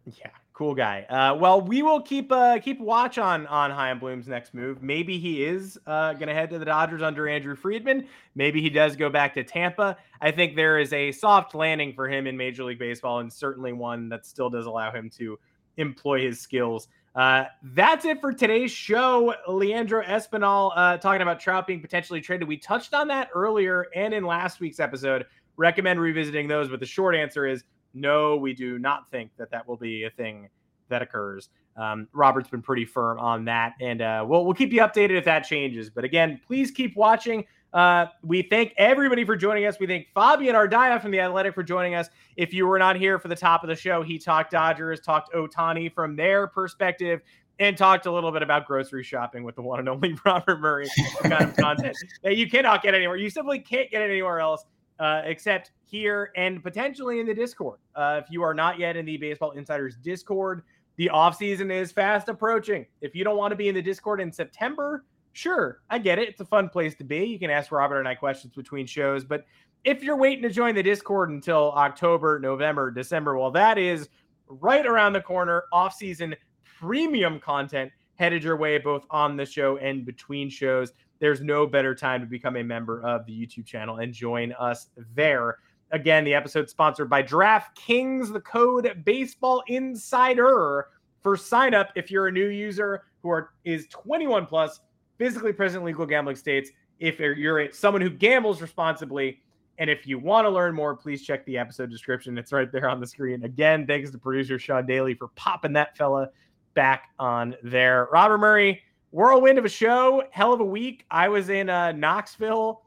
Yeah, 0.06 0.30
cool 0.52 0.74
guy. 0.74 1.02
Uh, 1.02 1.36
well, 1.36 1.60
we 1.60 1.82
will 1.82 2.00
keep 2.00 2.32
uh, 2.32 2.58
keep 2.58 2.80
watch 2.80 3.18
on 3.18 3.46
on 3.46 3.70
Chaim 3.70 3.98
Bloom's 3.98 4.26
next 4.26 4.54
move. 4.54 4.82
Maybe 4.82 5.18
he 5.18 5.44
is 5.44 5.78
uh, 5.86 6.14
going 6.14 6.28
to 6.28 6.34
head 6.34 6.50
to 6.50 6.58
the 6.58 6.64
Dodgers 6.64 7.02
under 7.02 7.28
Andrew 7.28 7.54
Friedman. 7.54 8.08
Maybe 8.34 8.60
he 8.60 8.70
does 8.70 8.96
go 8.96 9.10
back 9.10 9.34
to 9.34 9.44
Tampa. 9.44 9.96
I 10.20 10.30
think 10.30 10.56
there 10.56 10.78
is 10.78 10.92
a 10.92 11.12
soft 11.12 11.54
landing 11.54 11.92
for 11.92 12.08
him 12.08 12.26
in 12.26 12.36
Major 12.36 12.64
League 12.64 12.78
Baseball, 12.78 13.20
and 13.20 13.32
certainly 13.32 13.72
one 13.72 14.08
that 14.08 14.26
still 14.26 14.50
does 14.50 14.66
allow 14.66 14.90
him 14.90 15.10
to 15.18 15.38
employ 15.76 16.22
his 16.22 16.40
skills. 16.40 16.88
Uh, 17.14 17.44
that's 17.62 18.04
it 18.04 18.20
for 18.20 18.32
today's 18.32 18.70
show. 18.70 19.34
Leandro 19.46 20.02
Espinal 20.02 20.72
uh, 20.76 20.96
talking 20.96 21.20
about 21.20 21.38
Trout 21.40 21.66
being 21.66 21.80
potentially 21.80 22.20
traded. 22.20 22.48
We 22.48 22.56
touched 22.56 22.94
on 22.94 23.08
that 23.08 23.28
earlier 23.34 23.86
and 23.94 24.14
in 24.14 24.24
last 24.24 24.60
week's 24.60 24.80
episode. 24.80 25.26
Recommend 25.56 26.00
revisiting 26.00 26.48
those, 26.48 26.68
but 26.68 26.80
the 26.80 26.86
short 26.86 27.14
answer 27.14 27.46
is 27.46 27.64
no, 27.94 28.36
we 28.36 28.54
do 28.54 28.78
not 28.78 29.10
think 29.10 29.30
that 29.36 29.50
that 29.50 29.68
will 29.68 29.76
be 29.76 30.04
a 30.04 30.10
thing 30.10 30.48
that 30.88 31.02
occurs. 31.02 31.50
Um, 31.76 32.08
Robert's 32.12 32.48
been 32.48 32.62
pretty 32.62 32.84
firm 32.84 33.18
on 33.18 33.44
that, 33.46 33.74
and 33.80 34.00
uh, 34.00 34.24
we'll 34.26 34.44
we'll 34.44 34.54
keep 34.54 34.72
you 34.72 34.80
updated 34.80 35.18
if 35.18 35.24
that 35.24 35.40
changes. 35.40 35.90
But 35.90 36.04
again, 36.04 36.40
please 36.46 36.70
keep 36.70 36.96
watching. 36.96 37.44
Uh, 37.72 38.06
we 38.22 38.42
thank 38.42 38.74
everybody 38.76 39.24
for 39.24 39.34
joining 39.34 39.64
us. 39.64 39.78
We 39.80 39.86
thank 39.86 40.08
Fabian 40.14 40.54
Ardaya 40.54 41.00
from 41.00 41.10
the 41.10 41.20
Athletic 41.20 41.54
for 41.54 41.62
joining 41.62 41.94
us. 41.94 42.08
If 42.36 42.52
you 42.52 42.66
were 42.66 42.78
not 42.78 42.96
here 42.96 43.18
for 43.18 43.28
the 43.28 43.36
top 43.36 43.62
of 43.62 43.68
the 43.68 43.76
show, 43.76 44.02
he 44.02 44.18
talked 44.18 44.50
Dodgers, 44.50 45.00
talked 45.00 45.32
Ohtani 45.32 45.92
from 45.92 46.14
their 46.14 46.46
perspective, 46.46 47.22
and 47.58 47.76
talked 47.76 48.06
a 48.06 48.12
little 48.12 48.32
bit 48.32 48.42
about 48.42 48.66
grocery 48.66 49.02
shopping 49.02 49.42
with 49.44 49.54
the 49.54 49.62
one 49.62 49.78
and 49.78 49.88
only 49.88 50.16
Robert 50.24 50.60
Murray. 50.60 50.88
kind 51.22 51.44
of 51.44 51.56
content 51.56 51.96
that 52.22 52.36
you 52.36 52.48
cannot 52.48 52.82
get 52.82 52.94
anywhere. 52.94 53.16
You 53.16 53.30
simply 53.30 53.58
can't 53.58 53.90
get 53.90 54.02
anywhere 54.02 54.40
else 54.40 54.64
uh, 54.98 55.22
except 55.24 55.72
here 55.84 56.30
and 56.36 56.62
potentially 56.62 57.20
in 57.20 57.26
the 57.26 57.34
Discord. 57.34 57.78
Uh, 57.94 58.20
if 58.22 58.30
you 58.30 58.42
are 58.42 58.54
not 58.54 58.78
yet 58.78 58.96
in 58.96 59.06
the 59.06 59.16
Baseball 59.16 59.52
Insiders 59.52 59.96
Discord, 59.96 60.62
the 60.96 61.10
offseason 61.12 61.72
is 61.72 61.90
fast 61.90 62.28
approaching. 62.28 62.86
If 63.00 63.14
you 63.14 63.24
don't 63.24 63.36
want 63.36 63.52
to 63.52 63.56
be 63.56 63.68
in 63.68 63.74
the 63.74 63.82
Discord 63.82 64.20
in 64.20 64.30
September, 64.30 65.04
sure, 65.32 65.80
I 65.90 65.98
get 65.98 66.18
it. 66.18 66.28
It's 66.28 66.40
a 66.40 66.46
fun 66.46 66.68
place 66.68 66.94
to 66.96 67.04
be. 67.04 67.24
You 67.24 67.38
can 67.38 67.50
ask 67.50 67.72
Robert 67.72 67.98
and 67.98 68.08
I 68.08 68.14
questions 68.14 68.54
between 68.54 68.86
shows. 68.86 69.24
But 69.24 69.44
if 69.84 70.02
you're 70.02 70.16
waiting 70.16 70.42
to 70.42 70.50
join 70.50 70.74
the 70.74 70.82
Discord 70.82 71.30
until 71.30 71.72
October, 71.72 72.38
November, 72.38 72.90
December, 72.90 73.36
well, 73.36 73.50
that 73.50 73.78
is 73.78 74.08
right 74.48 74.86
around 74.86 75.12
the 75.12 75.20
corner. 75.20 75.64
Offseason 75.72 76.36
premium 76.64 77.40
content 77.40 77.90
headed 78.16 78.44
your 78.44 78.56
way 78.56 78.78
both 78.78 79.04
on 79.10 79.36
the 79.36 79.46
show 79.46 79.78
and 79.78 80.04
between 80.04 80.48
shows. 80.48 80.92
There's 81.18 81.40
no 81.40 81.66
better 81.66 81.94
time 81.94 82.20
to 82.20 82.26
become 82.26 82.56
a 82.56 82.64
member 82.64 83.02
of 83.02 83.26
the 83.26 83.32
YouTube 83.32 83.66
channel 83.66 83.98
and 83.98 84.12
join 84.12 84.52
us 84.52 84.88
there. 85.14 85.58
Again, 85.90 86.24
the 86.24 86.34
episode 86.34 86.70
sponsored 86.70 87.10
by 87.10 87.22
DraftKings, 87.22 88.32
the 88.32 88.40
code 88.40 89.02
Baseball 89.04 89.62
Insider 89.68 90.86
for 91.22 91.36
sign 91.36 91.74
up 91.74 91.90
if 91.94 92.10
you're 92.10 92.26
a 92.26 92.32
new 92.32 92.48
user 92.48 93.04
who 93.22 93.30
are 93.30 93.50
is 93.64 93.86
21 93.88 94.46
plus, 94.46 94.80
physically 95.18 95.52
present 95.52 95.84
legal 95.84 96.06
gambling 96.06 96.36
states. 96.36 96.70
If 96.98 97.18
you're 97.18 97.72
someone 97.72 98.00
who 98.00 98.10
gambles 98.10 98.60
responsibly, 98.62 99.40
and 99.78 99.88
if 99.90 100.06
you 100.06 100.18
want 100.18 100.44
to 100.44 100.50
learn 100.50 100.74
more, 100.74 100.94
please 100.94 101.22
check 101.22 101.44
the 101.46 101.58
episode 101.58 101.90
description. 101.90 102.38
It's 102.38 102.52
right 102.52 102.70
there 102.70 102.88
on 102.88 103.00
the 103.00 103.06
screen. 103.06 103.44
Again, 103.44 103.86
thanks 103.86 104.10
to 104.10 104.18
producer 104.18 104.58
Sean 104.58 104.86
Daly 104.86 105.14
for 105.14 105.28
popping 105.28 105.72
that 105.72 105.96
fella 105.96 106.28
back 106.74 107.10
on 107.18 107.56
there. 107.62 108.08
Robert 108.12 108.38
Murray, 108.38 108.82
whirlwind 109.10 109.58
of 109.58 109.64
a 109.64 109.68
show, 109.68 110.22
hell 110.30 110.52
of 110.52 110.60
a 110.60 110.64
week. 110.64 111.04
I 111.10 111.28
was 111.28 111.48
in 111.48 111.68
uh, 111.68 111.92
Knoxville 111.92 112.82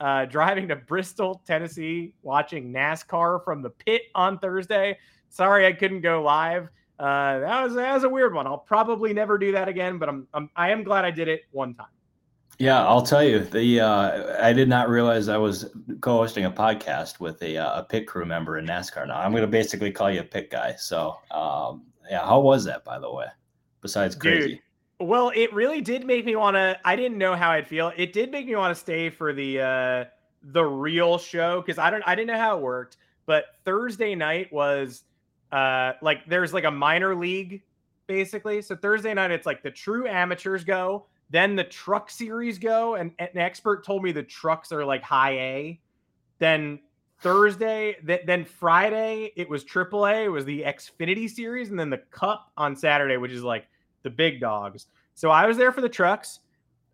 uh, 0.00 0.24
driving 0.26 0.68
to 0.68 0.76
Bristol, 0.76 1.42
Tennessee, 1.46 2.12
watching 2.22 2.72
NASCAR 2.72 3.44
from 3.44 3.62
the 3.62 3.70
pit 3.70 4.02
on 4.14 4.38
Thursday. 4.38 4.96
Sorry, 5.28 5.66
I 5.66 5.72
couldn't 5.72 6.00
go 6.00 6.22
live. 6.22 6.68
Uh, 6.98 7.38
that 7.38 7.62
was 7.62 7.74
that 7.74 7.94
was 7.94 8.04
a 8.04 8.08
weird 8.08 8.34
one. 8.34 8.46
I'll 8.46 8.58
probably 8.58 9.12
never 9.12 9.38
do 9.38 9.52
that 9.52 9.68
again, 9.68 9.98
but 9.98 10.08
I'm, 10.08 10.26
I'm 10.34 10.50
I 10.56 10.70
am 10.70 10.82
glad 10.82 11.04
I 11.04 11.10
did 11.10 11.28
it 11.28 11.42
one 11.52 11.74
time. 11.74 11.86
Yeah, 12.58 12.84
I'll 12.84 13.02
tell 13.02 13.22
you. 13.22 13.38
The 13.38 13.80
uh, 13.80 14.44
I 14.44 14.52
did 14.52 14.68
not 14.68 14.88
realize 14.88 15.28
I 15.28 15.36
was 15.36 15.70
co-hosting 16.00 16.44
a 16.44 16.50
podcast 16.50 17.20
with 17.20 17.40
a 17.42 17.56
uh, 17.56 17.80
a 17.80 17.84
pit 17.84 18.08
crew 18.08 18.24
member 18.24 18.58
in 18.58 18.66
NASCAR. 18.66 19.06
Now 19.06 19.20
I'm 19.20 19.30
going 19.30 19.42
to 19.42 19.46
basically 19.46 19.92
call 19.92 20.10
you 20.10 20.20
a 20.20 20.24
pit 20.24 20.50
guy. 20.50 20.74
So 20.76 21.16
um, 21.30 21.84
yeah, 22.10 22.26
how 22.26 22.40
was 22.40 22.64
that 22.64 22.84
by 22.84 22.98
the 22.98 23.12
way? 23.12 23.26
Besides 23.80 24.16
crazy. 24.16 24.48
Dude, 24.48 24.60
well, 24.98 25.30
it 25.36 25.52
really 25.52 25.80
did 25.80 26.04
make 26.04 26.24
me 26.24 26.34
want 26.34 26.56
to. 26.56 26.76
I 26.84 26.96
didn't 26.96 27.16
know 27.16 27.36
how 27.36 27.52
I'd 27.52 27.68
feel. 27.68 27.92
It 27.96 28.12
did 28.12 28.32
make 28.32 28.46
me 28.46 28.56
want 28.56 28.74
to 28.74 28.80
stay 28.80 29.08
for 29.08 29.32
the 29.32 29.60
uh 29.60 30.04
the 30.42 30.64
real 30.64 31.18
show 31.18 31.60
because 31.60 31.78
I 31.78 31.90
don't. 31.90 32.02
I 32.06 32.16
didn't 32.16 32.28
know 32.28 32.38
how 32.38 32.56
it 32.56 32.62
worked. 32.62 32.96
But 33.24 33.44
Thursday 33.64 34.16
night 34.16 34.52
was 34.52 35.04
uh 35.52 35.92
like 36.02 36.26
there's 36.26 36.52
like 36.52 36.64
a 36.64 36.70
minor 36.70 37.14
league 37.14 37.62
basically. 38.06 38.62
So 38.62 38.74
Thursday 38.74 39.14
night 39.14 39.30
it's 39.30 39.46
like 39.46 39.62
the 39.62 39.70
true 39.70 40.08
amateurs 40.08 40.64
go, 40.64 41.06
then 41.30 41.54
the 41.54 41.64
truck 41.64 42.10
series 42.10 42.58
go, 42.58 42.94
and, 42.94 43.12
and 43.18 43.28
an 43.34 43.38
expert 43.38 43.84
told 43.84 44.02
me 44.02 44.12
the 44.12 44.22
trucks 44.22 44.72
are 44.72 44.84
like 44.84 45.02
high 45.02 45.32
A. 45.32 45.80
Then 46.38 46.80
Thursday, 47.20 47.96
th- 48.06 48.22
then 48.26 48.44
Friday 48.44 49.32
it 49.36 49.48
was 49.48 49.64
AAA. 49.64 50.24
It 50.24 50.28
was 50.30 50.44
the 50.44 50.62
Xfinity 50.62 51.28
series, 51.28 51.70
and 51.70 51.78
then 51.78 51.90
the 51.90 51.98
Cup 52.10 52.50
on 52.56 52.74
Saturday, 52.74 53.16
which 53.16 53.32
is 53.32 53.42
like 53.42 53.66
the 54.02 54.10
big 54.10 54.40
dogs. 54.40 54.86
So 55.14 55.30
I 55.30 55.46
was 55.46 55.56
there 55.56 55.72
for 55.72 55.80
the 55.80 55.88
trucks. 55.88 56.40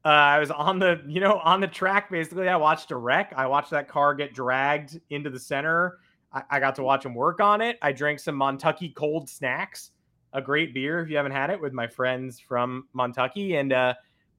Uh, 0.04 0.08
I 0.08 0.38
was 0.38 0.50
on 0.50 0.78
the, 0.78 1.00
you 1.06 1.20
know, 1.20 1.38
on 1.44 1.60
the 1.60 1.66
track 1.66 2.10
basically. 2.10 2.48
I 2.48 2.56
watched 2.56 2.90
a 2.90 2.96
wreck. 2.96 3.32
I 3.36 3.46
watched 3.46 3.70
that 3.70 3.88
car 3.88 4.14
get 4.14 4.34
dragged 4.34 5.00
into 5.10 5.30
the 5.30 5.38
center. 5.38 5.98
I, 6.34 6.42
I 6.50 6.60
got 6.60 6.74
to 6.76 6.82
watch 6.82 7.06
him 7.06 7.14
work 7.14 7.40
on 7.40 7.60
it. 7.60 7.78
I 7.80 7.92
drank 7.92 8.18
some 8.20 8.36
Montucky 8.36 8.94
cold 8.94 9.28
snacks, 9.28 9.92
a 10.32 10.42
great 10.42 10.74
beer 10.74 11.00
if 11.00 11.08
you 11.08 11.16
haven't 11.16 11.32
had 11.32 11.50
it, 11.50 11.60
with 11.60 11.72
my 11.72 11.86
friends 11.86 12.40
from 12.40 12.88
Montucky. 12.94 13.54
And 13.54 13.72
uh, 13.72 13.94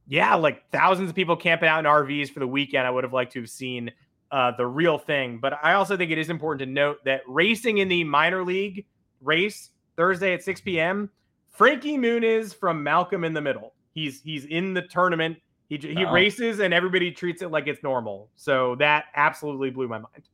yeah, 0.07 0.35
like 0.35 0.69
thousands 0.71 1.09
of 1.09 1.15
people 1.15 1.35
camping 1.35 1.69
out 1.69 1.79
in 1.79 1.85
RVs 1.85 2.29
for 2.29 2.39
the 2.39 2.47
weekend. 2.47 2.85
I 2.85 2.91
would 2.91 3.03
have 3.03 3.13
liked 3.13 3.31
to 3.33 3.39
have 3.41 3.49
seen 3.49 3.91
uh, 4.31 4.51
the 4.57 4.67
real 4.67 4.97
thing. 4.97 5.39
But 5.39 5.53
I 5.63 5.73
also 5.73 5.95
think 5.95 6.11
it 6.11 6.17
is 6.17 6.29
important 6.29 6.67
to 6.67 6.71
note 6.71 7.03
that 7.05 7.21
racing 7.27 7.79
in 7.79 7.87
the 7.87 8.03
minor 8.03 8.43
league 8.43 8.85
race 9.21 9.71
Thursday 9.95 10.33
at 10.33 10.43
6 10.43 10.61
p.m. 10.61 11.09
Frankie 11.49 11.97
Muniz 11.97 12.53
from 12.53 12.83
Malcolm 12.83 13.23
in 13.23 13.33
the 13.33 13.41
Middle. 13.41 13.73
He's 13.93 14.21
he's 14.21 14.45
in 14.45 14.73
the 14.73 14.81
tournament. 14.81 15.37
He 15.69 15.77
he 15.77 16.05
oh. 16.05 16.11
races 16.11 16.59
and 16.59 16.73
everybody 16.73 17.11
treats 17.11 17.41
it 17.41 17.49
like 17.49 17.67
it's 17.67 17.81
normal. 17.81 18.29
So 18.35 18.75
that 18.75 19.05
absolutely 19.15 19.69
blew 19.69 19.87
my 19.87 19.99
mind. 19.99 20.27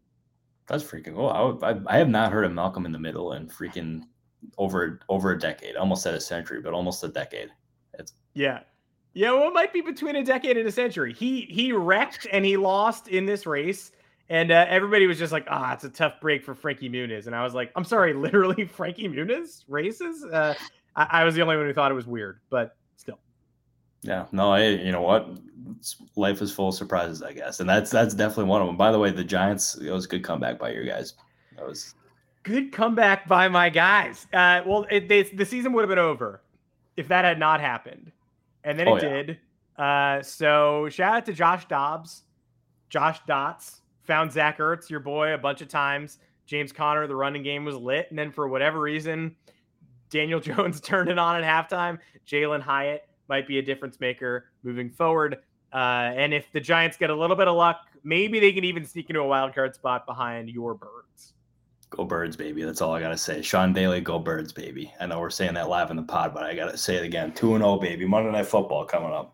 That's 0.68 0.84
freaking 0.84 1.16
cool. 1.16 1.59
I, 1.64 1.72
I, 1.72 1.80
I 1.88 1.97
have 1.97 2.09
not 2.09 2.32
heard 2.32 2.45
of 2.45 2.53
Malcolm 2.53 2.86
in 2.86 2.91
the 2.91 2.99
Middle 2.99 3.34
in 3.34 3.47
freaking 3.47 4.03
over 4.57 4.99
over 5.09 5.32
a 5.32 5.39
decade. 5.39 5.76
Almost 5.76 6.05
at 6.05 6.14
a 6.14 6.22
century, 6.22 6.62
but 6.62 6.74
almost 6.74 7.03
a 7.03 7.07
decade. 7.07 7.49
It's 7.93 8.14
yeah. 8.34 8.62
Yeah, 9.14 9.34
well, 9.34 9.49
it 9.49 9.53
might 9.53 9.74
be 9.74 9.82
between 9.82 10.16
a 10.16 10.24
decade 10.24 10.55
and 10.57 10.68
a 10.68 10.72
century. 10.72 11.14
He 11.14 11.41
he 11.41 11.74
wrecked 11.74 12.28
and 12.32 12.45
he 12.45 12.55
lost 12.55 13.09
in 13.09 13.26
this 13.26 13.45
race, 13.45 13.91
and 14.30 14.51
uh, 14.51 14.66
everybody 14.70 15.05
was 15.05 15.20
just 15.20 15.34
like, 15.34 15.45
"Ah, 15.49 15.72
oh, 15.72 15.74
it's 15.74 15.84
a 15.84 15.89
tough 15.89 16.22
break 16.22 16.45
for 16.45 16.55
Frankie 16.55 16.89
Muniz." 16.89 17.28
And 17.28 17.36
I 17.36 17.43
was 17.43 17.53
like, 17.53 17.72
"I'm 17.76 17.84
sorry, 17.84 18.14
literally 18.16 18.64
Frankie 18.66 19.09
Muniz 19.09 19.66
races." 19.68 20.24
Uh, 20.24 20.53
I, 20.95 21.07
I 21.12 21.24
was 21.26 21.36
the 21.36 21.41
only 21.41 21.57
one 21.57 21.66
who 21.66 21.74
thought 21.74 21.91
it 21.91 21.95
was 21.95 22.07
weird, 22.07 22.39
but 22.49 22.78
still. 22.95 23.20
Yeah, 24.04 24.26
no, 24.32 24.52
I, 24.52 24.68
you 24.68 24.91
know 24.91 25.02
what? 25.02 25.30
Life 26.16 26.41
is 26.41 26.52
full 26.52 26.70
of 26.70 26.76
surprises, 26.76 27.22
I 27.22 27.34
guess, 27.34 27.60
and 27.60 27.70
that's 27.70 27.91
that's 27.91 28.14
definitely 28.14 28.45
one 28.45 28.62
of 28.62 28.68
them. 28.68 28.78
By 28.78 28.91
the 28.91 28.99
way, 28.99 29.12
the 29.12 29.24
Giants, 29.24 29.76
it 29.76 29.91
was 29.91 30.06
a 30.06 30.08
good 30.08 30.24
comeback 30.24 30.60
by 30.60 30.72
your 30.72 30.86
guys. 30.86 31.14
That 31.56 31.68
was 31.68 31.93
good 32.43 32.72
comeback 32.72 33.28
by 33.28 33.47
my 33.47 33.70
guys. 33.70 34.28
Uh, 34.34 34.62
well, 34.66 34.86
it, 34.89 35.08
they, 35.08 35.24
the 35.24 35.45
season 35.45 35.74
would 35.74 35.82
have 35.82 35.89
been 35.89 35.99
over 35.99 36.41
if 36.97 37.08
that 37.08 37.26
had 37.26 37.39
not 37.39 37.62
happened, 37.62 38.12
and 38.64 38.78
then 38.78 38.88
oh, 38.88 38.95
it 38.95 39.04
yeah. 39.04 39.10
did. 39.10 39.39
Uh, 39.78 40.22
so 40.22 40.89
shout 40.89 41.16
out 41.16 41.26
to 41.26 41.34
Josh 41.34 41.68
Dobbs, 41.68 42.24
Josh 42.89 43.20
Dobbs 43.28 43.82
found 44.04 44.32
Zach 44.32 44.58
Ertz, 44.58 44.89
your 44.89 44.99
boy, 44.99 45.34
a 45.34 45.38
bunch 45.38 45.62
of 45.62 45.68
times. 45.68 46.18
James 46.45 46.72
Conner, 46.72 47.08
the 47.08 47.16
running 47.16 47.43
game 47.43 47.64
was 47.64 47.76
lit, 47.76 48.08
and 48.10 48.20
then 48.20 48.32
for 48.32 48.47
whatever 48.47 48.80
reason, 48.80 49.36
Daniel 50.10 50.39
Jones 50.41 50.82
turned 50.82 51.10
it 51.10 51.18
on 51.18 51.41
at 51.41 51.70
halftime. 51.70 51.99
Jalin 52.28 52.62
Hyatt 52.62 53.08
might 53.32 53.48
be 53.48 53.60
a 53.60 53.62
difference 53.62 53.98
maker 54.02 54.52
moving 54.62 54.90
forward. 54.90 55.38
Uh, 55.74 56.12
and 56.16 56.34
if 56.34 56.52
the 56.52 56.60
Giants 56.60 56.98
get 56.98 57.10
a 57.10 57.16
little 57.16 57.38
bit 57.38 57.48
of 57.48 57.56
luck, 57.56 57.80
maybe 58.04 58.42
they 58.42 58.52
can 58.52 58.66
even 58.66 58.86
sneak 58.86 59.10
into 59.10 59.22
a 59.22 59.26
wild 59.26 59.56
card 59.56 59.74
spot 59.74 60.06
behind 60.06 60.50
your 60.50 60.74
birds. 60.74 61.34
Go 61.92 62.04
birds, 62.04 62.36
baby. 62.36 62.64
That's 62.64 62.82
all 62.82 62.94
I 62.94 63.00
gotta 63.00 63.18
say. 63.18 63.42
Sean 63.42 63.72
Daly, 63.72 64.02
go 64.02 64.20
birds, 64.20 64.52
baby. 64.52 64.94
I 65.00 65.06
know 65.06 65.20
we're 65.22 65.30
saying 65.30 65.54
that 65.54 65.70
live 65.70 65.92
in 65.92 65.96
the 65.96 66.04
pod, 66.04 66.34
but 66.34 66.44
I 66.44 66.54
gotta 66.54 66.78
say 66.78 66.98
it 66.98 67.04
again. 67.06 67.32
2 67.32 67.56
and 67.56 67.64
0, 67.64 67.78
baby. 67.78 68.06
Monday 68.06 68.32
night 68.32 68.48
football 68.48 68.84
coming 68.84 69.12
up. 69.12 69.34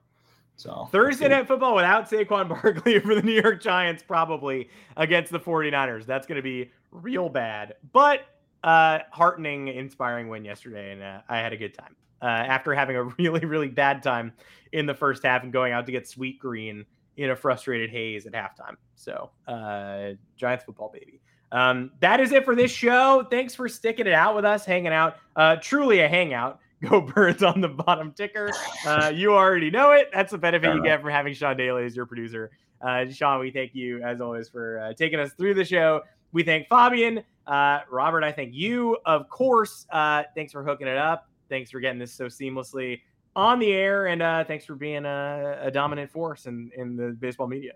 So 0.58 0.88
Thursday 0.92 1.28
night 1.28 1.48
football 1.48 1.76
without 1.76 2.08
Saquon 2.08 2.50
Barkley 2.62 3.00
for 3.00 3.16
the 3.16 3.24
New 3.24 3.40
York 3.42 3.62
Giants, 3.62 4.04
probably 4.04 4.70
against 4.96 5.32
the 5.32 5.40
49ers. 5.40 6.06
That's 6.06 6.28
gonna 6.28 6.44
be 6.44 6.72
real 6.92 7.30
bad. 7.30 7.76
But 7.94 8.28
uh, 8.68 9.00
heartening, 9.12 9.70
inspiring 9.70 10.28
win 10.28 10.44
yesterday, 10.44 10.92
and 10.92 11.02
uh, 11.02 11.22
I 11.30 11.38
had 11.38 11.54
a 11.54 11.58
good 11.58 11.74
time. 11.74 11.96
Uh, 12.22 12.26
after 12.26 12.74
having 12.74 12.98
a 12.98 13.04
really, 13.18 13.46
really 13.46 13.70
bad 13.70 14.04
time 14.04 14.34
in 14.74 14.86
the 14.86 14.94
first 14.94 15.24
half 15.24 15.44
and 15.44 15.54
going 15.54 15.72
out 15.72 15.86
to 15.86 15.92
get 15.92 16.06
sweet 16.08 16.38
green 16.38 16.86
in 17.16 17.30
a 17.30 17.36
frustrated 17.36 17.90
haze 17.90 18.26
at 18.26 18.34
halftime. 18.34 18.76
So, 18.96 19.30
uh, 19.48 20.10
Giants 20.36 20.66
football, 20.66 20.92
baby. 20.92 21.22
Um, 21.54 21.92
that 22.02 22.20
is 22.20 22.34
it 22.34 22.44
for 22.44 22.56
this 22.56 22.70
show. 22.70 23.26
Thanks 23.32 23.56
for 23.56 23.70
sticking 23.70 24.06
it 24.06 24.14
out 24.14 24.36
with 24.36 24.44
us, 24.44 24.66
hanging 24.66 24.92
out. 24.92 25.16
Uh, 25.38 25.56
truly 25.56 26.02
a 26.02 26.10
hangout. 26.10 26.60
Go 26.90 27.02
Birds 27.02 27.44
on 27.44 27.62
the 27.62 27.70
bottom 27.70 28.12
ticker. 28.12 28.52
Uh, 28.86 29.12
you 29.16 29.34
already 29.34 29.72
know 29.72 29.92
it. 29.92 30.10
That's 30.14 30.32
the 30.32 30.38
benefit 30.38 30.76
you 30.76 30.84
get 30.84 31.02
from 31.02 31.10
having 31.12 31.34
Sean 31.34 31.56
Daly 31.56 31.86
as 31.86 31.96
your 31.96 32.06
producer. 32.06 32.52
Uh, 32.82 33.06
Sean, 33.10 33.40
we 33.40 33.50
thank 33.50 33.74
you 33.74 34.04
as 34.04 34.20
always 34.20 34.50
for 34.50 34.80
uh, 34.80 34.94
taking 34.94 35.20
us 35.20 35.32
through 35.34 35.54
the 35.54 35.66
show. 35.66 36.02
We 36.34 36.44
thank 36.44 36.68
Fabian. 36.68 37.24
Uh, 37.48 37.80
Robert, 37.90 38.24
I 38.24 38.32
thank 38.32 38.54
you. 38.54 38.98
Of 39.06 39.30
course, 39.30 39.86
uh, 39.92 40.24
thanks 40.36 40.52
for 40.52 40.64
hooking 40.64 40.88
it 40.88 40.98
up. 40.98 41.30
Thanks 41.50 41.72
for 41.72 41.80
getting 41.80 42.00
this 42.00 42.14
so 42.14 42.26
seamlessly 42.26 43.02
on 43.36 43.60
the 43.60 43.72
air. 43.72 44.08
And 44.08 44.22
uh, 44.22 44.44
thanks 44.44 44.66
for 44.66 44.76
being 44.76 45.06
a, 45.06 45.60
a 45.62 45.72
dominant 45.72 46.12
force 46.12 46.46
in, 46.46 46.72
in 46.76 46.98
the 46.98 47.16
baseball 47.20 47.48
media. 47.48 47.74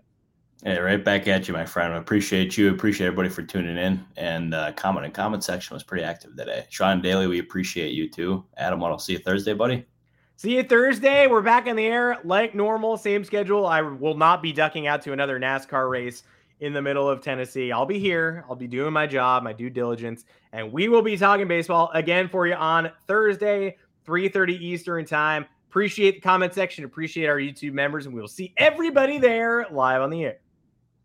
Hey, 0.64 0.78
right 0.78 1.02
back 1.02 1.26
at 1.26 1.48
you, 1.48 1.54
my 1.54 1.64
friend. 1.64 1.92
I 1.92 1.96
appreciate 1.96 2.56
you. 2.56 2.70
Appreciate 2.70 3.08
everybody 3.08 3.28
for 3.28 3.42
tuning 3.42 3.78
in. 3.78 4.04
And 4.16 4.54
uh, 4.54 4.72
comment 4.72 5.04
and 5.04 5.12
comment 5.12 5.42
section 5.42 5.74
was 5.74 5.82
pretty 5.82 6.04
active 6.04 6.36
today. 6.36 6.66
Sean 6.70 7.00
Daly, 7.00 7.26
we 7.26 7.40
appreciate 7.40 7.92
you 7.94 8.08
too. 8.08 8.44
Adam, 8.58 8.78
what? 8.78 8.92
I'll 8.92 8.98
see 8.98 9.14
you 9.14 9.18
Thursday, 9.18 9.54
buddy. 9.54 9.84
See 10.36 10.56
you 10.56 10.62
Thursday. 10.62 11.26
We're 11.26 11.42
back 11.42 11.66
in 11.66 11.76
the 11.76 11.84
air 11.84 12.18
like 12.24 12.54
normal, 12.54 12.96
same 12.96 13.24
schedule. 13.24 13.66
I 13.66 13.80
will 13.80 14.16
not 14.16 14.42
be 14.42 14.52
ducking 14.52 14.86
out 14.86 15.02
to 15.02 15.12
another 15.12 15.40
NASCAR 15.40 15.90
race 15.90 16.22
in 16.62 16.72
the 16.72 16.80
middle 16.80 17.08
of 17.10 17.20
Tennessee. 17.20 17.72
I'll 17.72 17.84
be 17.84 17.98
here. 17.98 18.44
I'll 18.48 18.54
be 18.54 18.68
doing 18.68 18.92
my 18.92 19.04
job, 19.06 19.42
my 19.42 19.52
due 19.52 19.68
diligence, 19.68 20.24
and 20.52 20.72
we 20.72 20.88
will 20.88 21.02
be 21.02 21.16
talking 21.16 21.48
baseball 21.48 21.90
again 21.92 22.28
for 22.28 22.46
you 22.46 22.54
on 22.54 22.90
Thursday, 23.08 23.76
3:30 24.06 24.54
Eastern 24.60 25.04
time. 25.04 25.44
Appreciate 25.68 26.16
the 26.16 26.20
comment 26.20 26.54
section. 26.54 26.84
Appreciate 26.84 27.26
our 27.26 27.38
YouTube 27.38 27.72
members, 27.72 28.06
and 28.06 28.14
we 28.14 28.20
will 28.20 28.28
see 28.28 28.54
everybody 28.58 29.18
there 29.18 29.66
live 29.72 30.02
on 30.02 30.10
the 30.10 30.24
air. 30.24 30.38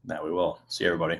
That 0.06 0.24
we 0.24 0.32
will. 0.32 0.60
See 0.68 0.86
everybody. 0.86 1.20